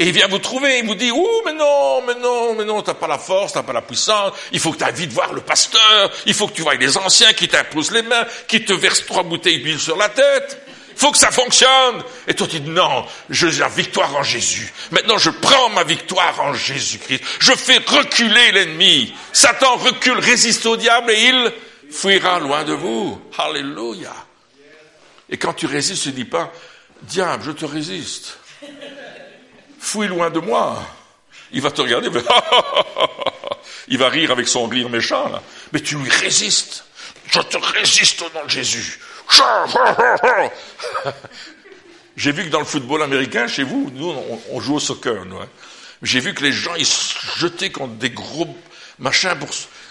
Et 0.00 0.06
il 0.06 0.12
vient 0.12 0.28
vous 0.28 0.38
trouver, 0.38 0.78
il 0.78 0.86
vous 0.86 0.94
dit, 0.94 1.10
ouh, 1.10 1.42
mais 1.44 1.52
non, 1.52 2.00
mais 2.06 2.14
non, 2.14 2.54
mais 2.54 2.64
non, 2.64 2.80
t'as 2.80 2.94
pas 2.94 3.06
la 3.06 3.18
force, 3.18 3.52
t'as 3.52 3.62
pas 3.62 3.74
la 3.74 3.82
puissance, 3.82 4.32
il 4.50 4.58
faut 4.58 4.72
que 4.72 4.78
tu 4.78 4.84
ailles 4.84 4.94
vite 4.94 5.12
voir 5.12 5.34
le 5.34 5.42
pasteur, 5.42 6.10
il 6.24 6.32
faut 6.32 6.48
que 6.48 6.54
tu 6.54 6.62
voies 6.62 6.74
les 6.76 6.96
anciens 6.96 7.34
qui 7.34 7.48
t'imposent 7.48 7.90
les 7.90 8.00
mains, 8.00 8.24
qui 8.48 8.64
te 8.64 8.72
versent 8.72 9.04
trois 9.04 9.24
bouteilles 9.24 9.60
d'huile 9.60 9.78
sur 9.78 9.98
la 9.98 10.08
tête. 10.08 10.58
Il 10.92 10.98
faut 10.98 11.12
que 11.12 11.18
ça 11.18 11.30
fonctionne. 11.30 12.02
Et 12.26 12.32
toi, 12.32 12.46
tu 12.46 12.60
dis, 12.60 12.70
non, 12.70 13.04
j'ai 13.28 13.50
la 13.52 13.68
victoire 13.68 14.16
en 14.16 14.22
Jésus. 14.22 14.72
Maintenant, 14.90 15.18
je 15.18 15.28
prends 15.28 15.68
ma 15.68 15.84
victoire 15.84 16.40
en 16.40 16.54
Jésus-Christ. 16.54 17.22
Je 17.38 17.52
fais 17.52 17.76
reculer 17.86 18.52
l'ennemi. 18.52 19.12
Satan 19.34 19.76
recule, 19.76 20.18
résiste 20.18 20.64
au 20.64 20.78
diable 20.78 21.10
et 21.10 21.24
il 21.24 21.52
fuira 21.90 22.40
loin 22.40 22.64
de 22.64 22.72
vous. 22.72 23.20
Alléluia. 23.36 24.14
Et 25.28 25.36
quand 25.36 25.52
tu 25.52 25.66
résistes, 25.66 26.04
tu 26.04 26.12
dis 26.12 26.24
pas, 26.24 26.50
diable, 27.02 27.42
je 27.44 27.50
te 27.52 27.66
résiste. 27.66 28.38
Fouille 29.80 30.08
loin 30.08 30.30
de 30.30 30.38
moi. 30.38 30.86
Il 31.52 31.62
va 31.62 31.70
te 31.70 31.80
regarder, 31.80 32.10
il 33.88 33.98
va 33.98 34.08
rire 34.08 34.30
avec 34.30 34.46
son 34.46 34.66
rire 34.66 34.88
méchant, 34.88 35.28
là. 35.30 35.42
Mais 35.72 35.80
tu 35.80 35.96
lui 35.96 36.08
résistes. 36.08 36.84
Je 37.26 37.40
te 37.40 37.56
résiste 37.56 38.22
au 38.22 38.30
nom 38.38 38.44
de 38.44 38.50
Jésus. 38.50 39.00
J'ai 42.16 42.32
vu 42.32 42.44
que 42.44 42.50
dans 42.50 42.58
le 42.60 42.64
football 42.66 43.02
américain, 43.02 43.48
chez 43.48 43.62
vous, 43.62 43.90
nous, 43.94 44.14
on, 44.50 44.60
joue 44.60 44.76
au 44.76 44.80
soccer, 44.80 45.24
nous. 45.24 45.38
Hein. 45.38 45.48
J'ai 46.02 46.20
vu 46.20 46.34
que 46.34 46.42
les 46.42 46.52
gens, 46.52 46.74
ils 46.74 46.86
se 46.86 47.14
jetaient 47.38 47.70
contre 47.70 47.94
des 47.94 48.10
gros 48.10 48.54
machins 48.98 49.34
pour, 49.38 49.48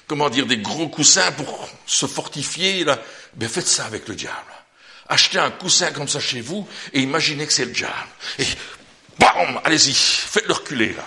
comment 0.07 0.29
dire, 0.29 0.45
des 0.45 0.57
gros 0.57 0.87
coussins 0.87 1.31
pour 1.31 1.67
se 1.85 2.05
fortifier, 2.05 2.83
là. 2.83 2.99
Ben, 3.35 3.49
faites 3.49 3.67
ça 3.67 3.85
avec 3.85 4.07
le 4.07 4.15
diable. 4.15 4.35
Achetez 5.07 5.39
un 5.39 5.51
coussin 5.51 5.91
comme 5.91 6.07
ça 6.07 6.19
chez 6.19 6.41
vous 6.41 6.67
et 6.93 7.01
imaginez 7.01 7.47
que 7.47 7.53
c'est 7.53 7.65
le 7.65 7.71
diable. 7.71 7.93
Bam, 9.19 9.61
allez-y, 9.63 9.93
faites-le 9.93 10.53
reculer 10.53 10.93
là. 10.93 11.05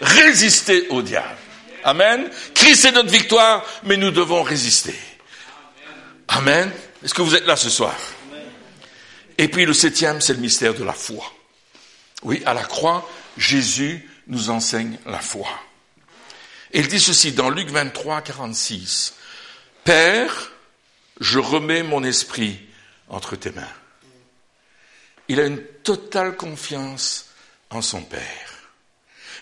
Résistez 0.00 0.88
au 0.90 1.02
diable. 1.02 1.36
Amen. 1.84 2.28
Christ 2.54 2.84
est 2.84 2.92
notre 2.92 3.10
victoire, 3.10 3.64
mais 3.84 3.96
nous 3.96 4.10
devons 4.10 4.42
résister. 4.42 4.94
Amen. 6.28 6.70
Est-ce 7.02 7.14
que 7.14 7.22
vous 7.22 7.34
êtes 7.34 7.46
là 7.46 7.56
ce 7.56 7.70
soir? 7.70 7.94
Et 9.38 9.48
puis 9.48 9.64
le 9.64 9.72
septième, 9.72 10.20
c'est 10.20 10.34
le 10.34 10.40
mystère 10.40 10.74
de 10.74 10.84
la 10.84 10.92
foi. 10.92 11.24
Oui, 12.22 12.42
à 12.44 12.54
la 12.54 12.64
croix, 12.64 13.08
Jésus 13.36 14.08
nous 14.26 14.50
enseigne 14.50 14.98
la 15.06 15.20
foi. 15.20 15.48
Il 16.72 16.88
dit 16.88 17.00
ceci 17.00 17.32
dans 17.32 17.48
Luc 17.48 17.70
23, 17.70 18.20
46. 18.22 19.14
Père, 19.84 20.52
je 21.20 21.38
remets 21.38 21.82
mon 21.82 22.02
esprit 22.02 22.60
entre 23.08 23.36
tes 23.36 23.52
mains. 23.52 23.62
Il 25.28 25.40
a 25.40 25.46
une 25.46 25.62
totale 25.82 26.36
confiance 26.36 27.27
en 27.70 27.82
son 27.82 28.02
Père. 28.02 28.70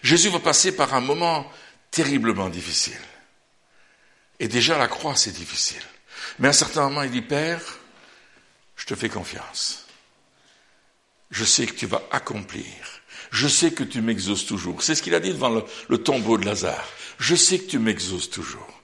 Jésus 0.03 0.29
va 0.29 0.39
passer 0.39 0.75
par 0.75 0.95
un 0.95 1.01
moment 1.01 1.51
terriblement 1.91 2.49
difficile. 2.49 3.01
Et 4.39 4.49
déjà 4.49 4.79
la 4.79 4.89
croix, 4.89 5.17
c'est 5.17 5.33
difficile. 5.33 5.83
Mais 6.39 6.49
à 6.49 6.51
un 6.51 6.55
certain 6.55 6.83
moment, 6.83 7.03
il 7.03 7.11
dit, 7.11 7.23
Père, 7.23 7.63
je 8.77 8.85
te 8.85 8.95
fais 8.95 9.09
confiance. 9.09 9.87
Je 11.31 11.45
sais 11.45 11.67
que 11.67 11.75
tu 11.75 11.87
vas 11.87 12.03
accomplir. 12.11 12.65
Je 13.31 13.49
sais 13.49 13.73
que 13.73 13.83
tu 13.83 14.01
m'exauces 14.01 14.47
toujours. 14.47 14.83
C'est 14.83 14.95
ce 14.95 15.03
qu'il 15.03 15.15
a 15.15 15.21
dit 15.21 15.33
devant 15.33 15.63
le, 15.89 15.99
tombeau 15.99 16.39
de 16.39 16.45
Lazare. 16.45 16.87
Je 17.19 17.35
sais 17.35 17.59
que 17.59 17.71
tu 17.71 17.79
m'exauces 17.79 18.31
toujours. 18.31 18.83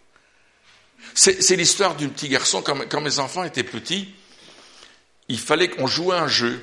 C'est 1.14 1.56
l'histoire 1.56 1.94
d'un 1.94 2.08
petit 2.08 2.28
garçon. 2.28 2.62
quand 2.62 3.00
mes 3.00 3.18
enfants 3.18 3.44
étaient 3.44 3.62
petits, 3.62 4.14
il 5.28 5.38
fallait 5.38 5.68
qu'on 5.68 5.86
joue 5.86 6.12
un 6.12 6.28
jeu. 6.28 6.62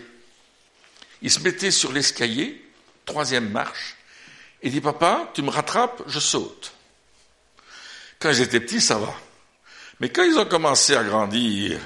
Il 1.22 1.32
se 1.32 1.40
mettait 1.40 1.72
sur 1.72 1.92
l'escalier, 1.92 2.62
troisième 3.10 3.50
marche, 3.50 3.96
et 4.62 4.70
dit 4.70 4.82
Papa, 4.82 5.32
tu 5.34 5.42
me 5.42 5.50
rattrapes, 5.50 6.04
je 6.08 6.20
saute. 6.20 6.74
Quand 8.20 8.30
ils 8.30 8.42
étaient 8.42 8.60
petits, 8.60 8.82
ça 8.82 8.98
va. 8.98 9.14
Mais 10.00 10.10
quand 10.10 10.24
ils 10.24 10.38
ont 10.38 10.46
commencé 10.46 10.96
à 10.96 11.04
grandir, 11.04 11.80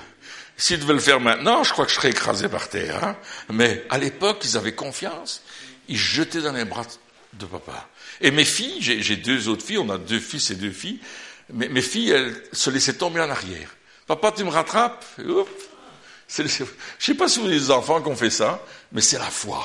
s'ils 0.58 0.80
devaient 0.80 0.94
le 0.94 1.00
faire 1.00 1.20
maintenant, 1.20 1.64
je 1.64 1.72
crois 1.72 1.86
que 1.86 1.92
je 1.92 1.96
serais 1.96 2.10
écrasé 2.10 2.50
par 2.50 2.70
terre. 2.70 3.04
Hein. 3.04 3.16
Mais 3.50 3.86
à 3.90 3.98
l'époque, 3.98 4.42
ils 4.44 4.58
avaient 4.58 4.76
confiance. 4.76 5.42
Ils 5.88 5.98
jetaient 5.98 6.42
dans 6.42 6.54
les 6.54 6.66
bras 6.66 6.86
de 7.34 7.46
papa. 7.46 7.90
Et 8.22 8.32
mes 8.32 8.46
filles, 8.46 8.82
j'ai 8.82 9.16
deux 9.16 9.48
autres 9.48 9.66
filles, 9.66 9.80
on 9.80 9.90
a 9.90 9.98
deux 9.98 10.20
fils 10.20 10.52
et 10.52 10.56
deux 10.56 10.72
filles, 10.72 11.00
mais 11.52 11.68
mes 11.70 11.82
filles, 11.82 12.12
elles 12.12 12.44
se 12.52 12.70
laissaient 12.70 12.94
tomber 12.94 13.22
en 13.22 13.30
arrière. 13.30 13.70
Papa, 14.08 14.32
tu 14.32 14.44
me 14.44 14.50
rattrapes? 14.50 15.06
Je 15.18 16.42
ne 16.42 16.48
sais 16.48 17.14
pas 17.16 17.28
si 17.28 17.40
vous 17.40 17.48
avez 17.48 17.60
des 17.60 17.72
enfants 17.72 18.02
qui 18.02 18.10
ont 18.10 18.16
fait 18.16 18.30
ça, 18.30 18.64
mais 18.92 19.02
c'est 19.02 19.20
la 19.20 19.30
foi. 19.30 19.64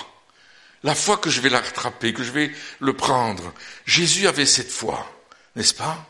La 0.85 0.95
foi 0.95 1.17
que 1.17 1.31
je 1.31 1.41
vais 1.41 1.49
la 1.49 1.61
rattraper, 1.61 2.13
que 2.13 2.23
je 2.23 2.31
vais 2.31 2.53
le 2.81 2.93
prendre. 2.93 3.53
Jésus 3.85 4.27
avait 4.27 4.47
cette 4.47 4.71
foi, 4.71 5.11
n'est-ce 5.57 5.75
pas? 5.75 6.09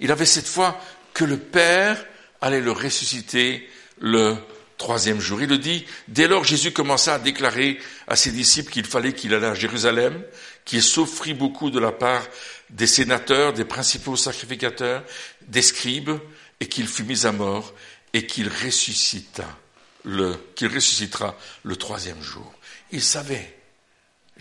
Il 0.00 0.12
avait 0.12 0.26
cette 0.26 0.46
foi 0.46 0.78
que 1.14 1.24
le 1.24 1.38
Père 1.38 2.04
allait 2.40 2.60
le 2.60 2.72
ressusciter 2.72 3.68
le 3.98 4.36
troisième 4.76 5.20
jour. 5.20 5.40
Il 5.40 5.48
le 5.48 5.58
dit, 5.58 5.86
dès 6.08 6.28
lors 6.28 6.44
Jésus 6.44 6.72
commença 6.72 7.14
à 7.14 7.18
déclarer 7.18 7.78
à 8.06 8.16
ses 8.16 8.32
disciples 8.32 8.72
qu'il 8.72 8.86
fallait 8.86 9.14
qu'il 9.14 9.32
allât 9.32 9.50
à 9.50 9.54
Jérusalem, 9.54 10.22
qu'il 10.64 10.82
souffrit 10.82 11.34
beaucoup 11.34 11.70
de 11.70 11.78
la 11.78 11.92
part 11.92 12.26
des 12.70 12.86
sénateurs, 12.86 13.52
des 13.52 13.64
principaux 13.64 14.16
sacrificateurs, 14.16 15.04
des 15.42 15.62
scribes, 15.62 16.18
et 16.60 16.66
qu'il 16.66 16.88
fut 16.88 17.04
mis 17.04 17.26
à 17.26 17.32
mort, 17.32 17.72
et 18.12 18.26
qu'il 18.26 18.48
ressuscita 18.48 19.46
qu'il 20.54 20.68
ressuscitera 20.72 21.36
le 21.62 21.76
troisième 21.76 22.22
jour. 22.22 22.52
Il 22.92 23.02
savait, 23.02 23.53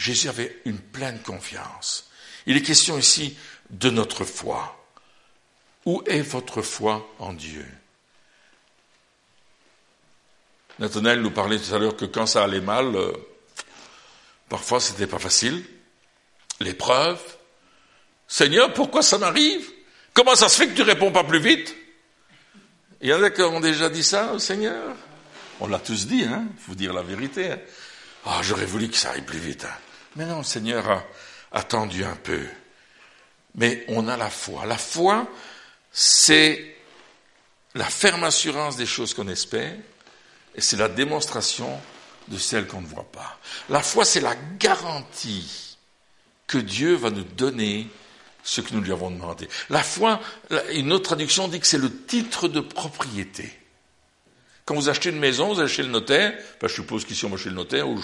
Jésus 0.03 0.27
avait 0.27 0.59
une 0.65 0.79
pleine 0.79 1.21
confiance. 1.21 2.09
Il 2.45 2.57
est 2.57 2.61
question 2.61 2.97
ici 2.97 3.37
de 3.69 3.89
notre 3.89 4.25
foi. 4.25 4.85
Où 5.85 6.03
est 6.05 6.19
votre 6.19 6.61
foi 6.61 7.09
en 7.19 7.31
Dieu? 7.31 7.65
Nathanaël 10.77 11.21
nous 11.21 11.31
parlait 11.31 11.57
tout 11.57 11.73
à 11.73 11.79
l'heure 11.79 11.95
que 11.95 12.03
quand 12.03 12.25
ça 12.25 12.43
allait 12.43 12.59
mal, 12.59 12.93
euh, 12.93 13.13
parfois 14.49 14.81
c'était 14.81 15.07
pas 15.07 15.19
facile. 15.19 15.63
L'épreuve. 16.59 17.21
Seigneur, 18.27 18.73
pourquoi 18.73 19.03
ça 19.03 19.17
m'arrive? 19.17 19.65
Comment 20.13 20.35
ça 20.35 20.49
se 20.49 20.57
fait 20.57 20.67
que 20.67 20.75
tu 20.75 20.81
réponds 20.81 21.13
pas 21.13 21.23
plus 21.23 21.39
vite? 21.39 21.73
Il 22.99 23.07
y 23.07 23.13
en 23.13 23.23
a 23.23 23.29
qui 23.29 23.41
ont 23.41 23.61
déjà 23.61 23.89
dit 23.89 24.03
ça 24.03 24.33
au 24.33 24.39
Seigneur. 24.39 24.97
On 25.61 25.67
l'a 25.67 25.79
tous 25.79 26.07
dit, 26.07 26.25
hein, 26.25 26.43
faut 26.59 26.75
dire 26.75 26.91
la 26.91 27.03
vérité. 27.03 27.53
Hein. 27.53 27.59
Ah, 28.25 28.41
j'aurais 28.41 28.65
voulu 28.65 28.89
que 28.89 28.97
ça 28.97 29.11
aille 29.11 29.21
plus 29.21 29.39
vite. 29.39 29.63
Hein. 29.63 29.92
Mais 30.15 30.25
non, 30.25 30.39
le 30.39 30.43
Seigneur 30.43 30.89
a 30.89 31.03
attendu 31.51 32.03
un 32.03 32.15
peu. 32.15 32.45
Mais 33.55 33.85
on 33.87 34.07
a 34.07 34.17
la 34.17 34.29
foi. 34.29 34.65
La 34.65 34.77
foi, 34.77 35.27
c'est 35.91 36.75
la 37.75 37.85
ferme 37.85 38.23
assurance 38.23 38.75
des 38.75 38.85
choses 38.85 39.13
qu'on 39.13 39.27
espère, 39.27 39.75
et 40.55 40.61
c'est 40.61 40.77
la 40.77 40.89
démonstration 40.89 41.79
de 42.27 42.37
celles 42.37 42.67
qu'on 42.67 42.81
ne 42.81 42.87
voit 42.87 43.11
pas. 43.11 43.39
La 43.69 43.81
foi, 43.81 44.05
c'est 44.05 44.21
la 44.21 44.35
garantie 44.59 45.77
que 46.47 46.57
Dieu 46.57 46.95
va 46.95 47.09
nous 47.09 47.23
donner 47.23 47.89
ce 48.43 48.61
que 48.61 48.73
nous 48.73 48.81
lui 48.81 48.91
avons 48.91 49.09
demandé. 49.09 49.47
La 49.69 49.83
foi, 49.83 50.19
une 50.71 50.91
autre 50.91 51.05
traduction 51.05 51.47
dit 51.47 51.59
que 51.59 51.67
c'est 51.67 51.77
le 51.77 52.05
titre 52.05 52.47
de 52.47 52.59
propriété. 52.59 53.51
Quand 54.65 54.75
vous 54.75 54.87
achetez 54.87 55.09
une 55.09 55.19
maison, 55.19 55.53
vous 55.53 55.59
allez 55.59 55.69
chez 55.69 55.83
le 55.83 55.89
notaire, 55.89 56.33
je 56.61 56.67
suppose 56.69 57.03
qu'ici 57.03 57.25
on 57.25 57.35
chez 57.35 57.49
le 57.49 57.55
notaire 57.55 57.87
ou, 57.87 58.01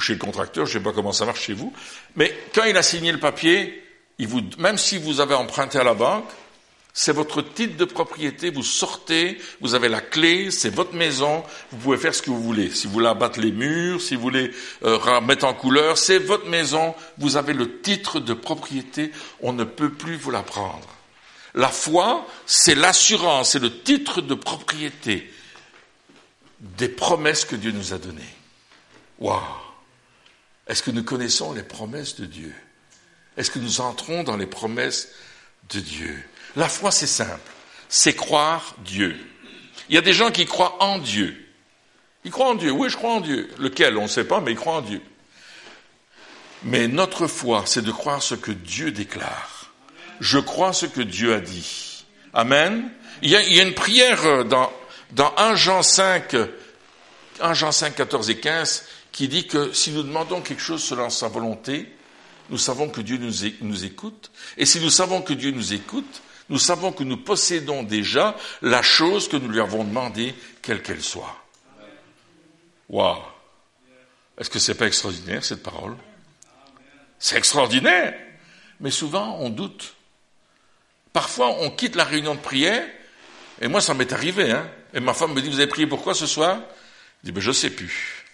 chez 0.00 0.14
le 0.14 0.18
contracteur, 0.18 0.66
je 0.66 0.76
ne 0.76 0.78
sais 0.78 0.84
pas 0.84 0.92
comment 0.92 1.12
ça 1.12 1.24
marche 1.24 1.42
chez 1.42 1.52
vous, 1.52 1.72
mais 2.16 2.36
quand 2.52 2.64
il 2.64 2.76
a 2.76 2.82
signé 2.82 3.12
le 3.12 3.20
papier, 3.20 3.84
il 4.18 4.26
vous, 4.26 4.40
même 4.58 4.76
si 4.76 4.98
vous 4.98 5.20
avez 5.20 5.34
emprunté 5.34 5.78
à 5.78 5.84
la 5.84 5.94
banque, 5.94 6.28
c'est 6.92 7.12
votre 7.12 7.40
titre 7.42 7.76
de 7.76 7.84
propriété, 7.84 8.50
vous 8.50 8.64
sortez, 8.64 9.38
vous 9.60 9.74
avez 9.74 9.88
la 9.88 10.00
clé, 10.00 10.50
c'est 10.50 10.74
votre 10.74 10.94
maison, 10.94 11.44
vous 11.70 11.78
pouvez 11.78 11.96
faire 11.96 12.14
ce 12.14 12.22
que 12.22 12.30
vous 12.30 12.42
voulez. 12.42 12.70
Si 12.70 12.88
vous 12.88 12.94
voulez 12.94 13.06
abattre 13.06 13.38
les 13.38 13.52
murs, 13.52 14.02
si 14.02 14.16
vous 14.16 14.22
voulez 14.22 14.50
euh, 14.82 14.96
remettre 14.96 15.44
en 15.44 15.54
couleur, 15.54 15.96
c'est 15.96 16.18
votre 16.18 16.48
maison, 16.48 16.96
vous 17.18 17.36
avez 17.36 17.52
le 17.52 17.80
titre 17.80 18.18
de 18.18 18.34
propriété, 18.34 19.12
on 19.40 19.52
ne 19.52 19.62
peut 19.62 19.90
plus 19.90 20.16
vous 20.16 20.32
la 20.32 20.42
prendre. 20.42 20.88
La 21.54 21.68
foi, 21.68 22.26
c'est 22.46 22.74
l'assurance, 22.74 23.50
c'est 23.52 23.60
le 23.60 23.82
titre 23.82 24.20
de 24.20 24.34
propriété 24.34 25.30
des 26.60 26.88
promesses 26.88 27.44
que 27.44 27.56
Dieu 27.56 27.72
nous 27.72 27.92
a 27.92 27.98
données. 27.98 28.22
Waouh 29.18 29.40
Est-ce 30.66 30.82
que 30.82 30.90
nous 30.90 31.04
connaissons 31.04 31.52
les 31.52 31.62
promesses 31.62 32.16
de 32.20 32.26
Dieu? 32.26 32.54
Est-ce 33.36 33.50
que 33.50 33.58
nous 33.58 33.80
entrons 33.80 34.22
dans 34.22 34.36
les 34.36 34.46
promesses 34.46 35.08
de 35.70 35.80
Dieu? 35.80 36.22
La 36.56 36.68
foi, 36.68 36.90
c'est 36.90 37.06
simple. 37.06 37.50
C'est 37.88 38.14
croire 38.14 38.74
Dieu. 38.84 39.18
Il 39.88 39.94
y 39.94 39.98
a 39.98 40.02
des 40.02 40.12
gens 40.12 40.30
qui 40.30 40.46
croient 40.46 40.82
en 40.82 40.98
Dieu. 40.98 41.36
Ils 42.24 42.30
croient 42.30 42.50
en 42.50 42.54
Dieu. 42.54 42.70
Oui, 42.70 42.90
je 42.90 42.96
crois 42.96 43.14
en 43.14 43.20
Dieu. 43.20 43.48
Lequel, 43.58 43.96
on 43.96 44.02
ne 44.02 44.08
sait 44.08 44.24
pas, 44.24 44.40
mais 44.40 44.52
ils 44.52 44.56
croient 44.56 44.76
en 44.76 44.82
Dieu. 44.82 45.00
Mais 46.62 46.88
notre 46.88 47.26
foi, 47.26 47.62
c'est 47.66 47.82
de 47.82 47.90
croire 47.90 48.22
ce 48.22 48.34
que 48.34 48.50
Dieu 48.50 48.90
déclare. 48.90 49.72
Je 50.20 50.38
crois 50.38 50.74
ce 50.74 50.84
que 50.86 51.00
Dieu 51.00 51.32
a 51.34 51.40
dit. 51.40 52.04
Amen. 52.34 52.90
Il 53.22 53.30
y 53.30 53.36
a, 53.36 53.42
il 53.42 53.54
y 53.54 53.60
a 53.60 53.62
une 53.62 53.74
prière 53.74 54.44
dans 54.44 54.70
dans 55.12 55.34
1 55.36 55.54
Jean 55.56 55.82
5, 55.82 56.36
1 57.40 57.54
Jean 57.54 57.72
5, 57.72 57.94
14 57.94 58.30
et 58.30 58.38
15, 58.38 58.84
qui 59.12 59.28
dit 59.28 59.46
que 59.46 59.72
si 59.72 59.90
nous 59.90 60.02
demandons 60.02 60.40
quelque 60.40 60.62
chose 60.62 60.82
selon 60.82 61.10
sa 61.10 61.28
volonté, 61.28 61.92
nous 62.50 62.58
savons 62.58 62.88
que 62.88 63.00
Dieu 63.00 63.18
nous 63.18 63.84
écoute. 63.84 64.30
Et 64.56 64.66
si 64.66 64.80
nous 64.80 64.90
savons 64.90 65.22
que 65.22 65.32
Dieu 65.32 65.50
nous 65.50 65.72
écoute, 65.72 66.22
nous 66.48 66.58
savons 66.58 66.92
que 66.92 67.04
nous 67.04 67.16
possédons 67.16 67.84
déjà 67.84 68.36
la 68.60 68.82
chose 68.82 69.28
que 69.28 69.36
nous 69.36 69.48
lui 69.48 69.60
avons 69.60 69.84
demandée, 69.84 70.34
quelle 70.62 70.82
qu'elle 70.82 71.02
soit. 71.02 71.36
Waouh 72.88 73.22
Est-ce 74.36 74.50
que 74.50 74.58
c'est 74.58 74.74
pas 74.74 74.88
extraordinaire 74.88 75.44
cette 75.44 75.62
parole? 75.62 75.96
C'est 77.20 77.36
extraordinaire 77.36 78.18
Mais 78.80 78.90
souvent 78.90 79.36
on 79.38 79.48
doute. 79.50 79.94
Parfois 81.12 81.50
on 81.60 81.70
quitte 81.70 81.94
la 81.94 82.04
réunion 82.04 82.34
de 82.34 82.40
prière, 82.40 82.84
et 83.60 83.68
moi 83.68 83.80
ça 83.80 83.94
m'est 83.94 84.12
arrivé, 84.12 84.50
hein, 84.50 84.68
et 84.94 85.00
ma 85.00 85.14
femme 85.14 85.34
me 85.34 85.40
dit, 85.40 85.48
vous 85.48 85.60
avez 85.60 85.68
prié 85.68 85.86
pourquoi 85.86 86.14
ce 86.14 86.26
soir? 86.26 86.58
Je 87.22 87.28
dis, 87.28 87.32
ben 87.32 87.40
je 87.40 87.52
sais 87.52 87.70
plus. 87.70 88.24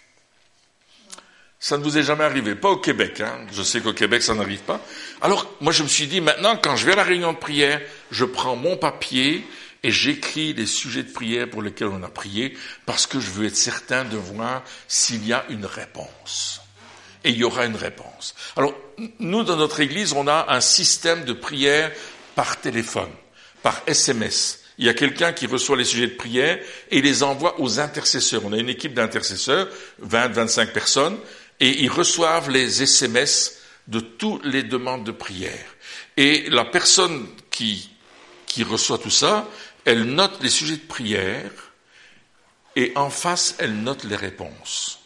Ça 1.59 1.77
ne 1.77 1.83
vous 1.83 1.97
est 1.97 2.03
jamais 2.03 2.23
arrivé, 2.23 2.55
pas 2.55 2.69
au 2.69 2.77
Québec. 2.77 3.21
Hein. 3.21 3.45
Je 3.51 3.63
sais 3.63 3.81
qu'au 3.81 3.93
Québec, 3.93 4.21
ça 4.21 4.35
n'arrive 4.35 4.61
pas. 4.61 4.79
Alors, 5.21 5.51
moi, 5.59 5.73
je 5.73 5.83
me 5.83 5.87
suis 5.87 6.07
dit, 6.07 6.21
maintenant, 6.21 6.55
quand 6.55 6.75
je 6.75 6.85
vais 6.85 6.93
à 6.93 6.97
la 6.97 7.03
réunion 7.03 7.33
de 7.33 7.37
prière, 7.37 7.81
je 8.11 8.25
prends 8.25 8.55
mon 8.55 8.77
papier 8.77 9.45
et 9.83 9.91
j'écris 9.91 10.53
les 10.53 10.65
sujets 10.65 11.03
de 11.03 11.11
prière 11.11 11.49
pour 11.49 11.61
lesquels 11.61 11.87
on 11.87 12.03
a 12.03 12.09
prié, 12.09 12.57
parce 12.85 13.07
que 13.07 13.19
je 13.19 13.31
veux 13.31 13.47
être 13.47 13.55
certain 13.55 14.05
de 14.05 14.17
voir 14.17 14.63
s'il 14.87 15.25
y 15.25 15.33
a 15.33 15.45
une 15.49 15.65
réponse. 15.65 16.61
Et 17.23 17.31
il 17.31 17.37
y 17.37 17.43
aura 17.43 17.65
une 17.65 17.75
réponse. 17.75 18.35
Alors, 18.55 18.73
nous, 19.19 19.43
dans 19.43 19.55
notre 19.55 19.79
Église, 19.79 20.13
on 20.13 20.27
a 20.27 20.45
un 20.49 20.61
système 20.61 21.25
de 21.25 21.33
prière 21.33 21.91
par 22.35 22.61
téléphone, 22.61 23.11
par 23.63 23.81
SMS. 23.87 24.63
Il 24.77 24.85
y 24.85 24.89
a 24.89 24.93
quelqu'un 24.93 25.33
qui 25.33 25.47
reçoit 25.47 25.77
les 25.77 25.85
sujets 25.85 26.07
de 26.07 26.15
prière 26.15 26.59
et 26.91 27.01
les 27.01 27.23
envoie 27.23 27.59
aux 27.59 27.79
intercesseurs. 27.79 28.45
On 28.45 28.53
a 28.53 28.57
une 28.57 28.69
équipe 28.69 28.93
d'intercesseurs, 28.93 29.67
20, 29.99 30.27
25 30.29 30.71
personnes, 30.71 31.17
et 31.59 31.81
ils 31.81 31.89
reçoivent 31.89 32.49
les 32.49 32.83
SMS 32.83 33.57
de 33.87 33.99
toutes 33.99 34.45
les 34.45 34.63
demandes 34.63 35.03
de 35.03 35.11
prière. 35.11 35.75
Et 36.15 36.49
la 36.49 36.65
personne 36.65 37.27
qui, 37.49 37.89
qui 38.45 38.63
reçoit 38.63 38.99
tout 38.99 39.09
ça, 39.09 39.47
elle 39.85 40.03
note 40.03 40.41
les 40.41 40.49
sujets 40.49 40.77
de 40.77 40.87
prière 40.87 41.51
et 42.75 42.91
en 42.95 43.09
face, 43.09 43.55
elle 43.57 43.81
note 43.81 44.03
les 44.03 44.15
réponses. 44.15 44.99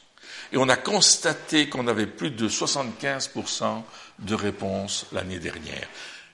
Et 0.52 0.58
on 0.58 0.68
a 0.68 0.76
constaté 0.76 1.70
qu'on 1.70 1.88
avait 1.88 2.08
plus 2.08 2.32
de 2.32 2.50
75% 2.50 3.84
de 4.20 4.36
réponses 4.36 5.06
l'année 5.14 5.40
dernière. 5.40 5.88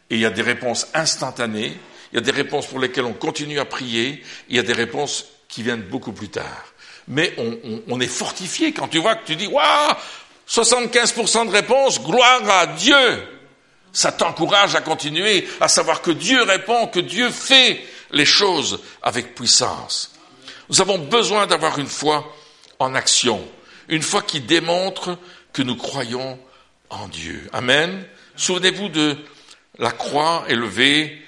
Et 0.09 0.15
il 0.15 0.19
y 0.19 0.25
a 0.25 0.31
des 0.31 0.41
réponses 0.41 0.87
instantanées, 0.95 1.77
il 2.11 2.15
y 2.15 2.17
a 2.19 2.21
des 2.21 2.31
réponses 2.31 2.67
pour 2.67 2.79
lesquelles 2.79 3.05
on 3.05 3.13
continue 3.13 3.59
à 3.59 3.65
prier, 3.65 4.23
il 4.49 4.55
y 4.55 4.59
a 4.59 4.63
des 4.63 4.73
réponses 4.73 5.25
qui 5.47 5.63
viennent 5.63 5.83
beaucoup 5.83 6.13
plus 6.13 6.29
tard 6.29 6.73
mais 7.07 7.33
on, 7.87 7.99
est 7.99 8.07
fortifié 8.07 8.73
quand 8.73 8.89
tu 8.89 8.99
vois 8.99 9.15
que 9.15 9.25
tu 9.25 9.35
dis 9.35 9.47
waouh 9.47 9.93
75% 10.47 11.47
de 11.47 11.51
réponse, 11.51 12.01
gloire 12.01 12.49
à 12.49 12.67
Dieu. 12.67 13.27
Ça 13.91 14.13
t'encourage 14.13 14.75
à 14.75 14.81
continuer, 14.81 15.45
à 15.59 15.67
savoir 15.67 16.01
que 16.01 16.11
Dieu 16.11 16.41
répond, 16.43 16.87
que 16.87 16.99
Dieu 16.99 17.29
fait 17.31 17.83
les 18.11 18.25
choses 18.25 18.79
avec 19.01 19.35
puissance. 19.35 20.13
Nous 20.69 20.79
avons 20.79 20.99
besoin 20.99 21.47
d'avoir 21.47 21.79
une 21.79 21.87
foi 21.87 22.33
en 22.79 22.95
action, 22.95 23.45
une 23.89 24.01
foi 24.01 24.21
qui 24.21 24.39
démontre 24.39 25.17
que 25.51 25.63
nous 25.63 25.75
croyons 25.75 26.39
en 26.89 27.07
Dieu. 27.09 27.49
Amen. 27.51 28.05
Souvenez-vous 28.37 28.87
de 28.87 29.17
la 29.79 29.91
croix 29.91 30.45
élevée 30.47 31.21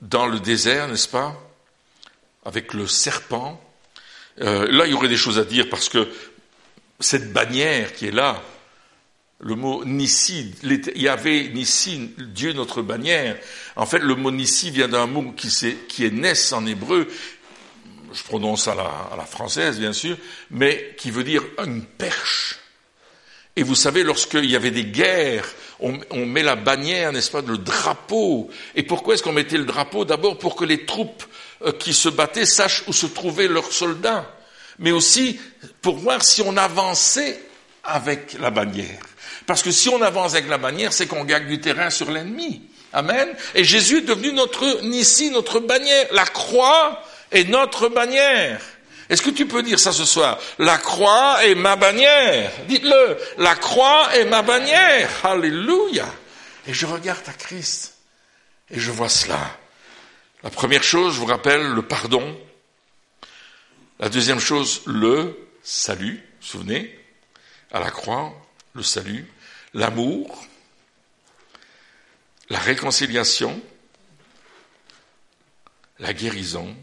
dans 0.00 0.26
le 0.26 0.40
désert, 0.40 0.88
n'est-ce 0.88 1.08
pas 1.08 1.36
Avec 2.44 2.74
le 2.74 2.86
serpent 2.86 3.60
euh, 4.40 4.70
là, 4.70 4.86
il 4.86 4.92
y 4.92 4.94
aurait 4.94 5.08
des 5.08 5.16
choses 5.16 5.38
à 5.38 5.44
dire 5.44 5.68
parce 5.68 5.88
que 5.88 6.08
cette 7.00 7.32
bannière 7.32 7.92
qui 7.92 8.06
est 8.06 8.12
là, 8.12 8.42
le 9.40 9.54
mot 9.54 9.84
Nissi, 9.84 10.54
il 10.62 11.02
y 11.02 11.08
avait 11.08 11.48
Nissi, 11.48 12.14
Dieu 12.18 12.52
notre 12.52 12.82
bannière. 12.82 13.36
En 13.76 13.86
fait, 13.86 14.00
le 14.00 14.14
mot 14.14 14.30
Nissi 14.30 14.70
vient 14.70 14.88
d'un 14.88 15.06
mot 15.06 15.32
qui, 15.32 15.48
est, 15.66 15.86
qui 15.86 16.04
est 16.04 16.10
Ness 16.10 16.52
en 16.52 16.66
hébreu, 16.66 17.08
je 18.12 18.22
prononce 18.22 18.68
à 18.68 18.74
la, 18.74 19.26
française 19.26 19.78
bien 19.78 19.92
sûr, 19.92 20.16
mais 20.50 20.94
qui 20.96 21.10
veut 21.10 21.24
dire 21.24 21.42
une 21.64 21.84
perche. 21.84 22.58
Et 23.58 23.64
vous 23.64 23.74
savez, 23.74 24.04
lorsqu'il 24.04 24.44
y 24.44 24.54
avait 24.54 24.70
des 24.70 24.84
guerres, 24.84 25.44
on, 25.80 25.98
on 26.10 26.26
met 26.26 26.44
la 26.44 26.54
bannière, 26.54 27.10
n'est-ce 27.10 27.32
pas, 27.32 27.42
le 27.44 27.58
drapeau. 27.58 28.48
Et 28.76 28.84
pourquoi 28.84 29.14
est-ce 29.14 29.22
qu'on 29.24 29.32
mettait 29.32 29.58
le 29.58 29.64
drapeau? 29.64 30.04
D'abord 30.04 30.38
pour 30.38 30.54
que 30.54 30.64
les 30.64 30.86
troupes 30.86 31.24
euh, 31.62 31.72
qui 31.72 31.92
se 31.92 32.08
battaient 32.08 32.46
sachent 32.46 32.84
où 32.86 32.92
se 32.92 33.06
trouvaient 33.06 33.48
leurs 33.48 33.72
soldats, 33.72 34.32
mais 34.78 34.92
aussi 34.92 35.40
pour 35.82 35.96
voir 35.96 36.22
si 36.22 36.40
on 36.42 36.56
avançait 36.56 37.42
avec 37.82 38.36
la 38.38 38.50
bannière. 38.50 39.02
Parce 39.44 39.64
que 39.64 39.72
si 39.72 39.88
on 39.88 40.02
avance 40.02 40.34
avec 40.34 40.48
la 40.48 40.58
bannière, 40.58 40.92
c'est 40.92 41.08
qu'on 41.08 41.24
gagne 41.24 41.48
du 41.48 41.60
terrain 41.60 41.90
sur 41.90 42.12
l'ennemi. 42.12 42.62
Amen. 42.92 43.28
Et 43.56 43.64
Jésus 43.64 43.98
est 43.98 44.02
devenu 44.02 44.32
notre 44.34 44.84
ici 44.84 45.32
notre 45.32 45.58
bannière. 45.58 46.06
La 46.12 46.26
croix 46.26 47.02
est 47.32 47.48
notre 47.48 47.88
bannière. 47.88 48.60
Est-ce 49.08 49.22
que 49.22 49.30
tu 49.30 49.46
peux 49.46 49.62
dire 49.62 49.78
ça 49.78 49.92
ce 49.92 50.04
soir? 50.04 50.38
La 50.58 50.76
croix 50.76 51.44
est 51.44 51.54
ma 51.54 51.76
bannière. 51.76 52.52
Dites-le. 52.66 53.18
La 53.38 53.54
croix 53.56 54.14
est 54.14 54.26
ma 54.26 54.42
bannière. 54.42 55.10
Alléluia. 55.24 56.06
Et 56.66 56.74
je 56.74 56.84
regarde 56.84 57.26
à 57.26 57.32
Christ 57.32 57.94
et 58.70 58.78
je 58.78 58.90
vois 58.90 59.08
cela. 59.08 59.58
La 60.42 60.50
première 60.50 60.82
chose, 60.82 61.14
je 61.14 61.20
vous 61.20 61.26
rappelle, 61.26 61.62
le 61.62 61.82
pardon. 61.82 62.38
La 63.98 64.08
deuxième 64.08 64.38
chose, 64.38 64.82
le 64.86 65.48
salut. 65.62 66.16
Vous 66.16 66.40
vous 66.40 66.46
souvenez? 66.46 66.98
À 67.72 67.80
la 67.80 67.90
croix, 67.90 68.32
le 68.74 68.82
salut. 68.82 69.26
L'amour. 69.74 70.44
La 72.50 72.58
réconciliation. 72.58 73.60
La 75.98 76.12
guérison. 76.12 76.76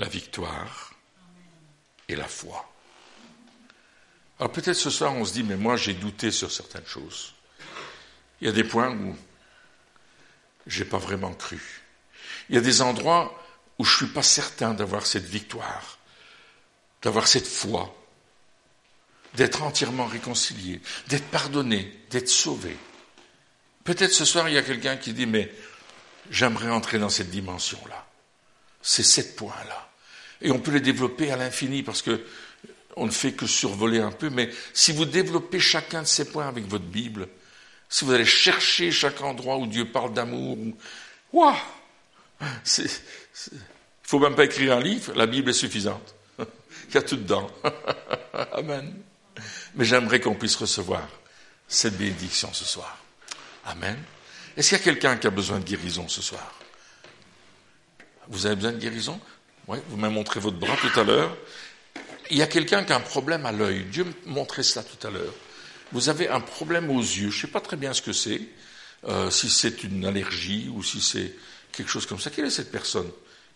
La 0.00 0.08
victoire. 0.08 0.94
Et 2.08 2.16
la 2.16 2.26
foi. 2.26 2.66
Alors 4.38 4.50
peut-être 4.50 4.78
ce 4.78 4.88
soir 4.88 5.14
on 5.14 5.26
se 5.26 5.34
dit, 5.34 5.42
mais 5.42 5.56
moi 5.56 5.76
j'ai 5.76 5.92
douté 5.92 6.30
sur 6.30 6.50
certaines 6.50 6.86
choses. 6.86 7.34
Il 8.40 8.46
y 8.46 8.50
a 8.50 8.52
des 8.54 8.64
points 8.64 8.90
où 8.90 9.14
j'ai 10.66 10.86
pas 10.86 10.96
vraiment 10.96 11.34
cru. 11.34 11.82
Il 12.48 12.54
y 12.54 12.58
a 12.58 12.62
des 12.62 12.80
endroits 12.80 13.38
où 13.78 13.84
je 13.84 13.94
suis 13.94 14.06
pas 14.06 14.22
certain 14.22 14.72
d'avoir 14.72 15.04
cette 15.04 15.26
victoire, 15.26 15.98
d'avoir 17.02 17.28
cette 17.28 17.46
foi, 17.46 17.94
d'être 19.34 19.62
entièrement 19.62 20.06
réconcilié, 20.06 20.80
d'être 21.08 21.28
pardonné, 21.28 22.04
d'être 22.08 22.30
sauvé. 22.30 22.74
Peut-être 23.84 24.14
ce 24.14 24.24
soir 24.24 24.48
il 24.48 24.54
y 24.54 24.58
a 24.58 24.62
quelqu'un 24.62 24.96
qui 24.96 25.12
dit 25.12 25.26
mais 25.26 25.54
j'aimerais 26.30 26.70
entrer 26.70 26.98
dans 26.98 27.10
cette 27.10 27.30
dimension-là. 27.30 28.06
C'est 28.80 29.02
sept 29.02 29.36
points-là. 29.36 29.89
Et 30.42 30.50
on 30.50 30.58
peut 30.58 30.72
les 30.72 30.80
développer 30.80 31.30
à 31.30 31.36
l'infini 31.36 31.82
parce 31.82 32.02
que 32.02 32.24
on 32.96 33.06
ne 33.06 33.10
fait 33.10 33.32
que 33.32 33.46
survoler 33.46 34.00
un 34.00 34.10
peu, 34.10 34.30
mais 34.30 34.50
si 34.74 34.92
vous 34.92 35.04
développez 35.04 35.60
chacun 35.60 36.02
de 36.02 36.06
ces 36.06 36.24
points 36.24 36.48
avec 36.48 36.66
votre 36.66 36.84
Bible, 36.84 37.28
si 37.88 38.04
vous 38.04 38.12
allez 38.12 38.24
chercher 38.24 38.90
chaque 38.90 39.20
endroit 39.20 39.56
où 39.56 39.66
Dieu 39.66 39.86
parle 39.86 40.12
d'amour, 40.12 40.58
waouh, 41.32 41.54
il 42.40 42.88
faut 44.02 44.18
même 44.18 44.34
pas 44.34 44.44
écrire 44.44 44.76
un 44.76 44.80
livre, 44.80 45.12
la 45.14 45.26
Bible 45.26 45.50
est 45.50 45.54
suffisante. 45.54 46.14
Il 46.38 46.94
y 46.94 46.98
a 46.98 47.02
tout 47.02 47.16
dedans. 47.16 47.50
Amen. 48.52 48.94
Mais 49.74 49.84
j'aimerais 49.84 50.20
qu'on 50.20 50.34
puisse 50.34 50.56
recevoir 50.56 51.08
cette 51.68 51.96
bénédiction 51.96 52.52
ce 52.52 52.64
soir. 52.64 52.98
Amen. 53.64 53.96
Est-ce 54.56 54.70
qu'il 54.70 54.78
y 54.78 54.80
a 54.80 54.84
quelqu'un 54.84 55.16
qui 55.16 55.26
a 55.26 55.30
besoin 55.30 55.60
de 55.60 55.64
guérison 55.64 56.08
ce 56.08 56.22
soir? 56.22 56.54
Vous 58.28 58.46
avez 58.46 58.56
besoin 58.56 58.72
de 58.72 58.78
guérison? 58.78 59.20
Oui, 59.70 59.78
vous 59.88 59.96
m'avez 59.96 60.12
montré 60.12 60.40
votre 60.40 60.58
bras 60.58 60.76
tout 60.76 61.00
à 61.00 61.04
l'heure. 61.04 61.36
Il 62.30 62.36
y 62.36 62.42
a 62.42 62.46
quelqu'un 62.46 62.84
qui 62.84 62.92
a 62.92 62.96
un 62.96 63.00
problème 63.00 63.46
à 63.46 63.52
l'œil. 63.52 63.84
Dieu 63.84 64.04
me 64.04 64.32
montrait 64.32 64.62
cela 64.62 64.84
tout 64.84 65.06
à 65.06 65.10
l'heure 65.10 65.34
vous 65.92 66.08
avez 66.08 66.28
un 66.28 66.40
problème 66.40 66.90
aux 66.90 67.00
yeux, 67.00 67.30
je 67.30 67.36
ne 67.36 67.40
sais 67.42 67.52
pas 67.52 67.60
très 67.60 67.76
bien 67.76 67.92
ce 67.92 68.02
que 68.02 68.12
c'est, 68.12 68.40
euh, 69.08 69.30
si 69.30 69.50
c'est 69.50 69.82
une 69.82 70.04
allergie 70.04 70.70
ou 70.72 70.82
si 70.82 71.00
c'est 71.00 71.34
quelque 71.72 71.90
chose 71.90 72.06
comme 72.06 72.20
ça. 72.20 72.30
Quelle 72.30 72.46
est 72.46 72.50
cette 72.50 72.70
personne 72.70 73.10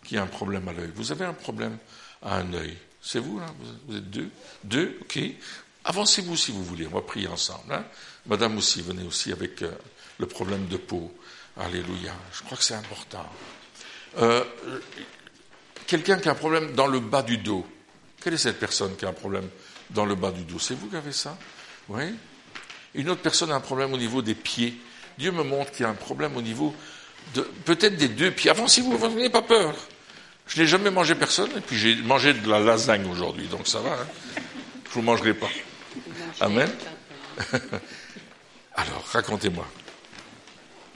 qui 0.05 0.17
a 0.17 0.23
un 0.23 0.27
problème 0.27 0.69
à 0.69 0.73
l'œil? 0.73 0.91
Vous 0.95 1.13
avez 1.13 1.25
un 1.25 1.35
problème 1.35 1.79
à 2.23 2.37
un 2.37 2.53
œil. 2.55 2.77
C'est 3.01 3.19
vous, 3.19 3.39
hein? 3.39 3.55
Vous 3.87 3.97
êtes 3.97 4.11
deux? 4.11 4.31
Deux, 4.65 4.99
ok. 5.03 5.19
Avancez-vous 5.85 6.37
si 6.37 6.51
vous 6.51 6.65
voulez, 6.65 6.87
on 6.87 6.95
va 6.95 7.03
prier 7.03 7.29
ensemble. 7.29 7.73
Hein 7.73 7.85
Madame 8.27 8.57
aussi, 8.57 8.81
venez 8.81 9.05
aussi 9.05 9.33
avec 9.33 9.63
euh, 9.63 9.71
le 10.19 10.27
problème 10.27 10.67
de 10.67 10.79
peau. 10.79 11.15
Alléluia. 11.59 12.15
Je 12.33 12.43
crois 12.43 12.57
que 12.57 12.65
c'est 12.65 12.75
important. 12.75 13.27
Euh, 14.19 14.43
quelqu'un 15.87 16.19
qui 16.19 16.29
a 16.29 16.33
un 16.33 16.37
problème 16.37 16.73
dans 16.73 16.87
le 16.87 17.01
bas 17.01 17.23
du 17.23 17.39
dos. 17.39 17.67
Quelle 18.23 18.35
est 18.35 18.39
cette 18.39 18.59
personne 18.59 18.97
qui 18.97 19.05
a 19.05 19.09
un 19.09 19.15
problème 19.15 19.49
dans 19.91 20.07
le 20.07 20.15
bas 20.15 20.31
du 20.31 20.43
dos? 20.43 20.59
C'est 20.59 20.75
vous 20.75 20.89
qui 20.89 20.97
avez 20.97 21.13
ça? 21.13 21.37
Oui. 21.89 22.15
Une 22.95 23.11
autre 23.11 23.23
personne 23.23 23.51
a 23.51 23.55
un 23.55 23.61
problème 23.61 23.93
au 23.93 23.99
niveau 23.99 24.23
des 24.23 24.35
pieds. 24.35 24.79
Dieu 25.19 25.33
me 25.33 25.43
montre 25.43 25.73
qu'il 25.73 25.83
y 25.83 25.87
a 25.87 25.91
un 25.91 25.95
problème 25.95 26.37
au 26.37 26.43
niveau 26.43 26.75
de 27.35 27.43
peut-être 27.65 27.97
des 27.97 28.09
deux 28.09 28.31
pieds. 28.31 28.51
Avancez-vous, 28.51 28.97
vous 28.97 29.09
n'ayez 29.09 29.31
pas 29.31 29.43
peur. 29.43 29.75
Je 30.47 30.61
n'ai 30.61 30.67
jamais 30.67 30.91
mangé 30.91 31.15
personne, 31.15 31.51
et 31.57 31.61
puis 31.61 31.77
j'ai 31.77 31.97
mangé 31.97 32.35
de 32.35 32.49
la 32.49 32.61
lasagne 32.61 33.07
aujourd'hui, 33.11 33.47
donc 33.47 33.67
ça 33.67 33.81
va. 33.81 33.93
Hein. 33.93 34.07
Je 34.85 34.91
ne 34.91 34.95
vous 34.95 35.03
mangerai 35.03 35.35
pas. 35.35 35.49
Amen. 36.41 36.71
Alors, 38.75 39.05
racontez-moi. 39.13 39.67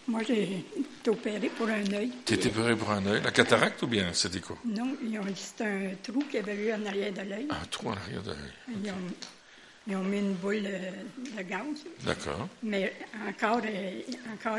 Moi, 0.09 0.23
j'ai 0.27 0.65
été 1.01 1.11
opérée 1.11 1.51
pour 1.51 1.69
un 1.69 1.93
œil. 1.93 2.11
Tu 2.25 2.33
étais 2.33 2.49
opéré 2.49 2.75
pour 2.75 2.91
un 2.91 3.05
œil, 3.07 3.21
la 3.23 3.31
cataracte 3.31 3.83
ou 3.83 3.87
bien 3.87 4.11
c'était 4.15 4.41
quoi 4.41 4.57
Non, 4.65 4.97
c'était 5.35 5.65
un 5.65 5.91
trou 6.03 6.21
qu'il 6.21 6.37
y 6.37 6.39
avait 6.39 6.57
eu 6.57 6.73
en 6.73 6.87
arrière 6.87 7.13
de 7.13 7.21
l'œil. 7.21 7.47
Un 7.51 7.67
trou 7.67 7.89
en 7.91 7.93
arrière 7.93 8.23
de 8.23 8.31
l'œil. 8.31 8.79
Ils, 8.85 8.91
ont, 8.91 8.95
ils 9.87 9.97
ont 9.97 10.05
mis 10.05 10.19
une 10.21 10.33
boule 10.33 10.63
de 10.63 11.43
gaz. 11.43 11.63
D'accord. 12.07 12.49
Mais 12.63 12.91
encore, 13.29 13.61
euh, 13.67 14.01
encore 14.33 14.59